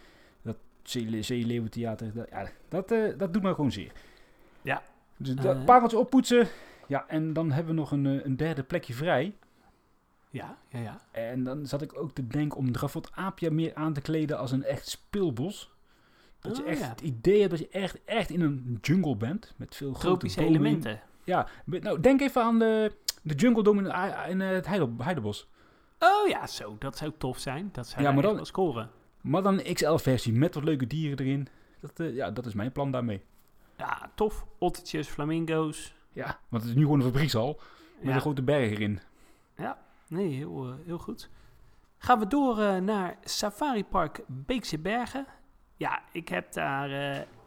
Dat 0.42 0.56
zeeleeuwentheater, 0.82 2.12
dat, 2.14 2.28
ja, 2.30 2.48
dat, 2.68 2.88
dat 3.18 3.32
doet 3.32 3.42
me 3.42 3.54
gewoon 3.54 3.72
zeer. 3.72 3.92
Ja. 4.62 4.82
Dus 5.16 5.34
dat 5.34 5.64
pareltje 5.64 5.98
oppoetsen. 5.98 6.48
Ja, 6.88 7.08
en 7.08 7.32
dan 7.32 7.52
hebben 7.52 7.74
we 7.74 7.80
nog 7.80 7.90
een, 7.90 8.04
een 8.04 8.36
derde 8.36 8.62
plekje 8.62 8.94
vrij. 8.94 9.36
Ja, 10.30 10.58
ja, 10.68 10.80
ja. 10.80 11.00
En 11.10 11.44
dan 11.44 11.66
zat 11.66 11.82
ik 11.82 11.98
ook 11.98 12.12
te 12.12 12.26
denken 12.26 12.58
om 12.58 12.74
Rafot 12.74 13.10
Apia 13.12 13.50
meer 13.50 13.74
aan 13.74 13.92
te 13.92 14.00
kleden 14.00 14.38
als 14.38 14.52
een 14.52 14.64
echt 14.64 14.88
speelbos. 14.88 15.73
Dat 16.44 16.56
je 16.56 16.62
oh, 16.62 16.68
echt 16.68 16.88
het 16.88 17.00
idee 17.00 17.38
hebt 17.38 17.50
dat 17.50 17.60
je 17.60 17.68
echt, 17.68 18.04
echt 18.04 18.30
in 18.30 18.40
een 18.40 18.78
jungle 18.80 19.16
bent. 19.16 19.54
Met 19.56 19.74
veel 19.74 19.92
Tropische 19.92 20.44
elementen. 20.44 21.00
Ja, 21.24 21.48
nou 21.64 22.00
denk 22.00 22.20
even 22.20 22.42
aan 22.42 22.58
de, 22.58 22.92
de 23.22 23.34
jungle 23.34 23.62
dome 23.62 23.82
in, 24.28 24.30
in 24.30 24.40
het 24.40 24.66
Heidebos. 24.66 25.48
Oh 25.98 26.28
ja, 26.28 26.46
zo. 26.46 26.76
Dat 26.78 26.96
zou 26.96 27.12
tof 27.18 27.38
zijn. 27.38 27.68
Dat 27.72 27.86
zou 27.86 28.02
ja, 28.02 28.12
maar 28.12 28.22
dan, 28.22 28.34
wel 28.34 28.44
scoren. 28.44 28.90
Maar 29.20 29.42
dan 29.42 29.60
een 29.64 29.74
XL-versie 29.74 30.32
met 30.32 30.54
wat 30.54 30.64
leuke 30.64 30.86
dieren 30.86 31.18
erin. 31.18 31.48
Dat, 31.80 32.00
uh, 32.00 32.14
ja, 32.14 32.30
dat 32.30 32.46
is 32.46 32.54
mijn 32.54 32.72
plan 32.72 32.90
daarmee. 32.90 33.22
Ja, 33.76 34.10
tof. 34.14 34.46
Ottertjes, 34.58 35.08
flamingo's. 35.08 35.94
Ja, 36.12 36.38
want 36.48 36.62
het 36.62 36.70
is 36.70 36.76
nu 36.76 36.82
gewoon 36.82 37.00
een 37.00 37.06
fabriekshal. 37.06 37.60
Met 38.00 38.14
een 38.14 38.20
grote 38.20 38.42
berg 38.42 38.70
erin. 38.70 39.00
Ja, 39.56 39.78
nee, 40.08 40.28
heel, 40.28 40.68
uh, 40.68 40.74
heel 40.84 40.98
goed. 40.98 41.30
Gaan 41.98 42.18
we 42.18 42.26
door 42.26 42.58
uh, 42.58 42.76
naar 42.76 43.16
Safari 43.24 43.84
Park 43.84 44.22
Beekse 44.26 44.78
Bergen. 44.78 45.26
Ja, 45.76 46.02
ik 46.12 46.28
heb 46.28 46.52
daar 46.52 46.90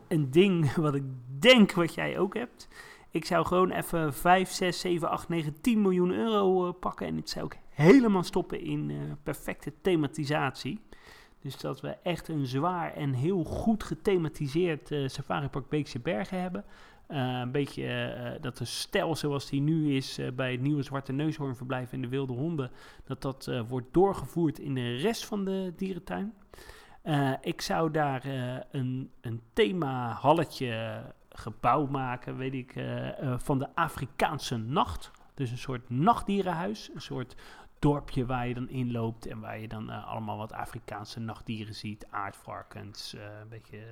een 0.08 0.32
ding 0.32 0.74
wat 0.86 0.96
ik 0.96 1.04
denk 1.40 1.72
wat 1.72 1.94
jij 1.94 2.20
ook 2.20 2.34
hebt. 2.34 2.68
Ik 3.12 3.26
zou 3.26 3.46
gewoon 3.46 3.72
even 3.72 4.14
5, 4.14 4.50
6, 4.50 4.80
7, 4.80 5.10
8, 5.10 5.30
9, 5.30 5.62
10 5.62 5.82
miljoen 5.82 6.12
euro 6.12 6.72
pakken. 6.72 7.08
En 7.08 7.16
het 7.16 7.30
zou 7.30 7.46
ik 7.46 7.58
helemaal 7.70 8.24
stoppen 8.24 8.62
in 8.62 9.18
perfecte 9.24 9.74
thematisatie. 9.82 10.80
Dus 11.42 11.58
dat 11.58 11.82
we 11.82 11.98
echt 12.04 12.28
een 12.28 12.46
zwaar 12.46 12.94
en 12.94 13.14
heel 13.14 13.44
goed 13.44 13.84
gethematiseerd 13.84 14.92
uh, 14.92 15.08
safaripark 15.08 15.70
Beekse 15.70 16.00
Bergen 16.00 16.42
hebben. 16.42 16.66
Een 17.08 17.52
beetje 17.52 18.38
dat 18.42 18.58
de 18.58 18.66
stijl 18.66 19.16
zoals 19.16 19.50
die 19.50 19.62
nu 19.62 19.96
is 19.96 20.20
bij 20.36 20.52
het 20.52 20.62
nieuwe 20.62 20.84
Zwarte 20.84 21.12
Neushoornverblijf 21.12 21.92
en 21.92 22.02
de 22.02 22.08
Wilde 22.08 22.34
Honden, 22.34 22.72
dat 23.06 23.22
dat 23.22 23.52
wordt 23.68 23.88
doorgevoerd 23.92 24.60
in 24.60 24.76
de 24.76 24.96
rest 24.96 25.26
van 25.26 25.46
de 25.46 25.74
dierentuin. 25.76 26.34
Ik 27.42 27.62
zou 27.62 27.92
daar 27.92 28.26
een, 28.72 29.12
een 29.22 29.42
themahalletje 29.54 31.02
gebouw 31.30 31.86
maken, 31.86 32.38
weet 32.38 32.54
ik, 32.54 32.74
van 33.38 33.60
de 33.60 33.76
Afrikaanse 33.76 34.58
nacht. 34.58 35.12
Dus 35.34 35.52
een 35.52 35.58
soort 35.58 35.90
nachtdierenhuis, 35.90 36.90
een 36.94 37.02
soort 37.02 37.36
dorpje 37.80 38.26
waar 38.26 38.48
je 38.48 38.54
dan 38.54 38.70
inloopt 38.70 39.26
en 39.26 39.40
waar 39.40 39.60
je 39.60 39.68
dan 39.68 39.90
uh, 39.90 40.08
allemaal 40.08 40.38
wat 40.38 40.54
Afrikaanse 40.54 41.20
nachtdieren 41.20 41.76
ziet, 41.76 42.06
aardvarkens, 42.10 43.14
uh, 43.14 43.22
een 43.42 43.50
beetje 43.50 43.78
uh, 43.78 43.84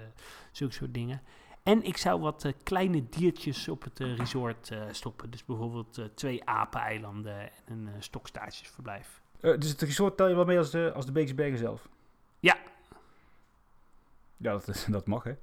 zulke 0.51 0.73
soort 0.73 0.93
dingen. 0.93 1.21
En 1.63 1.83
ik 1.83 1.97
zou 1.97 2.21
wat 2.21 2.53
kleine 2.63 3.09
diertjes 3.09 3.67
op 3.67 3.83
het 3.83 3.99
resort 3.99 4.71
stoppen. 4.91 5.31
Dus 5.31 5.45
bijvoorbeeld 5.45 6.01
twee 6.13 6.45
apeneilanden 6.45 7.49
en 7.65 7.89
een 7.95 8.03
stokstaartjesverblijf. 8.03 9.21
dus 9.39 9.69
het 9.69 9.81
resort 9.81 10.17
tel 10.17 10.27
je 10.27 10.35
wel 10.35 10.45
mee 10.45 10.57
als 10.57 10.71
de, 10.71 10.91
als 10.95 11.05
de 11.05 11.11
Beekse 11.11 11.35
Bergen 11.35 11.57
zelf? 11.57 11.89
Ja. 12.39 12.57
Ja, 14.37 14.51
dat, 14.51 14.87
dat 14.89 15.07
mag 15.07 15.23
hè. 15.23 15.33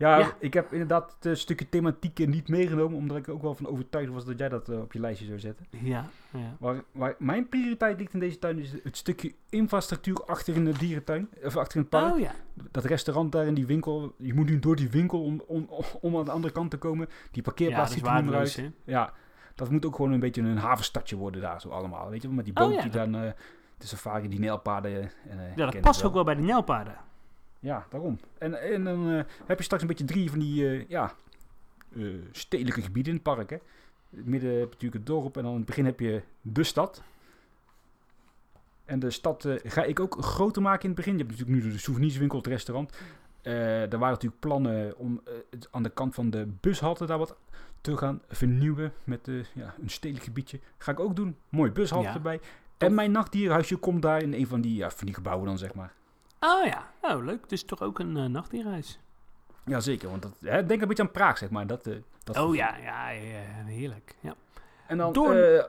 Ja, 0.00 0.32
ik 0.38 0.54
heb 0.54 0.72
inderdaad 0.72 1.16
het 1.20 1.38
stukje 1.38 1.68
thematiek 1.68 2.26
niet 2.26 2.48
meegenomen, 2.48 2.98
omdat 2.98 3.16
ik 3.16 3.28
ook 3.28 3.42
wel 3.42 3.54
van 3.54 3.66
overtuigd 3.66 4.12
was 4.12 4.24
dat 4.24 4.38
jij 4.38 4.48
dat 4.48 4.68
uh, 4.68 4.80
op 4.80 4.92
je 4.92 5.00
lijstje 5.00 5.26
zou 5.26 5.38
zetten. 5.38 5.66
Ja, 5.70 6.06
ja. 6.30 6.56
Waar, 6.58 6.82
waar 6.92 7.14
mijn 7.18 7.48
prioriteit 7.48 7.98
ligt 7.98 8.12
in 8.12 8.20
deze 8.20 8.38
tuin 8.38 8.58
is 8.58 8.72
het 8.82 8.96
stukje 8.96 9.34
infrastructuur 9.48 10.24
achter 10.24 10.54
in 10.54 10.64
de 10.64 10.78
dierentuin, 10.78 11.28
of 11.44 11.56
achter 11.56 11.76
in 11.76 11.80
het 11.80 11.90
park. 11.90 12.14
Oh, 12.14 12.20
ja. 12.20 12.32
Dat 12.70 12.84
restaurant 12.84 13.32
daar 13.32 13.46
in 13.46 13.54
die 13.54 13.66
winkel, 13.66 14.14
je 14.18 14.34
moet 14.34 14.48
nu 14.48 14.58
door 14.58 14.76
die 14.76 14.90
winkel 14.90 15.24
om, 15.24 15.42
om, 15.46 15.68
om 16.00 16.16
aan 16.16 16.24
de 16.24 16.30
andere 16.30 16.52
kant 16.52 16.70
te 16.70 16.78
komen. 16.78 17.08
Die 17.30 17.42
parkeerplaats 17.42 17.92
ziet 17.92 18.06
er 18.06 18.34
uit. 18.34 18.70
Ja, 18.84 19.12
dat 19.54 19.70
moet 19.70 19.86
ook 19.86 19.94
gewoon 19.94 20.12
een 20.12 20.20
beetje 20.20 20.42
een 20.42 20.56
havenstadje 20.56 21.16
worden 21.16 21.40
daar 21.40 21.60
zo 21.60 21.68
allemaal. 21.68 22.10
Weet 22.10 22.22
je, 22.22 22.28
met 22.28 22.44
die 22.44 22.54
boot 22.54 22.72
oh, 22.72 22.82
die 22.82 22.90
dan 22.90 23.14
uh, 23.14 23.30
de 23.78 23.86
safari, 23.86 24.28
die. 24.28 24.40
Uh, 24.40 24.46
ja, 24.48 25.10
dat 25.54 25.80
past 25.80 26.04
ook 26.04 26.14
wel 26.14 26.24
bij 26.24 26.34
de 26.34 26.42
nelpaden. 26.42 27.08
Ja, 27.60 27.86
daarom. 27.90 28.18
En, 28.38 28.62
en 28.62 28.84
dan 28.84 29.08
uh, 29.08 29.22
heb 29.46 29.58
je 29.58 29.64
straks 29.64 29.82
een 29.82 29.88
beetje 29.88 30.04
drie 30.04 30.30
van 30.30 30.38
die 30.38 30.62
uh, 30.62 30.88
ja, 30.88 31.14
uh, 31.92 32.22
stedelijke 32.30 32.82
gebieden 32.82 33.12
in 33.12 33.18
het 33.24 33.34
park. 33.34 33.50
Hè. 33.50 33.56
In 34.10 34.18
het 34.18 34.26
midden 34.26 34.50
heb 34.50 34.58
je 34.58 34.64
natuurlijk 34.64 34.94
het 34.94 35.06
dorp 35.06 35.36
en 35.36 35.42
dan 35.42 35.50
in 35.52 35.56
het 35.56 35.66
begin 35.66 35.84
heb 35.84 36.00
je 36.00 36.22
de 36.40 36.62
stad. 36.62 37.02
En 38.84 38.98
de 38.98 39.10
stad 39.10 39.48
ga 39.64 39.82
ik 39.82 40.00
ook 40.00 40.24
groter 40.24 40.62
maken 40.62 40.82
in 40.82 40.88
het 40.88 40.96
begin. 40.96 41.12
Je 41.12 41.24
hebt 41.24 41.30
natuurlijk 41.30 41.64
nu 41.64 41.72
de 41.72 41.78
souvenirswinkel, 41.78 42.38
het 42.38 42.46
restaurant. 42.46 42.98
er 43.42 43.88
waren 43.88 44.08
natuurlijk 44.08 44.40
plannen 44.40 44.96
om 44.96 45.20
aan 45.70 45.82
de 45.82 45.90
kant 45.90 46.14
van 46.14 46.30
de 46.30 46.48
bushalte 46.60 47.06
daar 47.06 47.18
wat 47.18 47.36
te 47.80 47.96
gaan 47.96 48.22
vernieuwen 48.28 48.92
met 49.04 49.28
ja, 49.54 49.74
een 49.80 49.90
stedelijk 49.90 50.24
gebiedje. 50.26 50.60
Ga 50.78 50.92
ik 50.92 51.00
ook 51.00 51.16
doen. 51.16 51.36
Mooi 51.48 51.70
bushalte 51.70 52.08
erbij. 52.08 52.40
En 52.78 52.94
mijn 52.94 53.10
nachtdierhuisje 53.10 53.76
komt 53.76 54.02
daar 54.02 54.22
in 54.22 54.32
een 54.32 54.46
van 54.46 54.60
die, 54.60 54.74
ja, 54.74 54.90
van 54.90 55.06
die 55.06 55.14
gebouwen 55.14 55.46
dan, 55.46 55.58
zeg 55.58 55.74
maar. 55.74 55.94
Oh 56.40 56.66
ja, 56.66 56.90
oh, 57.00 57.24
leuk. 57.24 57.48
Dus 57.48 57.64
toch 57.64 57.82
ook 57.82 57.98
een 57.98 58.34
uh. 58.52 58.78
Ja, 59.64 59.80
zeker. 59.80 60.10
Want 60.10 60.22
dat, 60.22 60.32
hè, 60.40 60.66
denk 60.66 60.82
een 60.82 60.88
beetje 60.88 61.02
aan 61.02 61.10
Praag, 61.10 61.38
zeg 61.38 61.50
maar. 61.50 61.66
Dat, 61.66 61.86
uh, 61.86 61.96
dat 62.24 62.36
oh 62.38 62.54
ja, 62.54 62.76
ja, 62.76 63.06
heerlijk. 63.64 64.14
Ja. 64.20 64.34
En 64.86 64.98
dan 64.98 65.12
Door... 65.12 65.34
uh, 65.34 65.62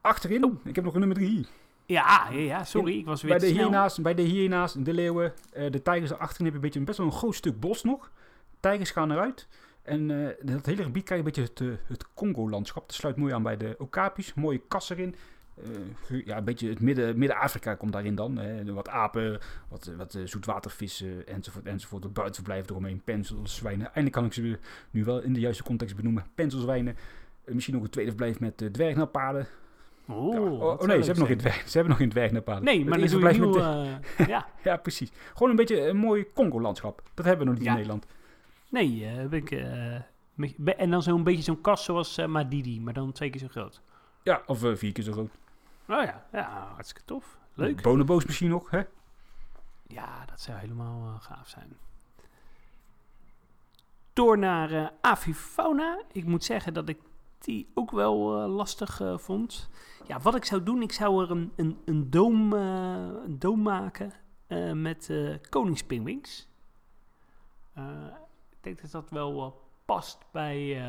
achterin, 0.00 0.44
oh. 0.44 0.54
ik 0.64 0.74
heb 0.74 0.84
nog 0.84 0.94
een 0.94 1.00
nummer 1.00 1.18
drie. 1.18 1.46
Ja, 1.86 2.28
ja, 2.30 2.38
ja 2.38 2.64
sorry, 2.64 2.98
ik 2.98 3.04
was 3.04 3.22
weer 3.22 3.38
bij 3.38 3.48
de 3.48 3.54
hiernaast, 3.54 4.02
Bij 4.02 4.14
de 4.14 4.22
hiernaast, 4.22 4.84
de 4.84 4.92
leeuwen, 4.92 5.32
de 5.52 5.82
tijgers 5.82 6.12
achterin 6.12 6.44
heb 6.44 6.52
je 6.52 6.54
een 6.54 6.60
beetje 6.60 6.80
best 6.80 6.98
wel 6.98 7.06
een 7.06 7.12
groot 7.12 7.34
stuk 7.34 7.60
bos 7.60 7.82
nog. 7.82 8.10
Tijgers 8.60 8.90
gaan 8.90 9.10
eruit. 9.10 9.48
En 9.82 10.08
dat 10.42 10.66
hele 10.66 10.82
gebied 10.82 11.04
krijg 11.04 11.20
je 11.20 11.26
een 11.26 11.34
beetje 11.34 11.64
het, 11.64 11.78
het 11.86 12.04
Congo-landschap. 12.14 12.86
Dat 12.86 12.96
sluit 12.96 13.16
mooi 13.16 13.32
aan 13.32 13.42
bij 13.42 13.56
de 13.56 13.74
Okapis. 13.78 14.34
Mooie 14.34 14.60
kas 14.68 14.90
erin. 14.90 15.14
Uh, 16.10 16.26
ja, 16.26 16.36
een 16.36 16.44
beetje 16.44 16.68
het 16.68 16.80
midden, 16.80 17.18
Midden-Afrika 17.18 17.74
komt 17.74 17.92
daarin 17.92 18.14
dan. 18.14 18.38
Hè. 18.38 18.72
Wat 18.72 18.88
apen, 18.88 19.38
wat, 19.68 19.92
wat 19.96 20.14
uh, 20.14 20.26
zoetwatervissen 20.26 21.26
enzovoort, 21.26 21.66
enzovoort. 21.66 22.02
Het 22.02 22.12
buitenverblijf 22.12 22.70
eromheen, 22.70 23.02
pensels, 23.04 23.56
zwijnen. 23.56 23.84
Eindelijk 23.84 24.12
kan 24.12 24.24
ik 24.24 24.32
ze 24.32 24.58
nu 24.90 25.04
wel 25.04 25.20
in 25.20 25.32
de 25.32 25.40
juiste 25.40 25.62
context 25.62 25.96
benoemen. 25.96 26.26
Penselswijnen. 26.34 26.96
Uh, 27.44 27.54
misschien 27.54 27.74
nog 27.74 27.84
een 27.84 27.90
tweede 27.90 28.10
verblijf 28.10 28.40
met 28.40 28.72
dwergnaarpaden. 28.72 29.46
Oh, 30.06 30.34
ja. 30.34 30.40
oh, 30.40 30.62
oh 30.62 30.80
nee, 30.80 31.00
ze 31.00 31.04
hebben, 31.04 31.18
nog 31.18 31.28
in 31.28 31.38
dwerg, 31.38 31.68
ze 31.68 31.78
hebben 31.78 31.96
nog 31.98 32.00
in. 32.00 32.12
Nee, 32.62 32.84
maar 32.84 32.98
nieuw, 32.98 33.18
met 33.18 33.54
ja. 34.28 34.46
ja, 34.62 34.76
precies. 34.76 35.10
Gewoon 35.32 35.50
een 35.50 35.56
beetje 35.56 35.86
een 35.88 35.96
mooi 35.96 36.26
Congo-landschap. 36.34 37.02
Dat 37.14 37.24
hebben 37.24 37.46
we 37.46 37.52
nog 37.52 37.60
niet 37.60 37.64
ja. 37.64 37.70
in 37.70 37.76
Nederland. 37.76 38.06
Nee, 38.70 39.06
ben 39.28 39.38
ik... 39.38 39.50
en 40.76 40.90
dan 40.90 41.02
zo'n 41.02 41.22
beetje 41.22 41.42
zo'n 41.42 41.60
kast 41.60 41.84
zoals 41.84 42.26
Madidi, 42.26 42.80
maar 42.80 42.92
dan 42.92 43.12
twee 43.12 43.30
keer 43.30 43.40
zo 43.40 43.48
groot. 43.48 43.80
Ja, 44.22 44.42
of 44.46 44.58
vier 44.58 44.92
keer 44.92 45.04
zo 45.04 45.12
groot. 45.12 45.30
Oh 45.88 46.04
ja, 46.04 46.26
ja 46.32 46.68
hartstikke 46.74 47.04
tof. 47.04 47.38
Leuk. 47.54 47.82
Bonobo's 47.82 48.24
misschien 48.24 48.48
nog, 48.48 48.70
hè? 48.70 48.82
Ja, 49.86 50.24
dat 50.24 50.40
zou 50.40 50.58
helemaal 50.58 51.06
uh, 51.06 51.20
gaaf 51.20 51.48
zijn. 51.48 51.76
Door 54.12 54.38
naar 54.38 54.72
uh, 54.72 54.88
Avifauna. 55.00 56.02
Ik 56.12 56.24
moet 56.24 56.44
zeggen 56.44 56.74
dat 56.74 56.88
ik 56.88 57.00
die 57.38 57.70
ook 57.74 57.90
wel 57.90 58.42
uh, 58.42 58.54
lastig 58.54 59.00
vond. 59.14 59.70
Ja, 60.06 60.20
wat 60.20 60.34
ik 60.34 60.44
zou 60.44 60.62
doen, 60.62 60.82
ik 60.82 60.92
zou 60.92 61.24
er 61.24 61.30
een, 61.30 61.52
een, 61.56 61.78
een, 61.84 62.10
doom, 62.10 62.52
een 62.52 63.38
doom 63.38 63.62
maken 63.62 64.12
met 64.74 65.12
koningspingwings. 65.48 66.48
ik 68.50 68.58
denk 68.60 68.80
dat 68.80 68.90
dat 68.90 69.10
wel 69.10 69.62
past 69.84 70.24
bij 70.30 70.82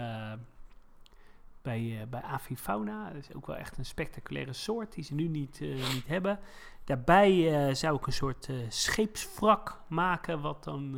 bij, 1.70 1.82
uh, 1.82 2.02
bij 2.10 2.22
Avifauna. 2.22 3.08
Dat 3.08 3.16
is 3.16 3.34
ook 3.34 3.48
wel 3.48 3.56
echt 3.56 3.78
een 3.78 3.86
spectaculaire 3.86 4.54
soort 4.54 4.94
die 4.94 5.04
ze 5.04 5.14
nu 5.14 5.28
niet, 5.28 5.60
uh, 5.62 5.94
niet 5.94 6.08
hebben. 6.08 6.40
Daarbij 6.84 7.68
uh, 7.68 7.74
zou 7.74 7.96
ik 7.96 8.06
een 8.06 8.14
soort 8.14 8.50
scheepswrak 8.68 9.82
maken, 9.88 10.42
wat 10.42 10.64
dan 10.64 10.98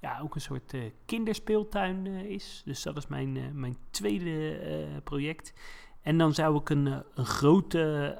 ja, 0.00 0.20
ook 0.20 0.34
een 0.34 0.40
soort 0.40 0.74
kinderspeeltuin 1.04 2.06
is. 2.06 2.62
Dus 2.64 2.82
dat 2.82 2.96
is 2.96 3.06
mijn, 3.06 3.60
mijn 3.60 3.76
tweede 3.90 5.00
project. 5.04 5.52
En 6.00 6.18
dan 6.18 6.34
zou 6.34 6.58
ik 6.58 6.70
een, 6.70 7.04
grote 7.14 8.18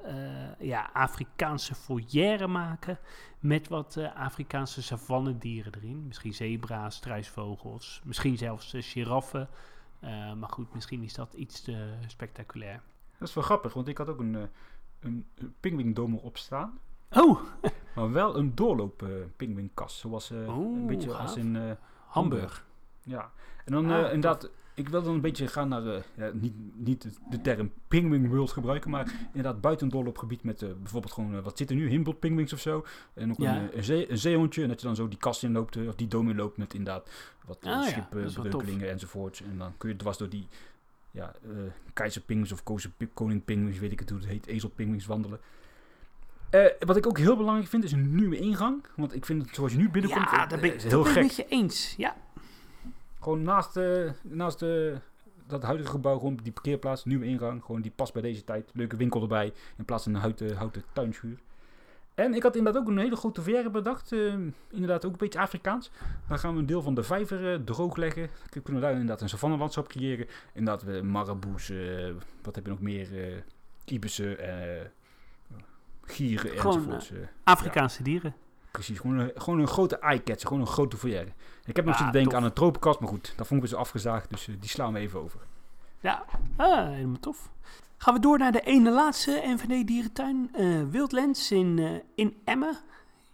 ja, 0.58 0.90
Afrikaanse 0.92 1.74
foyer 1.74 2.50
maken 2.50 2.98
met 3.38 3.68
wat 3.68 3.96
Afrikaanse 4.14 4.82
savannedieren 4.82 5.72
erin. 5.74 6.06
Misschien 6.06 6.34
zebra's, 6.34 6.94
struisvogels, 6.94 8.00
misschien 8.04 8.36
zelfs 8.38 8.72
giraffen. 8.76 9.48
Uh, 10.04 10.32
maar 10.32 10.48
goed, 10.48 10.74
misschien 10.74 11.02
is 11.02 11.14
dat 11.14 11.32
iets 11.34 11.60
te 11.60 11.94
spectaculair. 12.06 12.82
Dat 13.18 13.28
is 13.28 13.34
wel 13.34 13.44
grappig, 13.44 13.72
want 13.72 13.88
ik 13.88 13.98
had 13.98 14.08
ook 14.08 14.18
een, 14.18 14.34
uh, 14.34 14.42
een, 15.00 15.26
een 15.34 15.54
op 16.22 16.36
staan. 16.36 16.78
Oh! 17.10 17.40
maar 17.94 18.12
wel 18.12 18.36
een 18.36 18.54
doorloop 18.54 19.02
uh, 19.02 19.10
zoals 19.86 20.30
uh, 20.30 20.46
een 20.46 20.86
beetje 20.86 21.10
gaaf. 21.10 21.20
als 21.20 21.36
in 21.36 21.54
Hamburg. 21.54 21.78
Hamburg. 22.06 22.66
Ja, 23.02 23.32
en 23.64 23.72
dan 23.72 23.90
ah, 23.90 24.04
inderdaad 24.04 24.50
ik 24.74 24.88
wil 24.88 25.02
dan 25.02 25.14
een 25.14 25.20
beetje 25.20 25.46
gaan 25.46 25.68
naar, 25.68 25.82
de, 25.82 26.02
ja, 26.14 26.30
niet, 26.32 26.52
niet 26.74 27.08
de, 27.30 27.40
term 27.40 27.72
penguin 27.88 28.28
world 28.28 28.50
gebruiken, 28.50 28.90
maar 28.90 29.12
inderdaad 29.26 29.60
buiten 29.60 29.90
met 30.42 30.62
uh, 30.62 30.68
bijvoorbeeld 30.82 31.12
gewoon, 31.12 31.34
uh, 31.34 31.42
wat 31.42 31.58
zit 31.58 31.70
er 31.70 31.76
nu, 31.76 31.88
Himbot 31.88 32.18
penguins 32.18 32.52
of 32.52 32.60
zo. 32.60 32.84
En 33.14 33.30
ook 33.30 33.38
een, 33.38 33.76
een, 33.76 33.84
zee, 33.84 34.10
een 34.10 34.18
zeehondje 34.18 34.62
en 34.62 34.68
dat 34.68 34.80
je 34.80 34.86
dan 34.86 34.96
zo 34.96 35.08
die 35.08 35.18
kast 35.18 35.42
inloopt, 35.42 35.76
of 35.88 35.94
die 35.94 36.08
dom 36.08 36.34
loopt 36.34 36.56
met 36.56 36.74
inderdaad 36.74 37.10
wat 37.46 37.58
uh, 37.66 37.82
schipbreukelingen 37.82 38.90
enzovoorts. 38.90 39.42
En 39.42 39.58
dan 39.58 39.72
kun 39.76 39.88
je 39.88 39.96
dwars 39.96 40.18
door 40.18 40.28
die 40.28 40.46
ja, 41.10 41.34
keizerpinguins 41.92 42.52
of 42.52 42.62
koningpinguins, 43.14 43.78
weet 43.78 43.92
ik 43.92 43.98
het 43.98 44.10
hoe 44.10 44.18
het 44.18 44.28
heet, 44.28 44.46
ezelpinguins 44.46 45.06
wandelen. 45.06 45.40
Uh, 46.54 46.66
wat 46.78 46.96
ik 46.96 47.06
ook 47.06 47.18
heel 47.18 47.36
belangrijk 47.36 47.68
vind, 47.68 47.84
is 47.84 47.92
een 47.92 48.14
nieuwe 48.14 48.36
ingang. 48.38 48.84
Want 48.96 49.14
ik 49.14 49.24
vind 49.24 49.42
het 49.42 49.54
zoals 49.54 49.72
je 49.72 49.78
nu 49.78 49.90
binnenkomt, 49.90 50.30
ja, 50.30 50.46
daar 50.46 50.60
ben 50.60 50.74
ik, 50.74 50.82
heel 50.82 51.04
gek. 51.04 51.22
met 51.22 51.36
je 51.36 51.46
eens. 51.48 51.94
Ja, 51.96 52.16
gewoon 53.22 53.42
naast, 53.42 53.76
uh, 53.76 54.10
naast 54.22 54.58
de, 54.58 54.96
dat 55.46 55.62
huidige 55.62 55.90
gebouw, 55.90 56.18
gewoon 56.18 56.38
die 56.42 56.52
parkeerplaats, 56.52 57.04
nieuwe 57.04 57.26
ingang. 57.26 57.64
Gewoon 57.64 57.80
die 57.80 57.90
past 57.90 58.12
bij 58.12 58.22
deze 58.22 58.44
tijd. 58.44 58.70
Leuke 58.74 58.96
winkel 58.96 59.22
erbij. 59.22 59.52
In 59.76 59.84
plaats 59.84 60.04
van 60.04 60.14
een 60.14 60.20
houten, 60.20 60.56
houten 60.56 60.82
tuinschuur. 60.92 61.38
En 62.14 62.34
ik 62.34 62.42
had 62.42 62.56
inderdaad 62.56 62.82
ook 62.82 62.88
een 62.88 62.98
hele 62.98 63.16
grote 63.16 63.42
verre 63.42 63.70
bedacht. 63.70 64.12
Uh, 64.12 64.34
inderdaad 64.70 65.04
ook 65.04 65.12
een 65.12 65.18
beetje 65.18 65.38
Afrikaans. 65.38 65.90
Dan 66.28 66.38
gaan 66.38 66.54
we 66.54 66.60
een 66.60 66.66
deel 66.66 66.82
van 66.82 66.94
de 66.94 67.02
vijver 67.02 67.52
uh, 67.52 67.64
droogleggen. 67.64 68.28
Dan 68.50 68.62
kunnen 68.62 68.82
we 68.82 68.88
daar 68.88 68.96
inderdaad 68.96 69.20
een 69.20 69.28
savannelandschap 69.28 69.88
creëren. 69.88 70.26
Inderdaad, 70.54 70.82
we 70.82 71.02
maraboes, 71.02 71.70
uh, 71.70 72.14
wat 72.42 72.54
heb 72.54 72.64
je 72.64 72.70
nog 72.70 72.80
meer? 72.80 73.44
ibissen, 73.84 74.36
gieren 76.02 76.58
Gewoon, 76.58 76.76
enzovoorts. 76.76 77.12
Afrikaanse 77.44 78.02
dieren. 78.02 78.34
Precies. 78.72 78.98
Gewoon 78.98 79.18
een, 79.18 79.32
gewoon 79.34 79.60
een 79.60 79.66
grote 79.66 79.98
eye-catcher, 79.98 80.48
gewoon 80.48 80.62
een 80.62 80.72
grote 80.72 80.96
foyer. 80.96 81.32
Ik 81.64 81.76
heb 81.76 81.84
nog 81.84 81.96
zitten 81.96 82.12
denken 82.12 82.36
aan 82.36 82.44
een 82.44 82.52
tropenkast, 82.52 83.00
maar 83.00 83.08
goed, 83.08 83.32
dat 83.36 83.46
vond 83.46 83.62
ik 83.62 83.70
dus 83.70 83.78
afgezaagd, 83.78 84.30
dus 84.30 84.44
die 84.44 84.68
slaan 84.68 84.92
we 84.92 84.98
even 84.98 85.20
over. 85.20 85.40
Ja, 86.00 86.24
ah, 86.56 86.88
helemaal 86.88 87.20
tof. 87.20 87.50
Gaan 87.96 88.14
we 88.14 88.20
door 88.20 88.38
naar 88.38 88.52
de 88.52 88.60
ene 88.60 88.90
laatste 88.90 89.42
NVD-dierentuin, 89.44 90.50
uh, 90.58 90.82
Wildlands 90.90 91.50
in, 91.50 91.76
uh, 91.78 91.90
in 92.14 92.36
Emmen. 92.44 92.76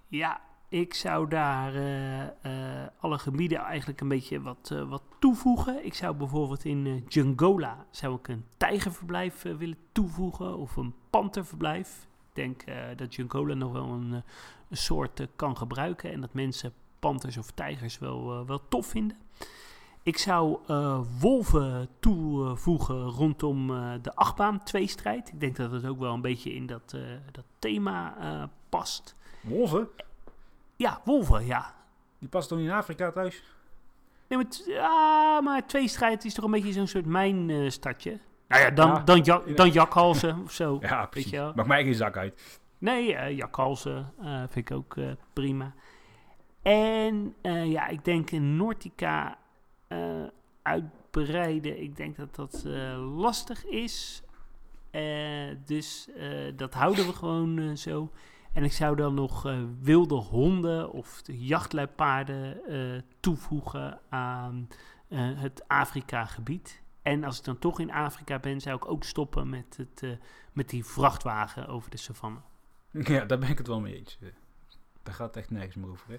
Ja, 0.09 0.41
ik 0.69 0.95
zou 0.95 1.29
daar 1.29 1.75
uh, 1.75 2.87
alle 3.01 3.19
gebieden 3.19 3.59
eigenlijk 3.59 4.01
een 4.01 4.09
beetje 4.09 4.41
wat, 4.41 4.75
wat 4.89 5.03
toevoegen. 5.19 5.85
Ik 5.85 5.95
zou 5.95 6.17
bijvoorbeeld 6.17 6.65
in 6.65 7.05
Jungola 7.09 7.87
zou 7.91 8.15
ik 8.15 8.29
een 8.29 8.45
tijgerverblijf 8.57 9.43
willen 9.43 9.79
toevoegen 9.93 10.57
of 10.57 10.77
een 10.77 10.95
panterverblijf. 11.11 12.08
Ik 12.39 12.65
denk 12.65 12.99
dat 12.99 13.15
Jungola 13.15 13.55
nog 13.55 13.73
wel 13.73 13.89
een, 13.89 14.13
een 14.69 14.77
soort 14.77 15.27
kan 15.37 15.57
gebruiken 15.57 16.13
en 16.13 16.21
dat 16.21 16.35
mensen 16.35 16.73
panters 16.99 17.37
of 17.37 17.51
tijgers 17.51 17.99
wel, 17.99 18.47
wel 18.47 18.69
tof 18.69 18.87
vinden. 18.87 19.17
Ik 20.03 20.19
zou 20.19 20.59
uh, 20.71 21.01
wolven 21.21 21.89
toevoegen 22.01 23.03
rondom 23.03 23.71
uh, 23.71 23.93
de 24.03 24.15
achtbaan 24.15 24.63
tweestrijd. 24.63 25.29
Ik 25.29 25.41
denk 25.41 25.57
dat 25.57 25.73
het 25.73 25.87
ook 25.87 25.99
wel 25.99 26.15
een 26.15 26.21
beetje 26.21 26.55
in 26.55 26.67
dat, 26.67 26.93
uh, 26.97 27.03
dat 27.31 27.45
thema 27.59 28.17
past. 28.69 29.15
Wolven? 29.41 29.89
Ja, 30.77 31.01
wolven, 31.05 31.47
ja. 31.47 31.75
Die 32.19 32.29
past 32.29 32.49
toch 32.49 32.59
in 32.59 32.71
Afrika 32.71 33.11
thuis? 33.11 33.43
Nee, 34.29 34.39
maar, 34.39 34.47
ja, 34.67 35.41
maar 35.41 35.67
tweestrijd 35.67 36.25
is 36.25 36.35
toch 36.35 36.45
een 36.45 36.51
beetje 36.51 36.73
zo'n 36.73 36.87
soort 36.87 37.07
mijnstadje. 37.07 38.19
Nou 38.49 38.63
ja, 38.63 38.71
dan, 38.71 38.89
ja, 38.89 39.23
dan, 39.23 39.43
dan 39.55 39.71
jakhalzen 39.71 40.43
of 40.45 40.53
zo. 40.53 40.79
Ja, 40.81 41.07
precies. 41.07 41.31
Weet 41.31 41.41
je 41.41 41.53
Maakt 41.55 41.69
mij 41.69 41.85
geen 41.85 41.95
zak 41.95 42.17
uit. 42.17 42.61
Nee, 42.79 43.35
jakhalzen 43.35 44.13
vind 44.49 44.71
ik 44.71 44.77
ook 44.77 44.97
prima. 45.33 45.75
En 46.63 47.35
ja, 47.65 47.87
ik 47.87 48.05
denk 48.05 48.31
Nortica 48.31 49.39
uh, 49.89 50.25
uitbreiden. 50.63 51.83
Ik 51.83 51.97
denk 51.97 52.17
dat 52.17 52.35
dat 52.35 52.65
uh, 52.67 53.17
lastig 53.17 53.67
is. 53.67 54.23
Uh, 54.93 55.55
dus 55.65 56.09
dat 56.57 56.75
houden 56.75 57.07
we 57.07 57.13
gewoon 57.13 57.77
zo. 57.77 58.11
En 58.53 58.65
ik 58.65 58.73
zou 58.73 58.97
dan 58.97 59.15
nog 59.15 59.55
wilde 59.81 60.15
honden 60.15 60.93
of 60.93 61.21
jachtluipaarden 61.25 62.61
toevoegen 63.21 64.01
aan 64.09 64.69
het 65.15 65.65
Afrika-gebied. 65.67 66.83
En 67.09 67.25
als 67.25 67.39
ik 67.39 67.45
dan 67.45 67.59
toch 67.59 67.81
in 67.81 67.91
Afrika 67.91 68.39
ben, 68.39 68.61
zou 68.61 68.77
ik 68.77 68.89
ook 68.89 69.05
stoppen 69.05 69.49
met, 69.49 69.77
het, 69.77 70.19
met 70.53 70.69
die 70.69 70.85
vrachtwagen 70.85 71.67
over 71.67 71.91
de 71.91 71.97
savanne. 71.97 72.39
Ja, 73.03 73.25
daar 73.25 73.39
ben 73.39 73.49
ik 73.49 73.59
het 73.59 73.67
wel 73.67 73.81
mee 73.81 73.97
eens. 73.97 74.19
Daar 75.03 75.15
gaat 75.15 75.37
echt 75.37 75.51
nergens 75.51 75.77
meer 75.77 75.91
over. 75.91 76.09
Hè? 76.09 76.19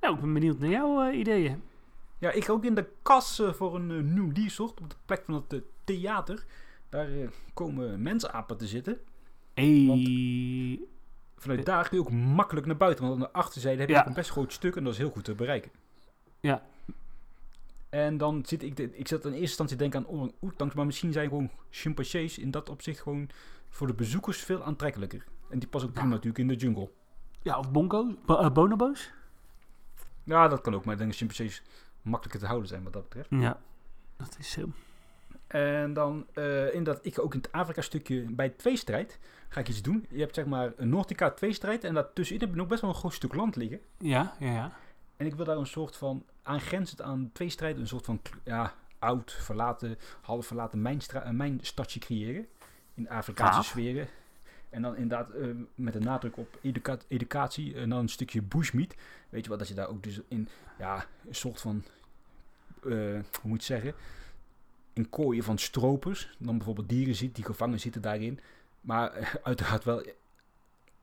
Nou, 0.00 0.14
ik 0.14 0.20
ben 0.20 0.32
benieuwd 0.32 0.58
naar 0.58 0.70
jouw 0.70 1.10
ideeën. 1.10 1.62
Ja, 2.18 2.30
ik 2.30 2.44
ga 2.44 2.52
ook 2.52 2.64
in 2.64 2.74
de 2.74 2.88
kas 3.02 3.40
uh, 3.40 3.52
voor 3.52 3.74
een 3.74 4.14
nieuw 4.14 4.32
diersoort 4.32 4.80
op 4.80 4.90
de 4.90 4.96
plek 5.04 5.24
van 5.24 5.34
het 5.48 5.62
theater. 5.84 6.44
Daar 6.88 7.08
komen 7.54 8.02
mensapen 8.02 8.56
te 8.56 8.66
zitten. 8.66 9.00
Hey. 9.54 9.86
Want 9.86 10.88
vanuit 11.36 11.66
daar 11.66 11.88
kun 11.88 11.98
je 11.98 12.04
ook 12.04 12.12
makkelijk 12.12 12.66
naar 12.66 12.76
buiten. 12.76 13.04
Want 13.04 13.14
aan 13.14 13.28
de 13.28 13.32
achterzijde 13.32 13.80
heb 13.80 13.88
je 13.88 13.94
ja. 13.94 14.06
een 14.06 14.14
best 14.14 14.30
groot 14.30 14.52
stuk 14.52 14.76
en 14.76 14.84
dat 14.84 14.92
is 14.92 14.98
heel 14.98 15.10
goed 15.10 15.24
te 15.24 15.34
bereiken. 15.34 15.70
Ja. 16.40 16.62
En 17.92 18.16
dan 18.18 18.42
zit 18.46 18.62
ik, 18.62 18.78
ik 18.78 19.08
zat 19.08 19.24
in 19.24 19.30
eerste 19.30 19.40
instantie 19.40 19.76
denken 19.76 19.98
aan 19.98 20.06
orang-oetangs, 20.06 20.74
maar 20.74 20.86
misschien 20.86 21.12
zijn 21.12 21.28
gewoon 21.28 21.50
chimpansees 21.70 22.38
in 22.38 22.50
dat 22.50 22.68
opzicht 22.68 23.00
gewoon 23.00 23.28
voor 23.68 23.86
de 23.86 23.94
bezoekers 23.94 24.42
veel 24.42 24.64
aantrekkelijker. 24.64 25.24
En 25.50 25.58
die 25.58 25.68
passen 25.68 25.90
ook 25.90 25.94
prima 25.94 26.10
natuurlijk 26.10 26.38
in 26.38 26.48
de 26.48 26.54
jungle. 26.54 26.90
Ja, 27.42 27.58
of 27.58 27.70
bongo's, 27.70 28.14
bonobo's? 28.52 29.12
Ja, 30.24 30.48
dat 30.48 30.60
kan 30.60 30.74
ook, 30.74 30.84
maar 30.84 30.92
ik 30.92 30.98
denk 30.98 31.10
dat 31.10 31.18
chimpansees 31.18 31.62
makkelijker 32.02 32.40
te 32.40 32.46
houden 32.46 32.68
zijn 32.68 32.82
wat 32.82 32.92
dat 32.92 33.02
betreft. 33.02 33.28
Ja, 33.30 33.60
dat 34.16 34.36
is 34.38 34.50
zo. 34.50 34.68
En 35.46 35.92
dan 35.92 36.26
uh, 36.34 36.74
in 36.74 36.84
dat 36.84 36.98
ik 37.02 37.18
ook 37.18 37.34
in 37.34 37.40
het 37.40 37.52
Afrika-stukje 37.52 38.24
bij 38.30 38.48
tweestrijd 38.48 39.18
ga 39.48 39.60
ik 39.60 39.68
iets 39.68 39.82
doen. 39.82 40.06
Je 40.10 40.20
hebt 40.20 40.34
zeg 40.34 40.46
maar 40.46 40.72
een 40.76 40.88
Nordica 40.88 41.30
tweestrijd 41.30 41.84
en 41.84 41.94
daartussenin 41.94 42.40
heb 42.40 42.50
je 42.50 42.56
nog 42.56 42.66
best 42.66 42.80
wel 42.80 42.90
een 42.90 42.96
groot 42.96 43.12
stuk 43.12 43.34
land 43.34 43.56
liggen. 43.56 43.80
Ja, 43.98 44.36
ja, 44.38 44.52
ja. 44.52 44.72
En 45.22 45.28
ik 45.28 45.34
wil 45.34 45.44
daar 45.44 45.56
een 45.56 45.66
soort 45.66 45.96
van 45.96 46.24
aangrenzend 46.42 47.02
aan 47.02 47.30
tweestrijd, 47.32 47.76
een 47.76 47.86
soort 47.86 48.04
van 48.04 48.20
ja, 48.44 48.74
oud, 48.98 49.32
verlaten, 49.32 49.98
half 50.20 50.46
verlaten 50.46 50.82
mijnstadje 50.82 51.32
mijn 51.32 51.60
creëren. 51.98 52.46
In 52.94 53.08
Afrikaanse 53.08 53.54
Gaaf. 53.54 53.66
sferen. 53.66 54.08
En 54.70 54.82
dan 54.82 54.96
inderdaad 54.96 55.34
uh, 55.34 55.56
met 55.74 55.94
een 55.94 56.02
nadruk 56.02 56.36
op 56.36 56.58
educa 56.62 56.98
educatie 57.08 57.74
en 57.74 57.88
dan 57.88 57.98
een 57.98 58.08
stukje 58.08 58.42
bushmeat. 58.42 58.94
Weet 59.28 59.44
je 59.44 59.50
wat, 59.50 59.58
dat 59.58 59.68
je 59.68 59.74
daar 59.74 59.88
ook 59.88 60.02
dus 60.02 60.20
in 60.28 60.48
ja, 60.78 61.06
een 61.26 61.34
soort 61.34 61.60
van, 61.60 61.84
uh, 62.84 62.94
hoe 63.40 63.50
moet 63.50 63.60
je 63.60 63.72
zeggen, 63.72 63.94
in 64.92 65.10
kooien 65.10 65.44
van 65.44 65.58
stropers. 65.58 66.36
Dan 66.38 66.56
bijvoorbeeld 66.56 66.88
dieren 66.88 67.14
ziet 67.14 67.34
die 67.34 67.44
gevangen 67.44 67.80
zitten 67.80 68.02
daarin. 68.02 68.40
Maar 68.80 69.18
uh, 69.18 69.34
uiteraard 69.42 69.84
wel 69.84 70.04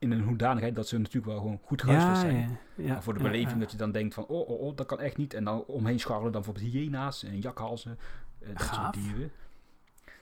in 0.00 0.10
een 0.10 0.22
hoedanigheid 0.22 0.74
dat 0.74 0.88
ze 0.88 0.98
natuurlijk 0.98 1.26
wel 1.26 1.36
gewoon 1.36 1.60
goed 1.62 1.82
gehuisvest 1.82 2.20
zijn. 2.20 2.58
Ja, 2.74 2.84
ja, 2.84 3.02
voor 3.02 3.14
de 3.14 3.22
beleving 3.22 3.60
dat 3.60 3.70
je 3.70 3.76
dan 3.76 3.92
denkt 3.92 4.14
van, 4.14 4.26
oh, 4.26 4.48
oh, 4.48 4.60
oh, 4.60 4.76
dat 4.76 4.86
kan 4.86 5.00
echt 5.00 5.16
niet. 5.16 5.34
En 5.34 5.44
dan 5.44 5.64
omheen 5.64 6.00
scharrelen 6.00 6.32
dan 6.32 6.42
bijvoorbeeld 6.42 6.74
hyena's 6.74 7.24
en 7.24 7.40
jakhalzen, 7.40 7.98
dat 8.38 8.70
soort 8.72 8.92
dieren. 8.92 9.32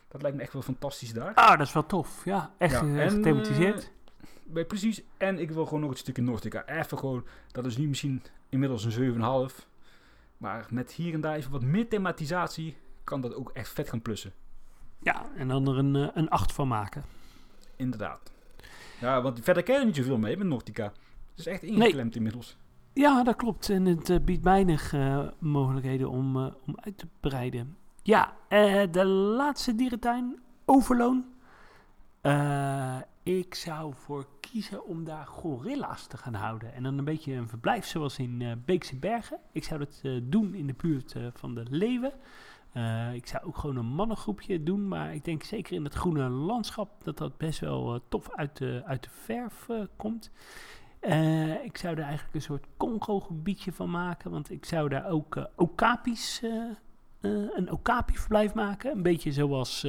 Dat 0.09 0.23
lijkt 0.23 0.37
me 0.37 0.43
echt 0.43 0.53
wel 0.53 0.63
fantastisch 0.63 1.13
daar. 1.13 1.35
Ah, 1.35 1.59
dat 1.59 1.67
is 1.67 1.73
wel 1.73 1.87
tof. 1.87 2.25
Ja, 2.25 2.53
echt 2.59 2.73
ja, 2.73 2.83
uh, 2.83 3.09
gethematiseerd. 3.09 3.91
Uh, 4.55 4.67
precies. 4.67 5.03
En 5.17 5.39
ik 5.39 5.51
wil 5.51 5.65
gewoon 5.65 5.81
nog 5.81 5.91
het 5.91 5.99
stukje 5.99 6.23
Noordica. 6.23 6.67
Even 6.67 6.99
gewoon, 6.99 7.25
dat 7.53 7.67
is 7.67 7.77
nu 7.77 7.89
misschien 7.89 8.23
inmiddels 8.49 8.85
een 8.85 9.51
7,5. 9.51 9.67
Maar 10.37 10.67
met 10.71 10.93
hier 10.93 11.15
en 11.15 11.21
daar 11.21 11.35
even 11.35 11.51
wat 11.51 11.63
meer 11.63 11.89
thematisatie 11.89 12.77
kan 13.05 13.21
dat 13.21 13.35
ook 13.35 13.51
echt 13.53 13.69
vet 13.69 13.89
gaan 13.89 14.03
plussen. 14.03 14.33
Ja, 14.99 15.27
en 15.37 15.49
dan 15.49 15.69
er 15.69 15.79
een, 15.79 15.95
een 15.95 16.29
8 16.29 16.53
van 16.53 16.69
maken. 16.69 17.05
Inderdaad. 17.77 18.33
Ja, 19.01 19.23
want 19.23 19.41
verder 19.43 19.63
ken 19.63 19.79
je 19.79 19.85
niet 19.87 19.97
zoveel 19.97 20.19
mee 20.19 20.37
met 20.37 20.47
Nordica. 20.47 20.85
Het 20.85 21.39
is 21.39 21.47
echt 21.47 21.63
ingeklemd 21.63 22.17
inmiddels. 22.17 22.57
Ja, 22.93 23.23
dat 23.23 23.37
klopt. 23.37 23.71
En 23.71 23.85
het 23.85 24.25
biedt 24.25 24.45
weinig 24.45 24.95
mogelijkheden 25.39 26.11
om, 26.11 26.37
om 26.37 26.77
uit 26.77 26.99
te 26.99 27.07
breiden. 27.21 27.77
Ja, 28.03 28.33
de 28.91 29.05
laatste 29.05 29.75
dierentuin, 29.75 30.41
Overloon. 30.65 31.25
Ik 33.23 33.55
zou 33.55 33.95
voor 33.95 34.27
kiezen 34.41 34.87
om 34.87 35.05
daar 35.05 35.27
gorilla's 35.27 36.07
te 36.07 36.17
gaan 36.17 36.35
houden. 36.35 36.75
En 36.75 36.83
dan 36.83 36.99
een 36.99 37.05
beetje 37.05 37.33
een 37.33 37.49
verblijf 37.49 37.87
zoals 37.87 38.19
in 38.19 38.63
Beekse 38.65 38.97
Bergen. 38.97 39.39
Ik 39.53 39.65
zou 39.65 39.79
dat 39.79 40.03
doen 40.23 40.55
in 40.55 40.67
de 40.67 40.75
buurt 40.77 41.15
van 41.35 41.55
de 41.55 41.65
Leeuwen. 41.71 42.13
Ik 43.15 43.27
zou 43.27 43.45
ook 43.45 43.57
gewoon 43.57 43.77
een 43.77 43.87
mannengroepje 43.87 44.63
doen. 44.63 44.89
Maar 44.89 45.15
ik 45.15 45.25
denk 45.25 45.43
zeker 45.43 45.75
in 45.75 45.85
het 45.85 45.95
groene 45.95 46.29
landschap 46.29 47.05
dat 47.05 47.19
dat 47.19 47.37
best 47.37 47.61
wel 47.61 48.01
tof 48.09 48.31
uit 48.35 48.57
de, 48.57 48.83
uit 48.87 49.03
de 49.03 49.11
verf 49.11 49.69
komt. 49.97 50.31
ik 51.63 51.77
zou 51.77 51.97
er 51.97 52.03
eigenlijk 52.03 52.35
een 52.35 52.43
soort 52.43 52.67
Congo-gebiedje 52.77 53.73
van 53.73 53.91
maken. 53.91 54.31
Want 54.31 54.51
ik 54.51 54.65
zou 54.65 54.89
daar 54.89 55.09
ook 55.09 55.49
okapis 55.57 56.43
een 57.21 57.71
okapi-verblijf 57.71 58.55
maken. 58.55 58.93
Een 58.93 59.03
beetje 59.03 59.33
zoals 59.33 59.85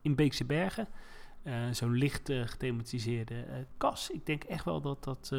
in 0.00 0.14
Beekse 0.14 0.44
Bergen. 0.44 0.88
Zo'n 1.70 1.92
licht 1.92 2.32
gethematiseerde 2.32 3.66
kas. 3.76 4.10
Ik 4.10 4.26
denk 4.26 4.44
echt 4.44 4.64
wel 4.64 4.80
dat 4.80 5.04
dat, 5.04 5.32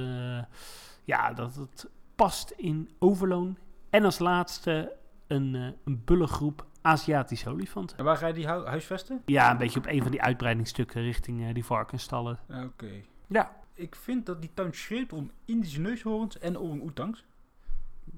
ja, 1.03 1.33
dat 1.33 1.55
het 1.55 1.89
past 2.15 2.49
in 2.49 2.89
Overloon. 2.99 3.57
En 3.89 4.03
als 4.03 4.19
laatste 4.19 4.95
een, 5.27 5.53
een 5.83 6.01
bullengroep 6.05 6.65
Aziatische 6.81 7.49
olifanten. 7.49 7.97
En 7.97 8.03
waar 8.03 8.17
ga 8.17 8.27
je 8.27 8.33
die 8.33 8.47
hu 8.47 8.65
huisvesten? 8.65 9.21
Ja, 9.25 9.51
een 9.51 9.57
beetje 9.57 9.79
op 9.79 9.85
een 9.85 10.01
van 10.01 10.11
die 10.11 10.21
uitbreidingsstukken 10.21 11.01
richting 11.01 11.53
die 11.53 11.65
varkensstallen. 11.65 12.39
Oké. 12.49 12.91
Ja. 13.27 13.55
Ik 13.73 13.95
vind 13.95 14.25
dat 14.25 14.41
die 14.41 14.51
tuin 14.53 14.73
schreeuwt 14.73 15.13
om 15.13 15.31
Indische 15.45 15.81
neushoorns 15.81 16.39
en 16.39 16.59
orang-oetangs. 16.59 17.25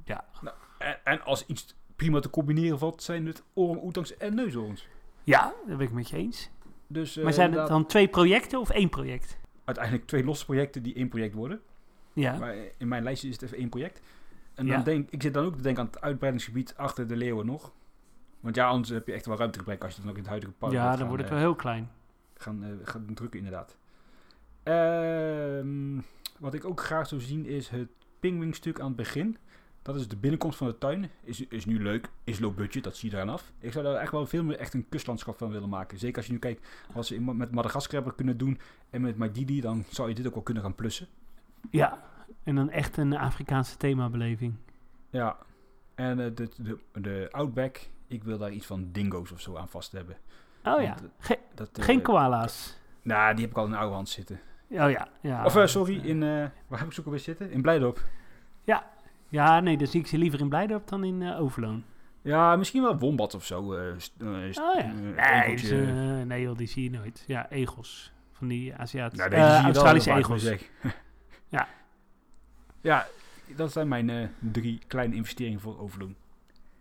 Ja. 0.03 0.25
Nou, 0.41 0.55
en, 0.77 0.97
en, 1.03 1.23
als 1.23 1.45
iets 1.45 1.75
prima 1.95 2.19
te 2.19 2.29
combineren 2.29 2.79
valt, 2.79 3.03
zijn 3.03 3.25
het 3.25 3.43
orang-oetangs 3.53 4.17
en 4.17 4.35
neushoorns. 4.35 4.87
Ja, 5.23 5.53
dat 5.67 5.77
ben 5.77 5.87
ik 5.87 5.93
met 5.93 6.09
je 6.09 6.17
eens. 6.17 6.49
Dus, 6.87 7.17
uh, 7.17 7.23
maar 7.23 7.33
zijn 7.33 7.53
het 7.53 7.67
dan 7.67 7.85
twee 7.85 8.07
projecten 8.07 8.59
of 8.59 8.69
één 8.69 8.89
project? 8.89 9.37
Uiteindelijk 9.65 10.07
twee 10.07 10.23
losse 10.23 10.45
projecten 10.45 10.83
die 10.83 10.93
één 10.93 11.09
project 11.09 11.33
worden. 11.33 11.61
Ja. 12.13 12.37
Maar 12.37 12.55
in 12.77 12.87
mijn 12.87 13.03
lijstje 13.03 13.27
is 13.27 13.33
het 13.33 13.43
even 13.43 13.57
één 13.57 13.69
project. 13.69 14.01
En 14.57 14.67
dan 14.67 14.83
denk 14.83 15.09
ik 15.09 15.21
zit 15.21 15.33
dan 15.33 15.45
ook 15.45 15.55
te 15.55 15.61
denken 15.61 15.83
aan 15.83 15.89
het 15.89 16.01
uitbreidingsgebied 16.01 16.73
achter 16.77 17.07
de 17.07 17.15
leeuwen 17.15 17.45
nog. 17.45 17.71
Want 18.39 18.55
ja, 18.55 18.67
anders 18.67 18.89
heb 18.89 19.07
je 19.07 19.13
echt 19.13 19.25
wel 19.25 19.37
ruimtegebrek 19.37 19.83
als 19.83 19.95
je 19.95 20.01
dan 20.01 20.09
ook 20.09 20.15
in 20.15 20.21
het 20.21 20.29
huidige 20.29 20.53
park 20.53 20.71
Ja, 20.71 20.95
dan 20.95 21.07
wordt 21.07 21.21
het 21.21 21.31
wel 21.31 21.39
heel 21.39 21.55
klein. 21.55 21.89
Gaan, 22.33 22.79
gaan 22.83 23.05
drukken 23.13 23.39
inderdaad. 23.39 23.77
Uh, 24.63 26.01
wat 26.39 26.53
ik 26.53 26.65
ook 26.65 26.81
graag 26.81 27.07
zou 27.07 27.21
zien 27.21 27.45
is 27.45 27.69
het 27.69 27.89
pingwingstuk 28.19 28.79
aan 28.79 28.87
het 28.87 28.95
begin. 28.95 29.37
Dat 29.81 29.95
is 29.95 30.07
de 30.07 30.15
binnenkomst 30.15 30.57
van 30.57 30.67
de 30.67 30.77
tuin. 30.77 31.09
Is, 31.23 31.47
is 31.47 31.65
nu 31.65 31.81
leuk. 31.81 32.09
Is 32.23 32.39
low 32.39 32.55
budget, 32.55 32.83
dat 32.83 32.95
zie 32.95 33.09
je 33.09 33.15
eraan 33.15 33.29
af. 33.29 33.51
Ik 33.59 33.71
zou 33.71 33.85
daar 33.85 33.95
echt 33.95 34.11
wel 34.11 34.25
veel 34.25 34.43
meer 34.43 34.57
echt 34.57 34.73
een 34.73 34.89
kustlandschap 34.89 35.37
van 35.37 35.51
willen 35.51 35.69
maken. 35.69 35.99
Zeker 35.99 36.17
als 36.17 36.25
je 36.25 36.31
nu 36.31 36.39
kijkt 36.39 36.67
wat 36.93 37.05
ze 37.05 37.21
met 37.21 37.51
Madagaskar 37.51 37.95
hebben 37.95 38.15
kunnen 38.15 38.37
doen. 38.37 38.59
En 38.89 39.01
met 39.01 39.17
Maididi, 39.17 39.61
dan 39.61 39.83
zou 39.89 40.09
je 40.09 40.15
dit 40.15 40.27
ook 40.27 40.33
wel 40.33 40.43
kunnen 40.43 40.63
gaan 40.63 40.75
plussen. 40.75 41.07
Ja, 41.69 42.03
en 42.43 42.55
dan 42.55 42.69
echt 42.69 42.97
een 42.97 43.17
Afrikaanse 43.17 43.77
themabeleving. 43.77 44.55
Ja, 45.09 45.37
en 45.95 46.17
de, 46.17 46.33
de, 46.33 46.77
de 46.93 47.27
Outback, 47.31 47.89
ik 48.07 48.23
wil 48.23 48.37
daar 48.37 48.51
iets 48.51 48.65
van 48.65 48.89
dingo's 48.91 49.31
of 49.31 49.41
zo 49.41 49.55
aan 49.55 49.69
vast 49.69 49.91
hebben. 49.91 50.17
Oh 50.63 50.81
ja, 50.81 50.95
dat, 51.55 51.69
geen 51.73 52.01
koala's. 52.01 52.77
Nou, 53.01 53.33
die 53.33 53.41
heb 53.41 53.51
ik 53.51 53.57
al 53.57 53.65
in 53.65 53.73
oude 53.73 53.95
hand 53.95 54.09
zitten. 54.09 54.39
Oh 54.69 54.89
ja. 54.89 55.07
ja 55.21 55.45
of 55.45 55.69
sorry, 55.69 55.99
in, 56.05 56.19
waar 56.67 56.79
heb 56.79 56.87
ik 56.87 56.93
zo 56.93 57.01
alweer 57.05 57.19
zitten? 57.19 57.51
In 57.51 57.61
Blijdorp. 57.61 58.03
Ja, 58.63 58.87
ja, 59.29 59.59
nee, 59.59 59.77
dan 59.77 59.87
zie 59.87 59.99
ik 59.99 60.07
ze 60.07 60.17
liever 60.17 60.39
in 60.39 60.49
Blijdorp 60.49 60.87
dan 60.87 61.03
in 61.03 61.33
Overloon. 61.33 61.83
Ja, 62.21 62.55
misschien 62.55 62.81
wel 62.81 62.97
Wombat 62.97 63.35
of 63.35 63.45
zo. 63.45 63.59
Oh 63.59 63.75
ja. 64.17 64.91
nee, 65.41 65.55
dus, 65.55 65.71
nee 66.25 66.41
joh, 66.41 66.57
die 66.57 66.67
zie 66.67 66.83
je 66.83 66.97
nooit. 66.97 67.23
Ja, 67.27 67.49
egels. 67.49 68.11
Van 68.31 68.47
die 68.47 68.75
Aziatische, 68.75 69.29
nou, 69.29 69.63
Australische 69.65 70.13
egels. 70.13 70.49
ja. 71.49 71.67
Ja, 72.81 73.07
dat 73.55 73.71
zijn 73.71 73.87
mijn 73.87 74.31
drie 74.39 74.79
kleine 74.87 75.15
investeringen 75.15 75.59
voor 75.59 75.79
Overloon. 75.79 76.15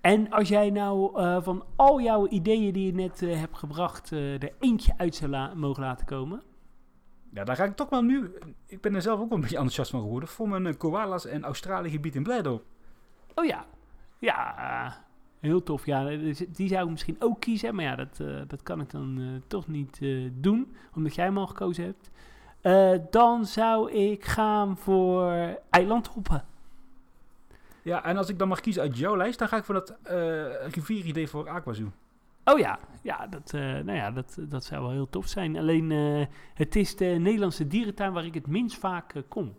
En 0.00 0.30
als 0.30 0.48
jij 0.48 0.70
nou 0.70 1.12
van 1.42 1.64
al 1.76 2.00
jouw 2.00 2.28
ideeën 2.28 2.72
die 2.72 2.86
je 2.86 2.94
net 2.94 3.20
hebt 3.20 3.58
gebracht, 3.58 4.10
er 4.10 4.52
eentje 4.60 4.94
uit 4.96 5.14
zou 5.14 5.54
mogen 5.56 5.82
laten 5.82 6.06
komen... 6.06 6.42
Ja, 7.30 7.44
daar 7.44 7.56
ga 7.56 7.64
ik 7.64 7.76
toch 7.76 7.88
wel 7.88 8.02
nu... 8.02 8.30
Ik 8.66 8.80
ben 8.80 8.94
er 8.94 9.02
zelf 9.02 9.20
ook 9.20 9.30
een 9.32 9.40
beetje 9.40 9.56
enthousiast 9.56 9.90
van 9.90 10.00
geworden. 10.00 10.28
Voor 10.28 10.48
mijn 10.48 10.76
koalas 10.76 11.26
en 11.26 11.44
Australië 11.44 11.90
gebied 11.90 12.14
in 12.14 12.22
Blijdorp. 12.22 12.64
Oh 13.34 13.44
ja. 13.44 13.66
Ja, 14.18 15.04
Heel 15.40 15.62
tof. 15.62 15.86
Ja, 15.86 16.04
dus 16.04 16.38
die 16.38 16.68
zou 16.68 16.84
ik 16.84 16.90
misschien 16.90 17.16
ook 17.18 17.40
kiezen. 17.40 17.74
Maar 17.74 17.84
ja, 17.84 17.96
dat, 17.96 18.16
dat 18.48 18.62
kan 18.62 18.80
ik 18.80 18.90
dan 18.90 19.42
toch 19.46 19.68
niet 19.68 20.00
doen. 20.32 20.76
Omdat 20.94 21.14
jij 21.14 21.24
hem 21.24 21.38
al 21.38 21.46
gekozen 21.46 21.84
hebt. 21.84 22.10
Dan 23.10 23.44
zou 23.44 23.92
ik 23.92 24.24
gaan 24.24 24.76
voor 24.76 25.32
eilandhoppen. 25.70 26.44
Ja, 27.82 28.04
en 28.04 28.16
als 28.16 28.28
ik 28.28 28.38
dan 28.38 28.48
mag 28.48 28.60
kiezen 28.60 28.82
uit 28.82 28.98
jouw 28.98 29.16
lijst, 29.16 29.38
dan 29.38 29.48
ga 29.48 29.56
ik 29.56 29.64
voor 29.64 29.74
dat 29.74 29.96
rivieridee 30.70 31.28
voor 31.28 31.48
Aquazoo. 31.48 31.92
Oh 32.44 32.58
ja, 32.58 32.78
ja, 33.02 33.26
dat, 33.26 33.52
nou 33.52 33.92
ja 33.92 34.10
dat, 34.10 34.36
dat 34.40 34.64
zou 34.64 34.82
wel 34.82 34.90
heel 34.90 35.10
tof 35.10 35.26
zijn. 35.26 35.56
Alleen 35.56 35.90
het 36.54 36.76
is 36.76 36.96
de 36.96 37.04
Nederlandse 37.04 37.66
dierentuin 37.66 38.12
waar 38.12 38.24
ik 38.24 38.34
het 38.34 38.46
minst 38.46 38.78
vaak 38.78 39.12
kom. 39.28 39.54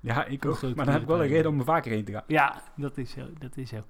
Ja, 0.00 0.24
ik 0.24 0.46
ook. 0.46 0.62
Maar 0.62 0.84
dan 0.84 0.88
heb 0.88 1.02
ik 1.02 1.08
wel 1.08 1.22
een 1.22 1.28
reden 1.28 1.50
om 1.50 1.58
er 1.58 1.64
vaker 1.64 1.90
heen 1.92 2.04
te 2.04 2.12
gaan. 2.12 2.24
Ja, 2.26 2.62
dat 2.76 2.98
is 2.98 3.10
zo. 3.10 3.26
Dat 3.38 3.56
is 3.56 3.68
zo 3.68 3.82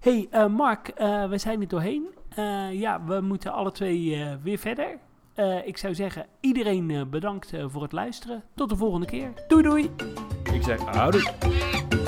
hey, 0.00 0.28
uh, 0.32 0.46
Mark, 0.46 0.92
uh, 1.00 1.28
we 1.28 1.38
zijn 1.38 1.60
er 1.60 1.68
doorheen. 1.68 2.06
Uh, 2.38 2.72
ja, 2.72 3.04
we 3.04 3.20
moeten 3.20 3.52
alle 3.52 3.72
twee 3.72 4.26
weer 4.42 4.58
verder. 4.58 4.98
Ik 5.64 5.76
zou 5.76 5.94
zeggen, 5.94 6.26
iedereen 6.40 7.10
bedankt 7.10 7.52
voor 7.66 7.82
het 7.82 7.92
luisteren. 7.92 8.42
Tot 8.54 8.68
de 8.68 8.76
volgende 8.76 9.06
keer. 9.06 9.32
Doei 9.48 9.62
doei. 9.62 9.90
Ik 10.52 10.62
zeg, 10.62 10.80
houdoe. 10.80 12.05